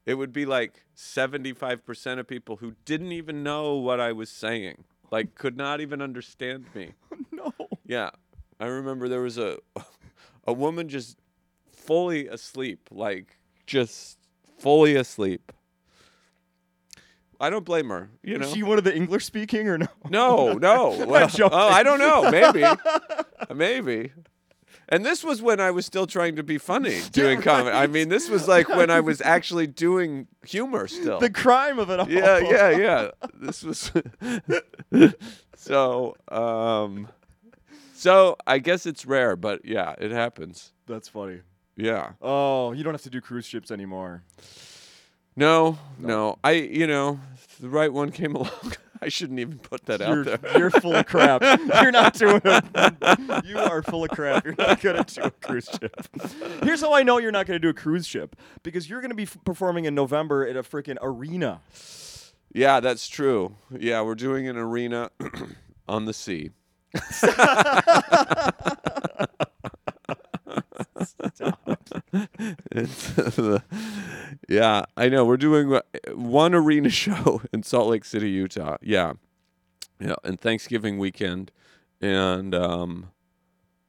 it 0.07 0.15
would 0.15 0.33
be 0.33 0.45
like 0.45 0.85
75% 0.97 2.19
of 2.19 2.27
people 2.27 2.57
who 2.57 2.75
didn't 2.85 3.13
even 3.13 3.43
know 3.43 3.75
what 3.75 4.01
i 4.01 4.13
was 4.13 4.31
saying 4.31 4.85
like 5.11 5.35
could 5.35 5.57
not 5.57 5.81
even 5.81 6.01
understand 6.01 6.67
me 6.75 6.93
No. 7.33 7.53
yeah 7.87 8.11
i 8.61 8.67
remember 8.67 9.09
there 9.09 9.21
was 9.21 9.39
a 9.39 9.59
a 10.47 10.53
woman 10.53 10.89
just 10.89 11.17
fully 11.73 12.27
asleep 12.29 12.89
like 12.91 13.39
just 13.67 14.19
fully 14.59 14.95
asleep 14.97 15.53
i 17.41 17.51
don't 17.51 17.65
blame 17.65 17.89
her 17.89 18.11
you 18.23 18.39
know 18.39 18.47
Is 18.47 18.53
she 18.53 18.63
one 18.63 18.79
of 18.79 18.85
the 18.85 18.95
English 18.95 19.25
speaking 19.25 19.69
or 19.69 19.79
no? 19.79 19.87
no, 20.09 20.53
no. 20.55 21.05
Well, 21.07 21.29
oh, 21.43 21.49
I 21.59 21.83
don't 21.83 21.99
know. 21.99 22.31
Maybe, 22.31 22.65
maybe. 23.55 24.13
And 24.89 25.05
this 25.05 25.25
was 25.25 25.41
when 25.43 25.61
I 25.61 25.71
was 25.71 25.87
still 25.87 26.07
trying 26.07 26.37
to 26.37 26.43
be 26.43 26.59
funny 26.59 27.01
doing 27.11 27.41
comedy. 27.43 27.75
I 27.75 27.87
mean, 27.87 28.09
this 28.11 28.29
was 28.29 28.47
like 28.47 28.69
when 28.69 28.91
I 28.91 29.01
was 29.01 29.21
actually 29.23 29.67
doing 29.67 30.27
humor 30.47 30.87
still. 30.87 31.19
The 31.21 31.31
crime 31.31 31.79
of 31.79 31.91
it 31.91 32.01
all. 32.01 32.09
yeah, 32.11 32.39
yeah, 32.39 32.71
yeah. 32.71 33.11
This 33.35 33.63
was 33.63 33.91
so. 35.57 36.17
Um, 36.29 37.09
so 38.05 38.37
I 38.47 38.59
guess 38.59 38.85
it's 38.85 39.07
rare, 39.07 39.35
but 39.35 39.65
yeah, 39.65 39.95
it 39.99 40.11
happens. 40.11 40.73
That's 40.87 41.09
funny. 41.09 41.41
Yeah. 41.75 42.13
Oh, 42.21 42.73
you 42.73 42.85
don't 42.85 42.93
have 42.93 43.01
to 43.05 43.11
do 43.11 43.23
cruise 43.23 43.47
ships 43.47 43.71
anymore. 43.71 44.23
No, 45.37 45.79
no. 45.99 46.39
I, 46.45 46.51
you 46.53 46.87
know, 46.87 47.19
the 47.61 47.71
right 47.71 47.91
one 47.91 48.13
came 48.13 48.35
along. 48.37 48.75
I 49.01 49.09
shouldn't 49.09 49.41
even 49.41 49.59
put 49.59 49.87
that 49.87 50.01
You're, 50.01 50.29
out 50.29 50.43
there. 50.43 50.59
you're 50.59 50.71
full 50.71 50.95
of 50.95 51.07
crap. 51.07 51.43
You're 51.83 51.91
not 51.93 52.13
doing 52.13 52.43
it. 52.45 53.45
You 53.47 53.59
are 53.59 53.83
full 53.83 54.05
of 54.05 54.11
crap. 54.11 54.45
You're 54.45 54.55
not 54.59 54.83
going 54.83 55.03
to 55.03 55.15
do 55.15 55.23
a 55.23 55.31
cruise 55.31 55.67
ship. 55.69 56.07
Here's 56.63 56.83
how 56.83 56.93
I 56.95 57.03
know 57.03 57.17
you're 57.19 57.33
not 57.33 57.47
going 57.47 57.57
to 57.57 57.59
do 57.63 57.71
a 57.71 57.75
cruise 57.75 58.07
ship 58.07 58.37
because 58.63 58.89
you're 58.91 59.01
going 59.01 59.11
to 59.11 59.17
be 59.17 59.25
f- 59.25 59.39
performing 59.47 59.87
in 59.87 59.95
November 59.95 60.47
at 60.47 60.57
a 60.57 60.63
freaking 60.63 60.99
arena. 61.01 61.63
Yeah, 62.53 62.81
that's 62.81 63.09
true. 63.09 63.57
Yeah, 63.71 64.03
we're 64.03 64.15
doing 64.15 64.47
an 64.47 64.59
arena 64.59 65.11
on 65.89 66.05
the 66.05 66.13
sea. 66.13 66.51
It's 72.71 73.13
yeah, 74.49 74.85
I 74.97 75.09
know. 75.09 75.25
We're 75.25 75.37
doing 75.37 75.81
one 76.13 76.55
arena 76.55 76.89
show 76.91 77.43
in 77.53 77.63
Salt 77.63 77.89
Lake 77.89 78.05
City, 78.05 78.31
Utah. 78.31 78.77
Yeah, 78.83 79.15
yeah, 80.01 80.15
and 80.23 80.41
Thanksgiving 80.41 80.99
weekend, 80.99 81.51
and 82.01 82.55
um, 82.55 83.11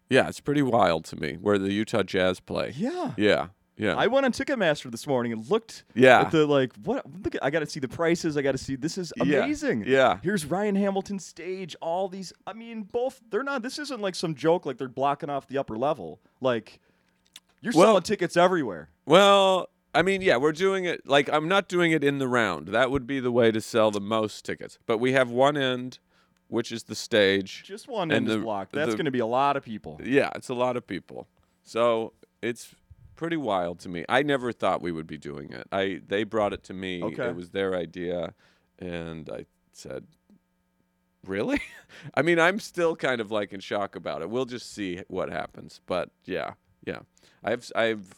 yeah, 0.09 0.27
it's 0.27 0.39
pretty 0.39 0.61
wild 0.61 1.05
to 1.05 1.15
me 1.15 1.37
where 1.41 1.57
the 1.57 1.73
Utah 1.73 2.03
Jazz 2.03 2.39
play. 2.39 2.73
Yeah. 2.75 3.13
Yeah, 3.17 3.47
yeah, 3.77 3.95
I 3.95 4.07
went 4.07 4.25
on 4.25 4.31
Ticketmaster 4.31 4.89
this 4.89 5.05
morning 5.05 5.33
and 5.33 5.49
looked 5.49 5.83
yeah. 5.93 6.21
at 6.21 6.31
the 6.31 6.45
like 6.45 6.73
what 6.83 7.05
look 7.23 7.35
at, 7.35 7.43
I 7.43 7.49
got 7.49 7.59
to 7.59 7.65
see 7.65 7.79
the 7.79 7.87
prices. 7.87 8.37
I 8.37 8.41
got 8.41 8.53
to 8.53 8.57
see 8.57 8.75
this 8.75 8.97
is 8.97 9.11
amazing. 9.19 9.83
yeah. 9.85 10.19
Here's 10.23 10.45
Ryan 10.45 10.75
Hamilton's 10.75 11.25
stage. 11.25 11.75
All 11.81 12.07
these 12.07 12.31
I 12.47 12.53
mean 12.53 12.83
both 12.83 13.21
they're 13.29 13.43
not 13.43 13.61
this 13.61 13.77
isn't 13.79 14.01
like 14.01 14.15
some 14.15 14.33
joke 14.35 14.65
like 14.65 14.77
they're 14.77 14.87
blocking 14.87 15.29
off 15.29 15.47
the 15.47 15.57
upper 15.57 15.77
level. 15.77 16.19
Like 16.39 16.79
you're 17.61 17.73
Well- 17.75 17.87
selling 17.89 18.03
tickets 18.03 18.37
everywhere. 18.37 18.89
Well, 19.05 19.69
I 19.93 20.01
mean, 20.01 20.21
yeah, 20.21 20.37
we're 20.37 20.51
doing 20.51 20.85
it 20.85 21.07
like 21.07 21.29
I'm 21.31 21.47
not 21.47 21.67
doing 21.67 21.91
it 21.91 22.03
in 22.03 22.19
the 22.19 22.27
round. 22.27 22.69
That 22.69 22.91
would 22.91 23.05
be 23.07 23.19
the 23.19 23.31
way 23.31 23.51
to 23.51 23.61
sell 23.61 23.91
the 23.91 24.01
most 24.01 24.45
tickets. 24.45 24.77
But 24.85 24.97
we 24.99 25.13
have 25.13 25.29
one 25.29 25.57
end, 25.57 25.99
which 26.47 26.71
is 26.71 26.83
the 26.83 26.95
stage. 26.95 27.63
Just 27.65 27.87
one 27.87 28.11
end 28.11 28.29
is 28.29 28.37
blocked. 28.37 28.71
That's 28.73 28.91
the- 28.91 28.97
going 28.97 29.05
to 29.05 29.11
be 29.11 29.19
a 29.19 29.25
lot 29.25 29.57
of 29.57 29.63
people. 29.63 29.99
Yeah, 30.03 30.29
it's 30.35 30.49
a 30.49 30.53
lot 30.53 30.77
of 30.77 30.85
people. 30.85 31.27
So 31.63 32.13
it's 32.41 32.75
pretty 33.15 33.37
wild 33.37 33.79
to 33.79 33.89
me. 33.89 34.05
I 34.09 34.23
never 34.23 34.51
thought 34.51 34.81
we 34.81 34.91
would 34.91 35.07
be 35.07 35.17
doing 35.17 35.51
it. 35.51 35.67
I 35.71 36.01
they 36.07 36.23
brought 36.23 36.53
it 36.53 36.63
to 36.65 36.73
me. 36.73 37.03
Okay. 37.03 37.27
It 37.27 37.35
was 37.35 37.51
their 37.51 37.75
idea, 37.75 38.33
and 38.79 39.29
I 39.29 39.45
said, 39.71 40.05
"Really?" 41.25 41.61
I 42.15 42.21
mean, 42.21 42.39
I'm 42.39 42.59
still 42.59 42.95
kind 42.95 43.21
of 43.21 43.31
like 43.31 43.53
in 43.53 43.59
shock 43.59 43.95
about 43.95 44.21
it. 44.21 44.29
We'll 44.29 44.45
just 44.45 44.73
see 44.73 45.01
what 45.07 45.29
happens. 45.29 45.81
But 45.85 46.09
yeah, 46.25 46.53
yeah, 46.85 46.99
I've 47.43 47.69
I've 47.75 48.13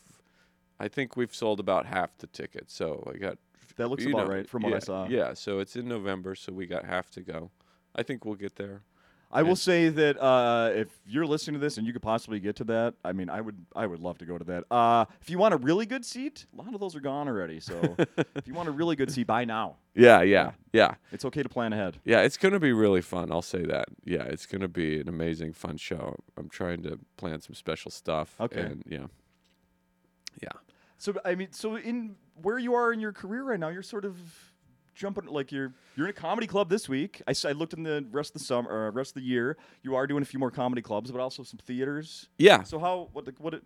I 0.79 0.87
think 0.87 1.15
we've 1.15 1.33
sold 1.33 1.59
about 1.59 1.85
half 1.85 2.17
the 2.17 2.27
tickets. 2.27 2.73
So 2.73 3.09
I 3.13 3.17
got 3.17 3.37
That 3.77 3.89
looks 3.89 4.05
about 4.05 4.27
know, 4.27 4.33
right 4.33 4.47
from 4.47 4.63
what 4.63 4.69
yeah, 4.69 4.75
I 4.75 4.79
saw. 4.79 5.07
Yeah, 5.07 5.33
so 5.33 5.59
it's 5.59 5.75
in 5.75 5.87
November, 5.87 6.35
so 6.35 6.53
we 6.53 6.65
got 6.65 6.85
half 6.85 7.09
to 7.11 7.21
go. 7.21 7.51
I 7.95 8.03
think 8.03 8.25
we'll 8.25 8.35
get 8.35 8.55
there. 8.55 8.83
I 9.29 9.43
will 9.43 9.55
say 9.55 9.89
that 9.89 10.21
uh, 10.21 10.71
if 10.73 10.87
you're 11.05 11.25
listening 11.25 11.55
to 11.55 11.59
this 11.59 11.77
and 11.77 11.85
you 11.85 11.91
could 11.91 12.01
possibly 12.01 12.39
get 12.39 12.55
to 12.57 12.63
that, 12.65 12.93
I 13.03 13.11
mean, 13.11 13.29
I 13.29 13.41
would, 13.41 13.57
I 13.75 13.85
would 13.85 13.99
love 13.99 14.17
to 14.19 14.25
go 14.25 14.37
to 14.37 14.43
that. 14.45 14.63
Uh, 14.71 15.05
if 15.21 15.29
you 15.29 15.37
want 15.37 15.53
a 15.53 15.57
really 15.57 15.85
good 15.85 16.05
seat, 16.05 16.45
a 16.53 16.61
lot 16.61 16.73
of 16.73 16.79
those 16.79 16.95
are 16.95 17.01
gone 17.01 17.27
already. 17.27 17.59
So 17.59 17.95
if 18.35 18.47
you 18.47 18.53
want 18.53 18.69
a 18.69 18.71
really 18.71 18.95
good 18.95 19.11
seat, 19.11 19.27
buy 19.27 19.43
now. 19.43 19.75
Yeah, 19.93 20.21
yeah, 20.21 20.51
yeah. 20.71 20.95
It's 21.11 21.25
okay 21.25 21.43
to 21.43 21.49
plan 21.49 21.73
ahead. 21.73 21.97
Yeah, 22.05 22.21
it's 22.21 22.37
going 22.37 22.53
to 22.53 22.59
be 22.59 22.71
really 22.71 23.01
fun. 23.01 23.31
I'll 23.31 23.41
say 23.41 23.63
that. 23.63 23.89
Yeah, 24.05 24.23
it's 24.23 24.45
going 24.45 24.61
to 24.61 24.67
be 24.67 25.01
an 25.01 25.09
amazing, 25.09 25.53
fun 25.53 25.77
show. 25.77 26.15
I'm 26.37 26.49
trying 26.49 26.83
to 26.83 26.99
plan 27.17 27.41
some 27.41 27.55
special 27.55 27.91
stuff. 27.91 28.35
Okay. 28.39 28.61
And 28.61 28.83
yeah. 28.87 29.07
Yeah. 30.41 30.49
So 30.97 31.13
I 31.25 31.35
mean, 31.35 31.51
so 31.51 31.75
in 31.75 32.15
where 32.41 32.59
you 32.59 32.75
are 32.75 32.93
in 32.93 32.99
your 32.99 33.11
career 33.11 33.43
right 33.43 33.59
now, 33.59 33.69
you're 33.69 33.83
sort 33.83 34.05
of 34.05 34.17
jumping 34.97 35.25
like 35.27 35.51
you're 35.51 35.73
you're 35.95 36.07
in 36.07 36.09
a 36.09 36.13
comedy 36.13 36.47
club 36.47 36.69
this 36.69 36.89
week. 36.89 37.21
I, 37.27 37.31
s- 37.31 37.45
I 37.45 37.51
looked 37.51 37.73
in 37.73 37.83
the 37.83 38.05
rest 38.11 38.35
of 38.35 38.41
the 38.41 38.45
summer, 38.45 38.69
or 38.69 38.91
rest 38.91 39.11
of 39.11 39.21
the 39.21 39.27
year. 39.27 39.55
You 39.83 39.95
are 39.95 40.07
doing 40.07 40.23
a 40.23 40.25
few 40.25 40.39
more 40.39 40.51
comedy 40.51 40.81
clubs, 40.81 41.11
but 41.11 41.21
also 41.21 41.43
some 41.43 41.59
theaters. 41.59 42.27
Yeah. 42.37 42.63
So 42.63 42.79
how 42.79 43.09
what 43.13 43.25
the, 43.25 43.33
what 43.37 43.53
it, 43.53 43.63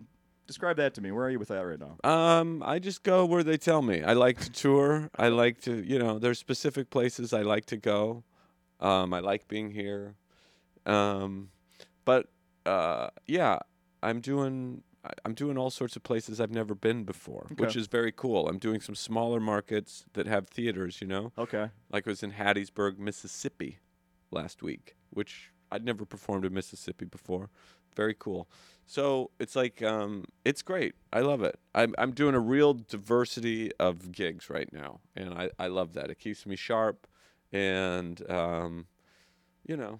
describe 0.47 0.75
that 0.77 0.93
to 0.95 1.01
me? 1.01 1.11
Where 1.11 1.25
are 1.25 1.29
you 1.29 1.39
with 1.39 1.47
that 1.47 1.61
right 1.61 1.79
now? 1.79 1.97
Um, 2.09 2.61
I 2.65 2.79
just 2.79 3.03
go 3.03 3.25
where 3.25 3.43
they 3.43 3.57
tell 3.57 3.81
me. 3.81 4.03
I 4.03 4.13
like 4.13 4.39
to 4.41 4.51
tour. 4.51 5.09
I 5.17 5.29
like 5.29 5.61
to, 5.61 5.81
you 5.83 5.97
know, 5.97 6.19
there's 6.19 6.39
specific 6.39 6.89
places 6.89 7.33
I 7.33 7.41
like 7.43 7.65
to 7.67 7.77
go. 7.77 8.23
Um, 8.81 9.13
I 9.13 9.19
like 9.19 9.47
being 9.47 9.71
here. 9.71 10.15
Um, 10.85 11.49
but 12.05 12.27
uh, 12.65 13.09
yeah, 13.27 13.59
I'm 14.03 14.19
doing 14.19 14.83
I'm 15.25 15.33
doing 15.33 15.57
all 15.57 15.69
sorts 15.71 15.95
of 15.95 16.03
places 16.03 16.39
I've 16.39 16.51
never 16.51 16.75
been 16.75 17.03
before, 17.03 17.47
which 17.57 17.75
is 17.75 17.87
very 17.87 18.11
cool. 18.11 18.47
I'm 18.47 18.59
doing 18.59 18.81
some 18.81 18.95
smaller 18.95 19.39
markets 19.39 20.05
that 20.13 20.27
have 20.27 20.47
theaters, 20.47 21.01
you 21.01 21.07
know. 21.07 21.31
Okay. 21.37 21.69
Like 21.91 22.07
I 22.07 22.11
was 22.11 22.21
in 22.23 22.33
Hattiesburg, 22.33 22.99
Mississippi 22.99 23.79
last 24.29 24.61
week, 24.61 24.95
which 25.09 25.51
I'd 25.71 25.83
never 25.83 26.05
performed 26.05 26.45
in 26.45 26.53
Mississippi 26.53 27.05
before. 27.05 27.49
Very 27.95 28.15
cool. 28.17 28.47
So 28.85 29.31
it's 29.39 29.55
like 29.55 29.81
um, 29.81 30.25
it's 30.45 30.61
great. 30.61 30.95
I 31.11 31.21
love 31.21 31.41
it. 31.43 31.59
I'm 31.73 31.95
I'm 31.97 32.11
doing 32.11 32.35
a 32.35 32.39
real 32.39 32.73
diversity 32.73 33.71
of 33.79 34.11
gigs 34.11 34.49
right 34.49 34.71
now, 34.71 34.99
and 35.15 35.33
I, 35.33 35.49
I 35.57 35.67
love 35.67 35.93
that. 35.93 36.09
It 36.09 36.19
keeps 36.19 36.45
me 36.45 36.55
sharp, 36.55 37.07
and 37.51 38.29
um, 38.29 38.85
you 39.65 39.75
know, 39.77 39.99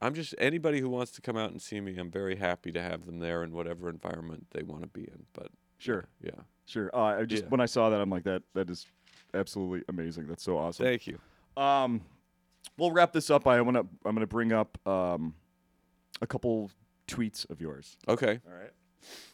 I'm 0.00 0.14
just 0.14 0.34
anybody 0.38 0.80
who 0.80 0.88
wants 0.88 1.12
to 1.12 1.20
come 1.22 1.36
out 1.36 1.50
and 1.50 1.60
see 1.62 1.80
me. 1.80 1.96
I'm 1.96 2.10
very 2.10 2.36
happy 2.36 2.70
to 2.72 2.80
have 2.82 3.06
them 3.06 3.18
there 3.20 3.42
in 3.42 3.52
whatever 3.52 3.88
environment 3.88 4.46
they 4.52 4.62
want 4.62 4.82
to 4.82 4.88
be 4.88 5.02
in. 5.02 5.24
But 5.32 5.48
Sure. 5.78 6.04
yeah, 6.20 6.30
Sure. 6.66 6.90
Uh, 6.94 7.20
I 7.20 7.24
just 7.24 7.44
Yeah. 7.44 7.48
when 7.48 7.60
I 7.60 7.66
saw 7.66 7.90
that, 7.90 8.00
I'm 8.00 8.10
like 8.10 8.24
that. 8.24 8.42
That 8.54 8.68
is 8.70 8.86
absolutely 9.32 9.82
amazing. 9.88 10.26
That's 10.26 10.42
so 10.42 10.56
awesome. 10.58 10.84
thank 10.86 11.06
you. 11.06 11.18
Um, 11.56 12.00
we'll 12.78 12.92
wrap 12.92 13.12
this 13.12 13.30
up. 13.30 13.46
I 13.46 13.60
want 13.60 13.76
to. 13.76 13.80
I'm 14.04 14.14
going 14.14 14.20
to 14.20 14.26
bring 14.26 14.52
up 14.52 14.78
um, 14.86 15.34
a 16.20 16.26
couple 16.26 16.70
tweets 17.08 17.48
of 17.50 17.60
yours. 17.60 17.96
Okay. 18.08 18.40
All 18.46 18.54
right. 18.54 18.70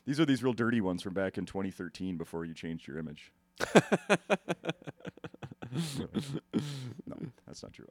These 0.04 0.18
are 0.18 0.24
these 0.26 0.42
real 0.42 0.52
dirty 0.52 0.80
ones 0.80 1.02
from 1.02 1.14
back 1.14 1.38
in 1.38 1.46
2013 1.46 2.16
before 2.16 2.44
you 2.44 2.52
changed 2.54 2.88
your 2.88 2.98
image. 2.98 3.32
no, 7.06 7.16
that's 7.46 7.62
not 7.62 7.72
true. 7.72 7.86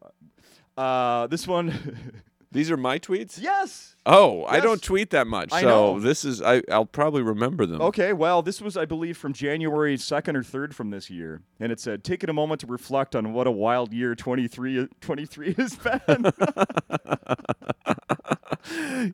Uh, 0.77 1.27
this 1.27 1.47
one. 1.47 1.69
These 2.51 2.71
are 2.71 2.77
my 2.77 2.97
tweets. 2.97 3.39
yes. 3.39 3.95
Oh, 4.05 4.43
I 4.45 4.55
Yes. 4.55 4.63
don't 4.63 4.81
tweet 4.81 5.11
that 5.11 5.27
much, 5.27 5.49
I 5.53 5.61
so 5.61 5.67
know. 5.67 5.99
this 5.99 6.25
is 6.25 6.41
I. 6.41 6.63
I'll 6.71 6.85
probably 6.85 7.21
remember 7.21 7.67
them. 7.67 7.79
Okay, 7.79 8.11
well, 8.11 8.41
this 8.41 8.59
was, 8.59 8.75
I 8.75 8.85
believe, 8.85 9.17
from 9.17 9.33
January 9.33 9.97
2nd 9.97 10.35
or 10.35 10.41
3rd 10.41 10.73
from 10.73 10.89
this 10.89 11.11
year. 11.11 11.41
And 11.59 11.71
it 11.71 11.79
said, 11.79 12.03
taking 12.03 12.27
a 12.29 12.33
moment 12.33 12.61
to 12.61 12.67
reflect 12.67 13.15
on 13.15 13.33
what 13.33 13.45
a 13.45 13.51
wild 13.51 13.93
year 13.93 14.15
23, 14.15 14.87
23 14.99 15.53
has 15.55 15.75
been. 15.75 16.31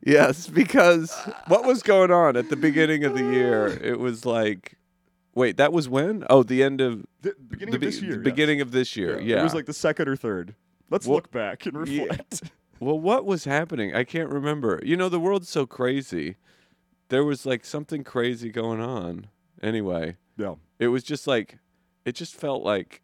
yes, 0.04 0.46
because 0.46 1.14
what 1.48 1.64
was 1.64 1.82
going 1.82 2.10
on 2.10 2.36
at 2.36 2.48
the 2.48 2.56
beginning 2.56 3.04
of 3.04 3.14
the 3.14 3.22
year? 3.24 3.66
It 3.66 3.98
was 3.98 4.24
like, 4.24 4.78
wait, 5.34 5.56
that 5.58 5.72
was 5.72 5.88
when? 5.88 6.24
Oh, 6.30 6.42
the 6.42 6.62
end 6.62 6.80
of 6.80 7.04
the 7.22 7.34
beginning 7.48 7.72
the, 7.72 7.76
of 7.76 7.80
this 7.82 8.00
year. 8.00 8.12
the 8.12 8.16
yes. 8.18 8.24
beginning 8.24 8.60
of 8.60 8.70
this 8.72 8.96
year. 8.96 9.20
Yeah. 9.20 9.40
It 9.40 9.42
was 9.42 9.54
like 9.54 9.66
the 9.66 9.72
2nd 9.72 10.06
or 10.06 10.16
3rd. 10.16 10.54
Let's 10.90 11.06
Well, 11.06 11.16
look 11.16 11.30
back 11.30 11.66
and 11.66 11.76
reflect. 11.76 12.44
Well, 12.80 12.98
what 12.98 13.24
was 13.24 13.44
happening? 13.44 13.94
I 13.94 14.04
can't 14.04 14.28
remember. 14.30 14.80
You 14.84 14.96
know, 14.96 15.08
the 15.08 15.20
world's 15.20 15.48
so 15.48 15.66
crazy. 15.66 16.36
There 17.08 17.24
was 17.24 17.46
like 17.46 17.64
something 17.64 18.02
crazy 18.04 18.50
going 18.50 18.80
on. 18.80 19.28
Anyway, 19.62 20.16
Yeah. 20.36 20.54
it 20.78 20.88
was 20.88 21.02
just 21.04 21.26
like, 21.26 21.58
it 22.04 22.12
just 22.14 22.34
felt 22.34 22.62
like, 22.62 23.00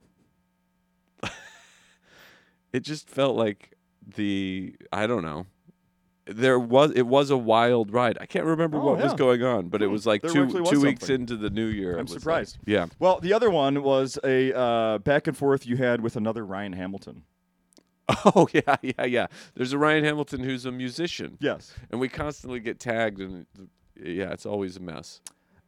it 2.73 2.81
just 2.81 3.09
felt 3.09 3.37
like 3.37 3.75
the 4.17 4.75
I 4.93 5.07
don't 5.07 5.23
know. 5.23 5.47
There 6.27 6.59
was 6.59 6.93
it 6.93 7.07
was 7.07 7.31
a 7.31 7.37
wild 7.37 7.93
ride. 7.93 8.17
I 8.21 8.27
can't 8.27 8.45
remember 8.45 8.79
Oh, 8.79 8.85
what 8.87 8.99
was 8.99 9.13
yeah. 9.13 9.17
going 9.19 9.43
on, 9.43 9.69
but 9.69 9.83
it 9.83 9.87
Hmm. 9.87 9.93
was 9.93 10.07
like 10.07 10.23
There 10.23 10.31
two 10.33 10.45
actually 10.45 10.61
was 10.63 10.71
two 10.71 10.81
weeks 10.81 11.01
something. 11.01 11.15
into 11.23 11.37
the 11.37 11.51
new 11.51 11.67
year. 11.67 11.93
I'm 11.99 12.05
was 12.05 12.13
like- 12.13 12.21
surprised. 12.21 12.59
yeah. 12.67 12.87
Well, 12.99 13.19
the 13.21 13.33
other 13.33 13.51
one 13.51 13.83
was 13.83 14.19
a 14.25 14.57
uh, 14.57 14.99
back 14.99 15.27
and 15.27 15.37
forth 15.37 15.67
you 15.67 15.77
had 15.77 16.01
with 16.01 16.17
another 16.17 16.45
Ryan 16.47 16.73
Hamilton. 16.75 17.25
Oh 18.35 18.49
yeah, 18.53 18.77
yeah, 18.83 19.05
yeah. 19.05 19.27
There's 19.55 19.73
a 19.73 19.79
Ryan 19.79 20.05
Hamilton 20.05 20.43
who's 20.45 20.67
a 20.67 20.73
musician, 20.73 21.39
Yes. 21.41 21.75
and 21.91 22.01
we 22.01 22.09
constantly 22.09 22.61
get 22.61 22.79
tagged, 22.79 23.21
and 23.21 23.47
yeah, 24.03 24.33
it's 24.33 24.47
always 24.47 24.77
a 24.77 24.81
mess. 24.81 25.21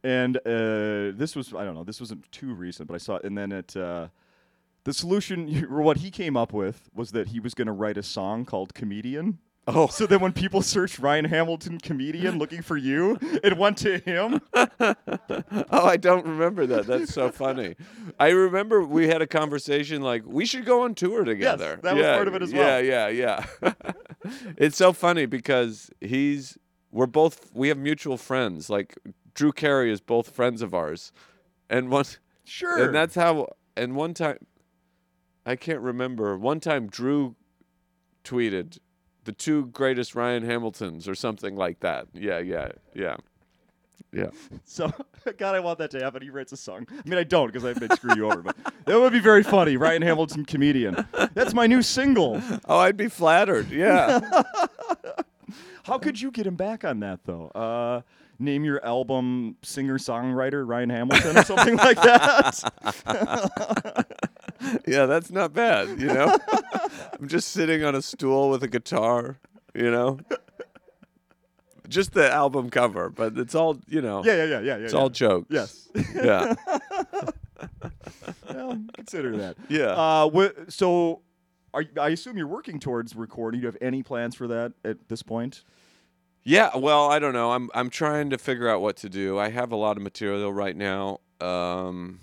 And 0.03 0.37
uh, 0.37 1.11
this 1.17 1.35
was, 1.35 1.53
I 1.53 1.63
don't 1.63 1.73
know, 1.73 1.83
this 1.83 1.99
wasn't 1.99 2.31
too 2.31 2.53
recent, 2.53 2.87
but 2.87 2.93
I 2.93 2.97
saw 2.99 3.15
it. 3.15 3.23
And 3.23 3.35
then 3.35 3.51
it, 3.51 3.75
uh, 3.75 4.09
the 4.83 4.93
solution, 4.93 5.47
what 5.69 5.97
he 5.97 6.11
came 6.11 6.37
up 6.37 6.53
with, 6.53 6.89
was 6.93 7.11
that 7.11 7.29
he 7.29 7.39
was 7.39 7.55
going 7.55 7.65
to 7.67 7.71
write 7.73 7.97
a 7.97 8.03
song 8.03 8.45
called 8.45 8.73
Comedian. 8.75 9.39
Oh, 9.67 9.87
So 9.87 10.05
then 10.05 10.19
when 10.19 10.31
people 10.31 10.61
searched 10.61 10.99
Ryan 10.99 11.25
Hamilton 11.25 11.79
comedian 11.79 12.37
looking 12.37 12.61
for 12.61 12.77
you, 12.77 13.17
it 13.21 13.57
went 13.57 13.77
to 13.79 13.97
him. 13.97 14.39
oh, 14.53 14.95
I 15.71 15.97
don't 15.97 16.25
remember 16.25 16.67
that. 16.67 16.85
That's 16.85 17.11
so 17.13 17.31
funny. 17.31 17.75
I 18.19 18.29
remember 18.29 18.83
we 18.83 19.07
had 19.07 19.23
a 19.23 19.27
conversation 19.27 20.01
like 20.03 20.23
we 20.25 20.45
should 20.45 20.65
go 20.65 20.83
on 20.83 20.93
tour 20.93 21.23
together. 21.23 21.71
Yes, 21.71 21.79
that 21.81 21.95
was 21.95 22.05
part 22.05 22.27
of 22.27 22.35
it 22.35 22.43
as 22.43 22.53
well. 22.53 22.83
Yeah, 22.83 23.07
yeah, 23.09 23.45
yeah. 23.63 23.71
it's 24.57 24.77
so 24.77 24.93
funny 24.93 25.25
because 25.25 25.89
he's 25.99 26.57
we're 26.91 27.07
both 27.07 27.49
we 27.55 27.69
have 27.69 27.77
mutual 27.77 28.17
friends. 28.17 28.69
Like 28.69 28.95
Drew 29.33 29.51
Carey 29.51 29.91
is 29.91 29.99
both 29.99 30.29
friends 30.29 30.61
of 30.61 30.73
ours, 30.75 31.11
and 31.69 31.89
one 31.89 32.05
Sure. 32.43 32.85
and 32.85 32.93
that's 32.93 33.15
how. 33.15 33.47
And 33.75 33.95
one 33.95 34.13
time, 34.13 34.37
I 35.45 35.55
can't 35.57 35.81
remember. 35.81 36.37
One 36.37 36.59
time, 36.61 36.87
Drew 36.87 37.35
tweeted 38.23 38.77
the 39.25 39.31
two 39.31 39.67
greatest 39.67 40.15
Ryan 40.15 40.43
Hamiltons 40.43 41.07
or 41.07 41.15
something 41.15 41.55
like 41.55 41.81
that. 41.81 42.07
Yeah, 42.13 42.39
yeah, 42.39 42.69
yeah, 42.93 43.17
yeah. 44.13 44.29
so, 44.63 44.91
God, 45.37 45.55
I 45.55 45.59
want 45.59 45.79
that 45.79 45.91
to 45.91 45.99
happen. 45.99 46.21
He 46.21 46.29
writes 46.29 46.53
a 46.53 46.57
song. 46.57 46.87
I 46.91 47.07
mean, 47.07 47.19
I 47.19 47.23
don't 47.23 47.51
because 47.51 47.65
I 47.65 47.77
may 47.79 47.93
screw 47.95 48.15
you 48.15 48.25
over, 48.27 48.41
but 48.41 48.55
that 48.85 48.99
would 48.99 49.11
be 49.11 49.19
very 49.19 49.43
funny. 49.43 49.75
Ryan 49.77 50.01
Hamilton 50.01 50.45
comedian. 50.45 51.05
That's 51.33 51.53
my 51.53 51.67
new 51.67 51.81
single. 51.81 52.41
Oh, 52.65 52.77
I'd 52.77 52.97
be 52.97 53.09
flattered. 53.09 53.69
Yeah. 53.69 54.19
How 55.83 55.99
could 55.99 56.19
you 56.19 56.31
get 56.31 56.47
him 56.47 56.55
back 56.55 56.83
on 56.83 56.99
that 57.01 57.19
though? 57.25 57.49
Uh, 57.49 58.01
name 58.39 58.63
your 58.63 58.83
album 58.83 59.55
singer 59.61 59.99
songwriter 59.99 60.67
Ryan 60.67 60.89
Hamilton 60.89 61.37
or 61.37 61.43
something 61.43 61.75
like 61.77 62.01
that. 62.01 62.63
yeah, 64.87 65.05
that's 65.05 65.31
not 65.31 65.53
bad, 65.53 65.99
you 65.99 66.07
know? 66.07 66.37
I'm 67.19 67.27
just 67.27 67.49
sitting 67.49 67.83
on 67.83 67.95
a 67.95 68.01
stool 68.01 68.49
with 68.49 68.63
a 68.63 68.67
guitar, 68.67 69.37
you 69.73 69.91
know? 69.91 70.19
Just 71.87 72.13
the 72.13 72.31
album 72.31 72.69
cover, 72.69 73.09
but 73.09 73.37
it's 73.37 73.53
all, 73.53 73.77
you 73.87 74.01
know, 74.01 74.23
yeah, 74.23 74.35
yeah, 74.35 74.43
yeah, 74.43 74.59
yeah, 74.59 74.77
yeah. 74.77 74.83
it's 74.83 74.93
yeah. 74.93 74.99
all 74.99 75.09
jokes. 75.09 75.47
yes. 75.49 75.87
Yeah. 76.15 76.55
well, 78.49 78.81
consider 78.93 79.37
that. 79.37 79.55
Yeah. 79.69 79.87
Uh, 79.87 80.29
wh- 80.29 80.69
so, 80.69 81.21
are, 81.73 81.83
I 81.99 82.09
assume 82.09 82.37
you're 82.37 82.47
working 82.47 82.79
towards 82.79 83.15
recording. 83.15 83.59
Do 83.59 83.65
you 83.65 83.67
have 83.67 83.77
any 83.81 84.01
plans 84.01 84.35
for 84.35 84.47
that 84.47 84.73
at 84.83 85.09
this 85.09 85.21
point? 85.21 85.63
Yeah, 86.43 86.77
well, 86.77 87.09
I 87.11 87.17
don't 87.17 87.33
know. 87.33 87.51
I'm 87.51 87.71
I'm 87.73 87.89
trying 87.89 88.29
to 88.29 88.37
figure 88.37 88.69
out 88.69 88.79
what 88.79 88.97
to 88.97 89.09
do. 89.09 89.39
I 89.39 89.49
have 89.49 89.71
a 89.71 89.75
lot 89.75 89.97
of 89.97 90.03
material 90.03 90.53
right 90.53 90.75
now. 90.75 91.19
Um, 91.41 92.19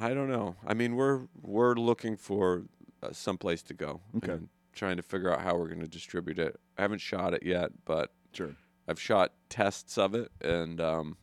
I 0.00 0.14
don't 0.14 0.28
know. 0.30 0.56
I 0.66 0.74
mean, 0.74 0.96
we're 0.96 1.22
we're 1.42 1.74
looking 1.74 2.16
for 2.16 2.64
uh, 3.02 3.12
some 3.12 3.38
place 3.38 3.62
to 3.64 3.74
go. 3.74 4.00
Okay. 4.16 4.32
And 4.32 4.48
trying 4.72 4.96
to 4.96 5.02
figure 5.02 5.32
out 5.32 5.42
how 5.42 5.56
we're 5.56 5.66
going 5.68 5.80
to 5.80 5.88
distribute 5.88 6.38
it. 6.38 6.58
I 6.78 6.82
haven't 6.82 7.00
shot 7.00 7.34
it 7.34 7.42
yet, 7.42 7.70
but 7.84 8.10
Sure. 8.32 8.54
I've 8.88 9.00
shot 9.00 9.32
tests 9.48 9.98
of 9.98 10.14
it, 10.14 10.30
and 10.40 10.80
um, 10.80 11.16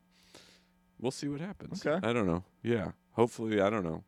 we'll 0.99 1.11
see 1.11 1.27
what 1.27 1.39
happens. 1.41 1.85
Okay. 1.85 2.05
I 2.07 2.13
don't 2.13 2.27
know. 2.27 2.43
Yeah. 2.61 2.91
Hopefully, 3.13 3.61
I 3.61 3.69
don't 3.69 3.83
know. 3.83 4.03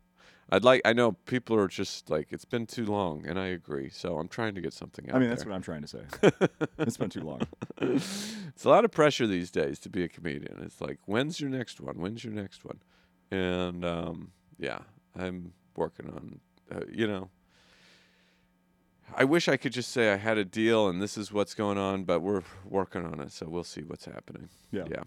I'd 0.52 0.64
like. 0.64 0.82
I 0.86 0.94
know 0.94 1.14
people 1.14 1.56
are 1.58 1.68
just 1.68 2.10
like 2.10 2.28
it's 2.32 2.46
been 2.46 2.66
too 2.66 2.86
long, 2.86 3.26
and 3.28 3.40
I 3.40 3.48
agree. 3.48 3.90
So 3.90 4.18
I'm 4.18 4.28
trying 4.28 4.56
to 4.56 4.62
get 4.62 4.74
something 4.74 5.10
out 5.10 5.16
I 5.16 5.20
mean, 5.20 5.30
that's 5.30 5.44
there. 5.44 5.50
what 5.52 5.56
I'm 5.56 5.62
trying 5.62 5.82
to 5.84 5.88
say. 5.88 6.02
it's 6.80 6.98
been 6.98 7.10
too 7.10 7.22
long. 7.22 7.42
it's 7.82 8.66
a 8.66 8.70
lot 8.70 8.84
of 8.84 8.92
pressure 8.92 9.28
these 9.28 9.52
days 9.52 9.80
to 9.80 9.90
be 9.90 10.04
a 10.04 10.08
comedian. 10.08 10.62
It's 10.64 10.82
like, 10.82 10.98
when's 11.06 11.40
your 11.40 11.50
next 11.52 11.80
one? 11.80 12.00
When's 12.00 12.24
your 12.24 12.34
next 12.34 12.66
one? 12.66 12.80
And 13.32 13.86
um, 13.86 14.32
yeah, 14.60 14.80
I'm 15.18 15.54
working 15.76 16.08
on, 16.10 16.40
uh, 16.72 16.82
you 16.92 17.08
know, 17.08 17.30
I 19.16 19.24
wish 19.24 19.48
I 19.48 19.58
could 19.58 19.74
just 19.74 19.92
say 19.92 20.12
I 20.12 20.18
had 20.18 20.38
a 20.38 20.46
deal 20.46 20.88
and 20.88 21.02
this 21.02 21.18
is 21.18 21.32
what's 21.32 21.56
going 21.56 21.78
on, 21.80 22.04
but 22.04 22.20
we're 22.22 22.44
working 22.66 23.06
on 23.06 23.20
it, 23.22 23.32
so 23.32 23.48
we'll 23.48 23.64
see 23.64 23.82
what's 23.82 24.06
happening. 24.06 24.50
Yeah. 24.72 24.84
Yeah. 24.90 25.04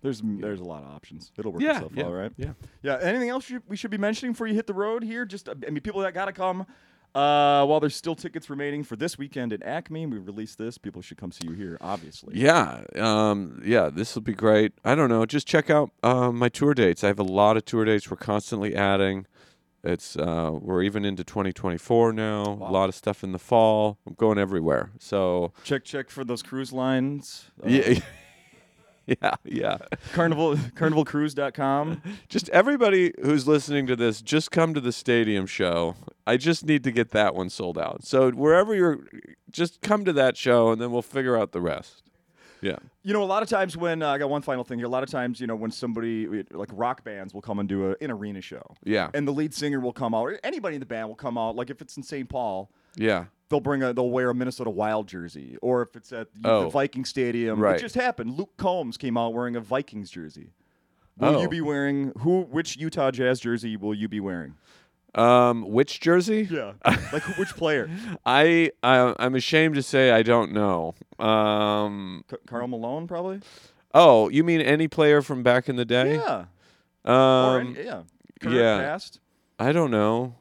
There's 0.00 0.20
there's 0.24 0.58
a 0.60 0.64
lot 0.64 0.82
of 0.82 0.88
options. 0.90 1.30
It'll 1.38 1.52
work 1.52 1.62
Yeah, 1.62 1.74
itself 1.74 1.92
yeah, 1.94 2.04
out, 2.06 2.12
right? 2.12 2.32
yeah. 2.36 2.52
Yeah. 2.82 2.98
Anything 3.00 3.28
else 3.28 3.48
you, 3.50 3.62
we 3.68 3.76
should 3.76 3.90
be 3.92 3.98
mentioning 3.98 4.32
before 4.32 4.48
you 4.48 4.54
hit 4.54 4.66
the 4.66 4.74
road 4.74 5.04
here? 5.04 5.24
Just 5.24 5.48
uh, 5.48 5.54
I 5.66 5.70
mean, 5.70 5.80
people 5.80 6.00
that 6.00 6.12
gotta 6.12 6.32
come. 6.32 6.66
Uh, 7.14 7.64
while 7.66 7.78
there's 7.78 7.94
still 7.94 8.14
tickets 8.14 8.48
remaining 8.48 8.82
for 8.82 8.96
this 8.96 9.18
weekend 9.18 9.52
at 9.52 9.62
Acme, 9.62 10.06
we 10.06 10.18
released 10.18 10.56
this. 10.56 10.78
People 10.78 11.02
should 11.02 11.18
come 11.18 11.30
see 11.30 11.46
you 11.46 11.52
here, 11.52 11.76
obviously. 11.80 12.38
Yeah, 12.38 12.84
um, 12.96 13.60
yeah, 13.64 13.90
this 13.90 14.14
will 14.14 14.22
be 14.22 14.32
great. 14.32 14.72
I 14.84 14.94
don't 14.94 15.10
know. 15.10 15.26
Just 15.26 15.46
check 15.46 15.68
out 15.68 15.90
uh, 16.02 16.32
my 16.32 16.48
tour 16.48 16.72
dates. 16.72 17.04
I 17.04 17.08
have 17.08 17.18
a 17.18 17.24
lot 17.24 17.58
of 17.58 17.66
tour 17.66 17.84
dates. 17.84 18.10
We're 18.10 18.16
constantly 18.16 18.74
adding. 18.74 19.26
It's 19.84 20.16
uh, 20.16 20.52
we're 20.52 20.82
even 20.82 21.04
into 21.04 21.24
2024 21.24 22.12
now. 22.12 22.54
Wow. 22.54 22.68
A 22.68 22.70
lot 22.70 22.88
of 22.88 22.94
stuff 22.94 23.24
in 23.24 23.32
the 23.32 23.38
fall. 23.38 23.98
I'm 24.06 24.14
going 24.14 24.38
everywhere. 24.38 24.90
So 24.98 25.52
Check 25.64 25.84
check 25.84 26.08
for 26.08 26.24
those 26.24 26.42
cruise 26.42 26.72
lines. 26.72 27.50
Uh, 27.62 27.68
yeah, 27.68 27.98
yeah, 29.22 29.34
yeah. 29.44 29.78
Carnival 30.12 30.56
carnivalcruise.com. 30.56 32.02
Just 32.28 32.48
everybody 32.50 33.12
who's 33.22 33.46
listening 33.46 33.86
to 33.88 33.96
this, 33.96 34.22
just 34.22 34.50
come 34.50 34.74
to 34.74 34.80
the 34.80 34.92
stadium 34.92 35.46
show. 35.46 35.96
I 36.26 36.36
just 36.36 36.64
need 36.64 36.84
to 36.84 36.92
get 36.92 37.10
that 37.10 37.34
one 37.34 37.50
sold 37.50 37.78
out. 37.78 38.04
So 38.04 38.30
wherever 38.30 38.74
you're, 38.74 39.00
just 39.50 39.80
come 39.82 40.04
to 40.04 40.12
that 40.14 40.36
show, 40.36 40.70
and 40.70 40.80
then 40.80 40.92
we'll 40.92 41.02
figure 41.02 41.36
out 41.36 41.52
the 41.52 41.60
rest. 41.60 42.04
Yeah. 42.60 42.76
You 43.02 43.12
know, 43.12 43.24
a 43.24 43.26
lot 43.26 43.42
of 43.42 43.48
times 43.48 43.76
when 43.76 44.02
uh, 44.02 44.10
I 44.10 44.18
got 44.18 44.30
one 44.30 44.40
final 44.42 44.62
thing 44.62 44.78
here. 44.78 44.86
A 44.86 44.90
lot 44.90 45.02
of 45.02 45.10
times, 45.10 45.40
you 45.40 45.48
know, 45.48 45.56
when 45.56 45.72
somebody 45.72 46.44
like 46.52 46.68
rock 46.72 47.02
bands 47.02 47.34
will 47.34 47.42
come 47.42 47.58
and 47.58 47.68
do 47.68 47.90
a, 47.90 47.96
an 48.00 48.12
arena 48.12 48.40
show, 48.40 48.62
Yeah. 48.84 49.10
and 49.14 49.26
the 49.26 49.32
lead 49.32 49.52
singer 49.52 49.80
will 49.80 49.92
come 49.92 50.14
out, 50.14 50.22
or 50.22 50.38
anybody 50.44 50.76
in 50.76 50.80
the 50.80 50.86
band 50.86 51.08
will 51.08 51.16
come 51.16 51.36
out. 51.36 51.56
Like 51.56 51.70
if 51.70 51.82
it's 51.82 51.96
in 51.96 52.04
St. 52.04 52.28
Paul, 52.28 52.70
Yeah. 52.96 53.26
they'll 53.48 53.60
bring 53.60 53.82
a 53.82 53.92
they'll 53.92 54.10
wear 54.10 54.30
a 54.30 54.34
Minnesota 54.34 54.70
Wild 54.70 55.06
jersey, 55.08 55.56
or 55.62 55.82
if 55.82 55.94
it's 55.96 56.12
at 56.12 56.28
the 56.40 56.48
Oh. 56.50 56.68
Viking 56.70 57.04
Stadium, 57.04 57.60
Right. 57.60 57.76
it 57.76 57.80
just 57.80 57.94
happened. 57.94 58.36
Luke 58.38 58.56
Combs 58.56 58.96
came 58.96 59.16
out 59.18 59.34
wearing 59.34 59.56
a 59.56 59.60
Vikings 59.60 60.10
jersey. 60.10 60.50
Will 61.18 61.36
Oh. 61.36 61.42
you 61.42 61.48
be 61.48 61.60
wearing 61.60 62.12
who? 62.20 62.42
Which 62.42 62.76
Utah 62.78 63.10
Jazz 63.10 63.40
jersey 63.40 63.76
will 63.76 63.94
you 63.94 64.08
be 64.08 64.20
wearing? 64.20 64.54
Um, 65.14 65.70
which 65.70 66.00
jersey? 66.00 66.48
Yeah, 66.50 66.72
like 67.12 67.22
which 67.36 67.50
player? 67.50 67.90
I, 68.24 68.70
I 68.82 69.14
I'm 69.18 69.34
ashamed 69.34 69.74
to 69.74 69.82
say 69.82 70.10
I 70.10 70.22
don't 70.22 70.52
know. 70.52 70.94
Um, 71.18 72.24
C- 72.30 72.36
Karl 72.46 72.66
Malone, 72.66 73.06
probably. 73.06 73.40
oh, 73.92 74.30
you 74.30 74.42
mean 74.42 74.62
any 74.62 74.88
player 74.88 75.20
from 75.20 75.42
back 75.42 75.68
in 75.68 75.76
the 75.76 75.84
day? 75.84 76.14
Yeah, 76.14 76.44
or 77.04 77.12
Um, 77.60 77.74
any, 77.76 77.84
yeah, 77.84 78.02
current, 78.40 78.56
yeah. 78.56 78.78
past. 78.78 79.20
I 79.58 79.72
don't 79.72 79.90
know. 79.90 80.36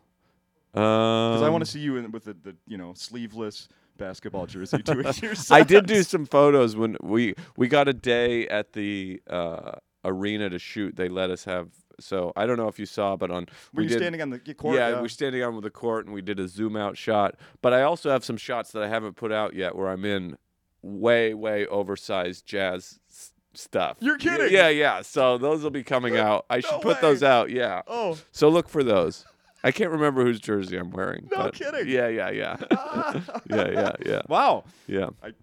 Um, 0.74 1.32
Because 1.34 1.42
I 1.44 1.50
want 1.50 1.66
to 1.66 1.70
see 1.70 1.80
you 1.80 1.98
in, 1.98 2.12
with 2.12 2.26
the, 2.26 2.34
the 2.34 2.56
you 2.68 2.78
know 2.78 2.94
sleeveless 2.96 3.68
basketball 3.98 4.46
jersey 4.48 4.78
doing 4.82 5.06
your 5.22 5.34
I 5.52 5.64
did 5.64 5.86
do 5.86 6.02
some 6.04 6.26
photos 6.26 6.76
when 6.76 6.98
we 7.02 7.36
we 7.58 7.68
got 7.68 7.88
a 7.88 7.94
day 7.94 8.48
at 8.48 8.74
the 8.74 9.22
uh, 9.30 9.74
arena 10.06 10.50
to 10.50 10.60
shoot. 10.60 10.96
They 10.96 11.10
let 11.10 11.30
us 11.30 11.44
have. 11.46 11.70
So 12.00 12.32
I 12.36 12.48
don't 12.48 12.58
know 12.58 12.68
if 12.68 12.80
you 12.80 12.88
saw, 12.88 13.16
but 13.16 13.30
on 13.30 13.44
Were 13.74 13.82
we 13.82 13.84
you 13.84 13.90
did. 13.90 13.98
standing 14.00 14.22
on 14.24 14.32
the 14.32 14.40
court? 14.56 14.76
yeah, 14.76 15.00
we're 15.00 15.08
standing 15.08 15.44
on 15.44 15.54
with 15.54 15.64
the 15.64 15.70
court, 15.70 16.06
and 16.08 16.16
we 16.16 16.22
did 16.24 16.40
a 16.40 16.48
zoom 16.48 16.76
out 16.76 16.98
shot. 16.98 17.36
But 17.62 17.74
I 17.74 17.84
also 17.84 18.10
have 18.10 18.26
some 18.26 18.38
shots 18.38 18.72
that 18.72 18.82
I 18.82 18.88
haven't 18.88 19.18
put 19.18 19.32
out 19.32 19.54
yet, 19.54 19.76
where 19.76 19.88
I'm 19.90 20.04
in 20.04 20.36
way, 20.82 21.36
way 21.36 21.68
oversized 21.68 22.48
jazz 22.48 23.00
s- 23.08 23.34
stuff. 23.54 23.98
You're 24.00 24.18
kidding. 24.18 24.52
Yeah, 24.52 24.70
yeah. 24.70 25.04
So 25.04 25.38
those 25.38 25.62
will 25.62 25.70
be 25.70 25.84
coming 25.84 26.18
out. 26.28 26.46
I 26.50 26.62
should 26.62 26.72
No 26.72 26.80
put 26.80 27.02
those 27.02 27.22
out. 27.22 27.52
Yeah. 27.52 27.84
Oh, 27.86 28.18
So 28.32 28.50
look 28.50 28.68
for 28.68 28.84
those. 28.84 29.26
I 29.64 29.72
can't 29.72 29.92
remember 29.92 30.24
whose 30.24 30.40
jersey 30.40 30.78
I'm 30.78 30.92
wearing. 30.92 31.28
No 31.32 31.44
but 31.44 31.54
kidding. 31.54 31.88
Yeah, 31.88 32.08
yeah, 32.08 32.30
yeah, 32.30 32.58
yeah, 33.50 33.70
yeah, 33.70 33.92
yeah, 34.06 34.22
wow, 34.28 34.64
yeah. 34.88 35.10
I- 35.24 35.34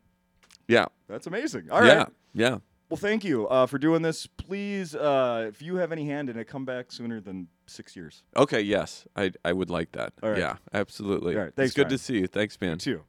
yeah, 0.67 0.87
that's 1.09 1.27
amazing. 1.27 1.71
All 1.71 1.81
right. 1.81 1.89
yeah, 1.89 2.05
yeah. 2.35 2.59
Well, 2.91 2.97
thank 2.97 3.23
you 3.23 3.47
uh, 3.49 3.67
for 3.67 3.79
doing 3.79 4.03
this. 4.03 4.27
Please, 4.27 4.95
uh, 4.95 5.47
if 5.49 5.61
you 5.61 5.77
have 5.77 5.93
any 5.93 6.07
hand 6.07 6.31
in 6.31 6.39
it, 6.39 6.47
come 6.47 6.65
back 6.65 6.91
sooner 6.91 7.21
than 7.21 7.49
six 7.67 7.95
years. 7.95 8.23
Okay, 8.37 8.61
yes, 8.63 9.07
I 9.15 9.33
I 9.45 9.53
would 9.53 9.71
like 9.71 9.93
that. 9.93 10.15
All 10.23 10.31
right. 10.31 10.39
Yeah, 10.39 10.57
absolutely. 10.73 11.37
All 11.37 11.43
right, 11.43 11.55
thanks, 11.55 11.71
it's 11.71 11.77
good 11.77 11.83
Ryan. 11.83 11.91
to 11.91 11.99
see 11.99 12.19
you. 12.19 12.27
Thanks, 12.27 12.61
man. 12.61 12.79
Too. 12.79 13.03